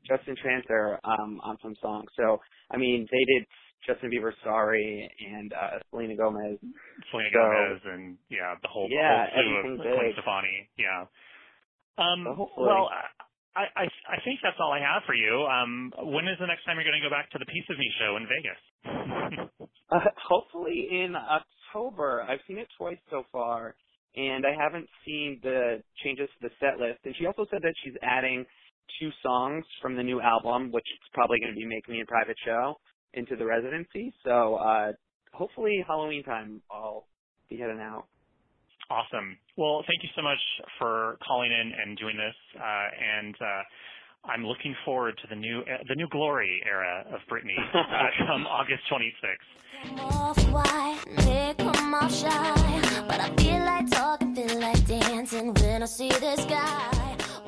Justin 0.08 0.36
Tranter 0.42 1.00
um, 1.04 1.40
on 1.44 1.58
some 1.62 1.76
songs. 1.82 2.10
So 2.16 2.40
I 2.72 2.78
mean, 2.78 3.08
they 3.12 3.24
did 3.34 3.46
Justin 3.88 4.12
Bieber 4.12 4.32
"Sorry" 4.44 5.10
and 5.34 5.54
uh, 5.54 5.80
Selena 5.90 6.16
Gomez. 6.16 6.58
Selena 7.12 7.30
So- 7.34 7.40
Gomez 7.40 7.82
and 7.86 8.18
yeah, 8.30 8.56
the 8.62 8.68
whole 8.68 8.88
Yeah, 8.90 9.26
the 9.28 9.42
whole 9.44 9.74
of 9.74 9.78
Gwen 9.82 10.08
big. 10.08 10.14
Stefani. 10.14 10.70
Yeah. 10.78 11.06
Um, 11.98 12.24
So 12.26 12.50
well, 12.58 12.90
I, 13.56 13.66
I 13.76 13.86
I 14.08 14.18
think 14.24 14.40
that's 14.44 14.58
all 14.60 14.72
I 14.72 14.80
have 14.80 15.04
for 15.06 15.16
you. 15.16 15.46
Um, 15.50 15.92
when 16.14 16.28
is 16.28 16.38
the 16.40 16.48
next 16.48 16.64
time 16.66 16.78
you're 16.78 16.88
going 16.88 17.02
to 17.02 17.08
go 17.08 17.12
back 17.12 17.30
to 17.32 17.40
the 17.40 17.46
Piece 17.46 17.66
of 17.70 17.78
Me 17.78 17.88
show 18.00 18.16
in 18.18 18.26
Vegas? 18.28 19.50
Uh, 19.92 19.98
hopefully 20.22 20.86
in 20.92 21.16
October. 21.16 22.22
I've 22.22 22.38
seen 22.48 22.60
it 22.60 22.68
twice 22.78 23.00
so 23.10 23.24
far, 23.32 23.74
and 24.16 24.46
I 24.46 24.54
haven't 24.54 24.88
seen 25.04 25.40
the 25.42 25.82
changes 26.04 26.30
to 26.40 26.48
the 26.48 26.54
set 26.60 26.80
list. 26.80 27.00
And 27.06 27.16
she 27.18 27.26
also 27.26 27.48
said 27.50 27.62
that 27.64 27.74
she's 27.84 27.96
adding 28.04 28.46
two 29.00 29.10
songs 29.22 29.66
from 29.82 29.96
the 29.96 30.04
new 30.04 30.22
album, 30.22 30.72
which 30.72 30.86
is 30.86 31.10
probably 31.14 31.40
going 31.40 31.54
to 31.54 31.60
be 31.60 31.66
"Make 31.66 31.88
Me 31.90 32.02
a 32.02 32.06
Private 32.06 32.38
Show" 32.46 32.76
into 33.14 33.36
the 33.36 33.46
residency. 33.46 34.14
So 34.24 34.56
uh, 34.56 34.92
hopefully 35.34 35.84
Halloween 35.88 36.24
time 36.24 36.62
I'll 36.72 37.08
be 37.50 37.58
heading 37.58 37.80
out. 37.80 38.06
Awesome. 38.90 39.38
Well, 39.56 39.84
thank 39.88 40.02
you 40.02 40.10
so 40.16 40.24
much 40.24 40.40
for 40.80 41.18
calling 41.26 41.52
in 41.52 41.72
and 41.80 41.98
doing 41.98 42.18
this. 42.18 42.36
Uh, 42.60 42.88
and 43.22 43.36
uh, 43.40 43.64
I'm 44.26 44.46
looking 44.46 44.76
forward 44.84 45.18
to 45.22 45.28
the 45.30 45.36
new 45.36 45.64
the 45.88 45.96
new 45.96 46.08
glory 46.10 46.62
era 46.66 47.06
of 47.14 47.20
Britney 47.30 47.58
uh, 47.74 48.08
come 48.28 48.48
August 48.48 48.84
26th. 48.92 49.60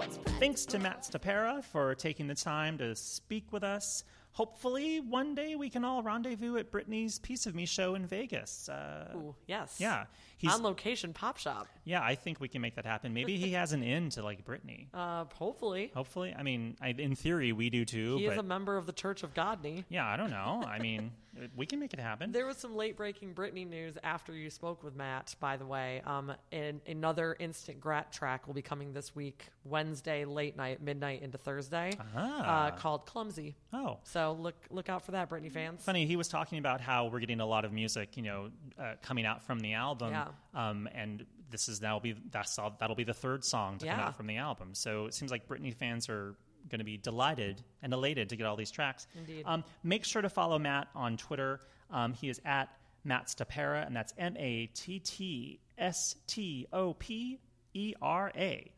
Come 0.01 0.09
off 0.09 0.17
white, 0.17 0.41
they 0.41 0.41
come 0.41 0.41
off 0.41 0.41
shy. 0.41 0.41
But 0.41 0.41
I 0.41 0.41
feel 0.41 0.41
like 0.41 0.41
talking, 0.41 0.41
feel 0.41 0.41
like 0.41 0.41
dancing 0.41 0.41
when 0.41 0.41
I 0.41 0.41
see 0.41 0.41
this 0.41 0.41
guy. 0.41 0.41
What's 0.41 0.41
Thanks 0.41 0.65
to 0.67 0.79
Matt 0.79 1.03
Stopera 1.03 1.63
for 1.63 1.95
taking 1.95 2.27
the 2.27 2.35
time 2.35 2.77
to 2.79 2.95
speak 2.95 3.51
with 3.51 3.63
us. 3.63 4.03
Hopefully, 4.33 4.99
one 5.01 5.35
day 5.35 5.55
we 5.55 5.69
can 5.69 5.83
all 5.83 6.01
rendezvous 6.01 6.57
at 6.57 6.71
Britney's 6.71 7.19
Piece 7.19 7.45
of 7.45 7.55
Me 7.55 7.65
show 7.65 7.95
in 7.95 8.05
Vegas. 8.05 8.69
Uh, 8.69 9.13
Ooh, 9.15 9.35
yes. 9.47 9.75
yeah, 9.77 10.05
he's 10.41 10.53
on 10.53 10.63
location 10.63 11.13
pop 11.13 11.37
shop. 11.37 11.67
yeah. 11.85 12.01
I 12.03 12.15
think 12.15 12.39
we 12.39 12.47
can 12.47 12.61
make 12.61 12.75
that 12.75 12.85
happen. 12.85 13.13
Maybe 13.13 13.37
he 13.37 13.51
has 13.53 13.71
an 13.73 13.83
in 13.83 14.09
to 14.11 14.23
like 14.23 14.43
Britney. 14.45 14.87
Uh, 14.93 15.25
hopefully, 15.33 15.91
Hopefully, 15.95 16.35
I 16.37 16.43
mean, 16.43 16.75
I, 16.81 16.89
in 16.89 17.15
theory, 17.15 17.51
we 17.53 17.69
do 17.69 17.85
too. 17.85 18.17
he 18.17 18.25
but 18.27 18.33
is 18.33 18.39
a 18.39 18.43
member 18.43 18.77
of 18.77 18.85
the 18.85 18.91
Church 18.93 19.23
of 19.23 19.33
Godney. 19.33 19.83
yeah, 19.89 20.07
I 20.07 20.15
don't 20.17 20.29
know. 20.29 20.63
I 20.67 20.79
mean, 20.79 21.11
we 21.55 21.65
can 21.65 21.79
make 21.79 21.93
it 21.93 21.99
happen. 21.99 22.31
There 22.31 22.45
was 22.45 22.57
some 22.57 22.75
late 22.75 22.97
breaking 22.97 23.33
Britney 23.33 23.67
news 23.67 23.95
after 24.03 24.33
you 24.33 24.49
spoke 24.49 24.83
with 24.83 24.95
Matt, 24.95 25.35
by 25.39 25.57
the 25.57 25.65
way. 25.65 26.01
Um, 26.05 26.33
and 26.51 26.81
another 26.87 27.35
instant 27.39 27.79
grat 27.79 28.11
track 28.11 28.47
will 28.47 28.53
be 28.53 28.61
coming 28.61 28.93
this 28.93 29.15
week, 29.15 29.47
Wednesday, 29.63 30.25
late 30.25 30.55
night, 30.57 30.81
midnight 30.81 31.21
into 31.23 31.37
Thursday, 31.37 31.91
Ah. 32.15 32.67
uh, 32.67 32.71
called 32.71 33.05
Clumsy. 33.05 33.55
Oh, 33.73 33.97
So 34.03 34.33
look 34.39 34.55
look 34.69 34.89
out 34.89 35.03
for 35.05 35.11
that, 35.11 35.29
Britney 35.29 35.51
fans. 35.51 35.83
funny. 35.83 36.05
He 36.05 36.15
was 36.15 36.27
talking 36.27 36.57
about 36.59 36.81
how 36.81 37.07
we're 37.07 37.19
getting 37.19 37.39
a 37.39 37.45
lot 37.45 37.65
of 37.65 37.71
music, 37.71 38.17
you 38.17 38.23
know, 38.23 38.49
uh, 38.79 38.93
coming 39.01 39.25
out 39.25 39.41
from 39.43 39.59
the 39.61 39.73
album. 39.73 40.11
Yeah. 40.11 40.27
Um, 40.53 40.87
and 40.93 41.25
this 41.49 41.67
is 41.67 41.81
now 41.81 41.99
be 41.99 42.15
that's 42.31 42.57
all, 42.57 42.75
that'll 42.79 42.95
be 42.95 43.03
the 43.03 43.13
third 43.13 43.43
song 43.43 43.77
to 43.79 43.87
come 43.87 43.99
out 43.99 44.15
from 44.17 44.27
the 44.27 44.37
album. 44.37 44.69
So 44.73 45.05
it 45.05 45.13
seems 45.13 45.31
like 45.31 45.47
Britney 45.47 45.73
fans 45.73 46.09
are 46.09 46.35
going 46.69 46.79
to 46.79 46.85
be 46.85 46.97
delighted 46.97 47.61
and 47.81 47.93
elated 47.93 48.29
to 48.29 48.35
get 48.35 48.45
all 48.45 48.55
these 48.55 48.71
tracks. 48.71 49.07
Indeed. 49.17 49.43
Um, 49.45 49.63
make 49.83 50.05
sure 50.05 50.21
to 50.21 50.29
follow 50.29 50.59
Matt 50.59 50.87
on 50.95 51.17
Twitter. 51.17 51.59
Um, 51.89 52.13
he 52.13 52.29
is 52.29 52.39
at 52.45 52.69
Matt 53.03 53.27
Stopera, 53.27 53.85
and 53.85 53.95
that's 53.95 54.13
M 54.17 54.37
A 54.37 54.67
T 54.67 54.99
T 54.99 55.59
S 55.77 56.15
T 56.27 56.67
O 56.71 56.93
P 56.93 57.39
E 57.73 57.93
R 58.01 58.31
A. 58.35 58.71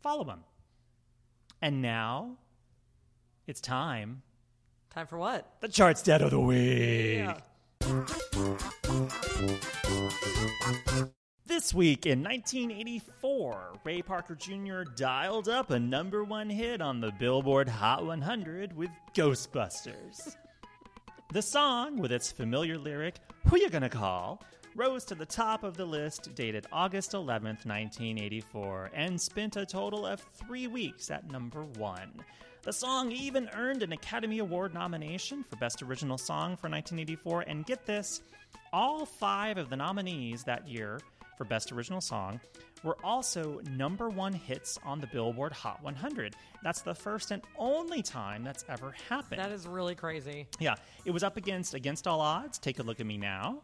Follow 0.00 0.24
him. 0.24 0.40
And 1.60 1.82
now 1.82 2.38
it's 3.46 3.60
time. 3.60 4.22
Time 4.90 5.06
for 5.06 5.18
what? 5.18 5.46
The 5.60 5.68
charts 5.68 6.02
dead 6.02 6.22
of 6.22 6.30
the 6.30 6.40
week. 6.40 7.18
Yeah. 7.18 7.36
This 11.46 11.74
week 11.74 12.06
in 12.06 12.22
1984, 12.22 13.80
Ray 13.84 14.02
Parker 14.02 14.34
Jr. 14.34 14.82
dialed 14.96 15.48
up 15.48 15.70
a 15.70 15.78
number 15.80 16.22
one 16.22 16.48
hit 16.48 16.80
on 16.80 17.00
the 17.00 17.10
Billboard 17.18 17.68
Hot 17.68 18.06
100 18.06 18.76
with 18.76 18.90
Ghostbusters. 19.14 20.36
The 21.32 21.42
song, 21.42 21.98
with 21.98 22.12
its 22.12 22.30
familiar 22.30 22.78
lyric, 22.78 23.16
Who 23.48 23.58
You 23.58 23.68
Gonna 23.68 23.88
Call, 23.88 24.42
rose 24.76 25.04
to 25.06 25.14
the 25.14 25.26
top 25.26 25.64
of 25.64 25.76
the 25.76 25.84
list 25.84 26.34
dated 26.34 26.66
August 26.72 27.12
11th, 27.12 27.66
1984, 27.66 28.90
and 28.94 29.20
spent 29.20 29.56
a 29.56 29.66
total 29.66 30.06
of 30.06 30.20
three 30.20 30.66
weeks 30.66 31.10
at 31.10 31.30
number 31.30 31.64
one. 31.64 32.24
The 32.62 32.72
song 32.72 33.10
even 33.10 33.48
earned 33.54 33.82
an 33.82 33.92
Academy 33.92 34.38
Award 34.38 34.74
nomination 34.74 35.42
for 35.44 35.56
Best 35.56 35.82
Original 35.82 36.18
Song 36.18 36.56
for 36.56 36.68
1984, 36.68 37.42
and 37.42 37.64
get 37.64 37.86
this, 37.86 38.20
all 38.70 39.06
five 39.06 39.56
of 39.56 39.70
the 39.70 39.76
nominees 39.76 40.44
that 40.44 40.68
year 40.68 41.00
for 41.38 41.44
Best 41.44 41.72
Original 41.72 42.02
Song 42.02 42.38
were 42.82 42.98
also 43.02 43.62
number 43.70 44.10
one 44.10 44.34
hits 44.34 44.78
on 44.84 45.00
the 45.00 45.06
Billboard 45.06 45.52
Hot 45.52 45.82
100. 45.82 46.36
That's 46.62 46.82
the 46.82 46.94
first 46.94 47.30
and 47.30 47.40
only 47.56 48.02
time 48.02 48.44
that's 48.44 48.64
ever 48.68 48.94
happened. 49.08 49.40
That 49.40 49.52
is 49.52 49.66
really 49.66 49.94
crazy. 49.94 50.46
Yeah, 50.58 50.74
it 51.06 51.12
was 51.12 51.22
up 51.22 51.38
against 51.38 51.72
Against 51.72 52.06
All 52.06 52.20
Odds, 52.20 52.58
Take 52.58 52.78
a 52.78 52.82
Look 52.82 53.00
at 53.00 53.06
Me 53.06 53.16
Now, 53.16 53.62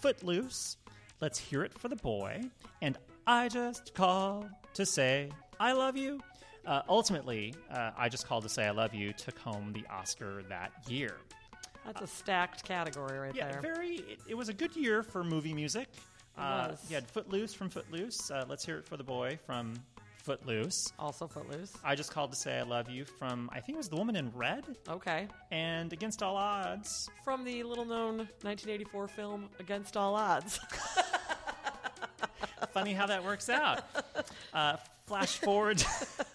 Footloose, 0.00 0.78
Let's 1.20 1.38
Hear 1.38 1.64
It 1.64 1.78
for 1.78 1.88
the 1.88 1.96
Boy, 1.96 2.40
and 2.80 2.96
I 3.26 3.48
Just 3.48 3.92
Call 3.92 4.48
to 4.72 4.86
Say 4.86 5.30
I 5.60 5.72
Love 5.72 5.98
You. 5.98 6.20
Uh, 6.66 6.82
ultimately, 6.88 7.54
uh, 7.72 7.90
I 7.96 8.08
Just 8.08 8.26
Called 8.26 8.42
to 8.42 8.48
Say 8.48 8.66
I 8.66 8.70
Love 8.70 8.94
You 8.94 9.12
took 9.12 9.38
home 9.38 9.72
the 9.72 9.84
Oscar 9.90 10.42
that 10.48 10.72
year. 10.88 11.16
That's 11.86 12.02
a 12.02 12.06
stacked 12.06 12.64
category 12.64 13.18
right 13.18 13.34
Yeah, 13.34 13.50
there. 13.52 13.60
very. 13.62 13.96
It, 13.96 14.20
it 14.28 14.34
was 14.34 14.48
a 14.50 14.52
good 14.52 14.76
year 14.76 15.02
for 15.02 15.24
movie 15.24 15.54
music. 15.54 15.88
Uh, 16.36 16.68
was. 16.70 16.84
you 16.88 16.94
had 16.94 17.06
Footloose 17.08 17.54
from 17.54 17.68
Footloose, 17.70 18.30
uh, 18.30 18.44
Let's 18.48 18.64
Hear 18.66 18.78
It 18.78 18.86
for 18.86 18.96
the 18.98 19.02
Boy 19.04 19.38
from 19.46 19.74
Footloose. 20.22 20.92
also 20.98 21.26
Footloose. 21.26 21.72
I 21.82 21.94
Just 21.94 22.12
Called 22.12 22.30
to 22.32 22.36
Say 22.36 22.58
I 22.58 22.62
Love 22.62 22.90
You 22.90 23.04
from, 23.06 23.48
I 23.52 23.60
think 23.60 23.76
it 23.76 23.78
was 23.78 23.88
The 23.88 23.96
Woman 23.96 24.14
in 24.16 24.30
Red, 24.34 24.64
Okay. 24.88 25.26
and 25.50 25.90
Against 25.92 26.22
All 26.22 26.36
Odds 26.36 27.08
From 27.24 27.44
the 27.44 27.62
little 27.62 27.86
known 27.86 28.18
1984 28.18 29.08
film 29.08 29.48
Against 29.58 29.96
All 29.96 30.14
Odds. 30.14 30.60
funny 32.72 32.92
how 32.92 33.06
that 33.06 33.24
works 33.24 33.48
out. 33.48 33.82
Uh, 34.52 34.76
flash 35.08 35.38
forward. 35.38 35.82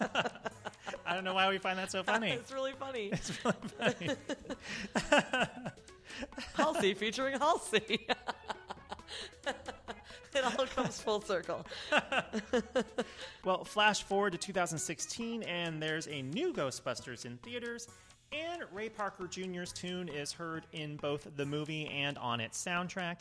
I 1.06 1.14
don't 1.14 1.24
know 1.24 1.34
why 1.34 1.48
we 1.48 1.58
find 1.58 1.78
that 1.78 1.92
so 1.92 2.02
funny. 2.02 2.30
it's 2.32 2.52
really 2.52 2.72
funny. 2.72 3.10
It's 3.12 3.44
really 3.44 3.56
funny. 3.78 4.16
Halsey 6.54 6.94
featuring 6.94 7.38
Halsey. 7.38 8.06
it 9.46 10.44
all 10.44 10.66
comes 10.66 11.00
full 11.00 11.20
circle. 11.20 11.64
Well, 13.44 13.64
flash 13.64 14.02
forward 14.02 14.32
to 14.32 14.38
2016, 14.38 15.42
and 15.44 15.80
there's 15.80 16.08
a 16.08 16.22
new 16.22 16.52
Ghostbusters 16.52 17.24
in 17.26 17.36
theaters, 17.38 17.88
and 18.32 18.62
Ray 18.72 18.88
Parker 18.88 19.26
Jr.'s 19.26 19.72
tune 19.72 20.08
is 20.08 20.32
heard 20.32 20.66
in 20.72 20.96
both 20.96 21.28
the 21.36 21.46
movie 21.46 21.86
and 21.88 22.18
on 22.18 22.40
its 22.40 22.62
soundtrack. 22.62 23.20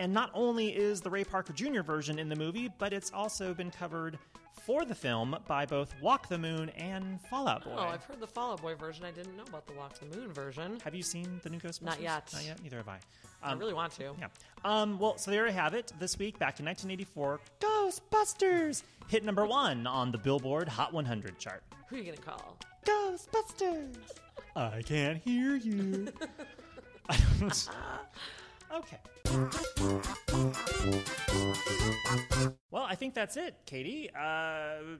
And 0.00 0.12
not 0.12 0.30
only 0.34 0.68
is 0.68 1.00
the 1.00 1.10
Ray 1.10 1.24
Parker 1.24 1.52
Jr. 1.52 1.82
version 1.82 2.18
in 2.18 2.28
the 2.28 2.36
movie, 2.36 2.70
but 2.78 2.92
it's 2.92 3.12
also 3.12 3.54
been 3.54 3.70
covered 3.70 4.18
for 4.62 4.84
the 4.84 4.94
film 4.94 5.36
by 5.46 5.66
both 5.66 5.94
Walk 6.00 6.28
the 6.28 6.38
Moon 6.38 6.68
and 6.70 7.20
Fall 7.28 7.46
Out 7.48 7.64
Boy. 7.64 7.74
Oh, 7.76 7.82
I've 7.88 8.04
heard 8.04 8.20
the 8.20 8.26
Fall 8.26 8.52
Out 8.52 8.62
Boy 8.62 8.74
version. 8.74 9.04
I 9.04 9.10
didn't 9.10 9.36
know 9.36 9.42
about 9.48 9.66
the 9.66 9.74
Walk 9.74 9.98
the 9.98 10.06
Moon 10.16 10.32
version. 10.32 10.78
Have 10.84 10.94
you 10.94 11.02
seen 11.02 11.40
the 11.42 11.50
new 11.50 11.58
Ghostbusters? 11.58 11.82
Not 11.82 12.00
yet. 12.00 12.30
Not 12.32 12.44
yet. 12.44 12.62
Neither 12.62 12.78
have 12.78 12.88
I. 12.88 12.98
I 13.42 13.52
Um, 13.52 13.58
really 13.58 13.74
want 13.74 13.92
to. 13.94 14.14
Yeah. 14.18 14.28
Um, 14.64 14.98
well, 14.98 15.18
so 15.18 15.30
there 15.30 15.46
you 15.46 15.52
have 15.52 15.74
it. 15.74 15.92
This 15.98 16.18
week, 16.18 16.38
back 16.38 16.60
in 16.60 16.66
1984, 16.66 17.40
Ghostbusters 17.60 18.82
hit 19.08 19.24
number 19.24 19.44
one 19.44 19.86
on 19.86 20.10
the 20.10 20.18
Billboard 20.18 20.68
Hot 20.68 20.92
100 20.92 21.38
chart. 21.38 21.62
Who 21.88 21.96
are 21.96 21.98
you 21.98 22.04
going 22.04 22.16
to 22.16 22.22
call? 22.22 22.56
Ghostbusters. 22.86 23.96
I 24.56 24.80
can't 24.82 25.18
hear 25.22 25.56
you. 25.56 26.08
okay. 28.78 28.98
Well, 32.70 32.82
I 32.82 32.94
think 32.94 33.14
that's 33.14 33.36
it, 33.36 33.56
Katie. 33.66 34.10
Uh, 34.18 34.96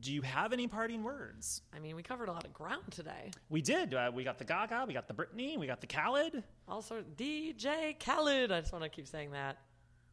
do 0.00 0.12
you 0.12 0.22
have 0.22 0.52
any 0.52 0.66
parting 0.66 1.02
words? 1.02 1.62
I 1.74 1.78
mean, 1.78 1.96
we 1.96 2.02
covered 2.02 2.28
a 2.28 2.32
lot 2.32 2.44
of 2.44 2.52
ground 2.52 2.82
today. 2.90 3.30
We 3.48 3.62
did. 3.62 3.94
Uh, 3.94 4.10
we 4.14 4.24
got 4.24 4.38
the 4.38 4.44
Gaga, 4.44 4.84
we 4.86 4.94
got 4.94 5.08
the 5.08 5.14
Britney, 5.14 5.58
we 5.58 5.66
got 5.66 5.80
the 5.80 5.86
Khaled. 5.86 6.42
Also, 6.68 7.02
DJ 7.16 7.98
Khaled. 7.98 8.52
I 8.52 8.60
just 8.60 8.72
want 8.72 8.84
to 8.84 8.90
keep 8.90 9.08
saying 9.08 9.32
that. 9.32 9.58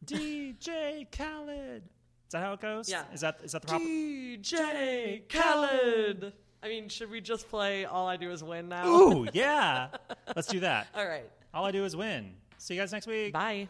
DJ 0.04 1.06
Khaled. 1.16 1.82
Is 1.84 2.32
that 2.32 2.42
how 2.42 2.54
it 2.54 2.60
goes? 2.60 2.88
Yeah. 2.88 3.04
Is 3.12 3.20
that 3.20 3.40
is 3.44 3.52
that 3.52 3.62
the 3.62 3.68
proper? 3.68 3.84
DJ 3.84 5.28
Khaled. 5.28 6.32
I 6.62 6.68
mean, 6.68 6.88
should 6.88 7.10
we 7.10 7.20
just 7.20 7.48
play 7.50 7.84
All 7.84 8.08
I 8.08 8.16
Do 8.16 8.30
Is 8.30 8.42
Win 8.42 8.68
now? 8.70 8.88
Ooh, 8.88 9.26
yeah. 9.34 9.88
Let's 10.34 10.48
do 10.48 10.60
that. 10.60 10.88
All 10.94 11.06
right. 11.06 11.30
All 11.52 11.64
I 11.64 11.70
do 11.70 11.84
is 11.84 11.94
win. 11.94 12.34
See 12.64 12.72
you 12.72 12.80
guys 12.80 12.92
next 12.92 13.06
week. 13.06 13.30
Bye. 13.30 13.68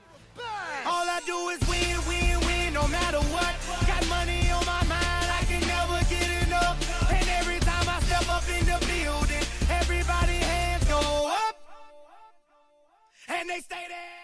All 0.86 1.08
I 1.10 1.20
do 1.26 1.48
is 1.48 1.58
win, 1.68 1.98
win, 2.06 2.38
win, 2.46 2.74
no 2.74 2.86
matter 2.86 3.18
what. 3.34 3.52
Got 3.88 4.08
money 4.08 4.48
on 4.50 4.64
my 4.64 4.84
mind, 4.84 5.26
I 5.34 5.42
can 5.48 5.60
never 5.66 5.98
get 6.08 6.46
enough. 6.46 7.10
And 7.10 7.28
every 7.30 7.58
time 7.58 7.88
I 7.88 7.98
step 8.02 8.28
up 8.30 8.48
in 8.48 8.64
the 8.64 8.78
building, 8.86 9.42
everybody 9.68 10.34
hands 10.34 10.84
go 10.84 11.26
up. 11.26 11.56
And 13.28 13.50
they 13.50 13.58
stay 13.58 13.86
there. 13.88 14.23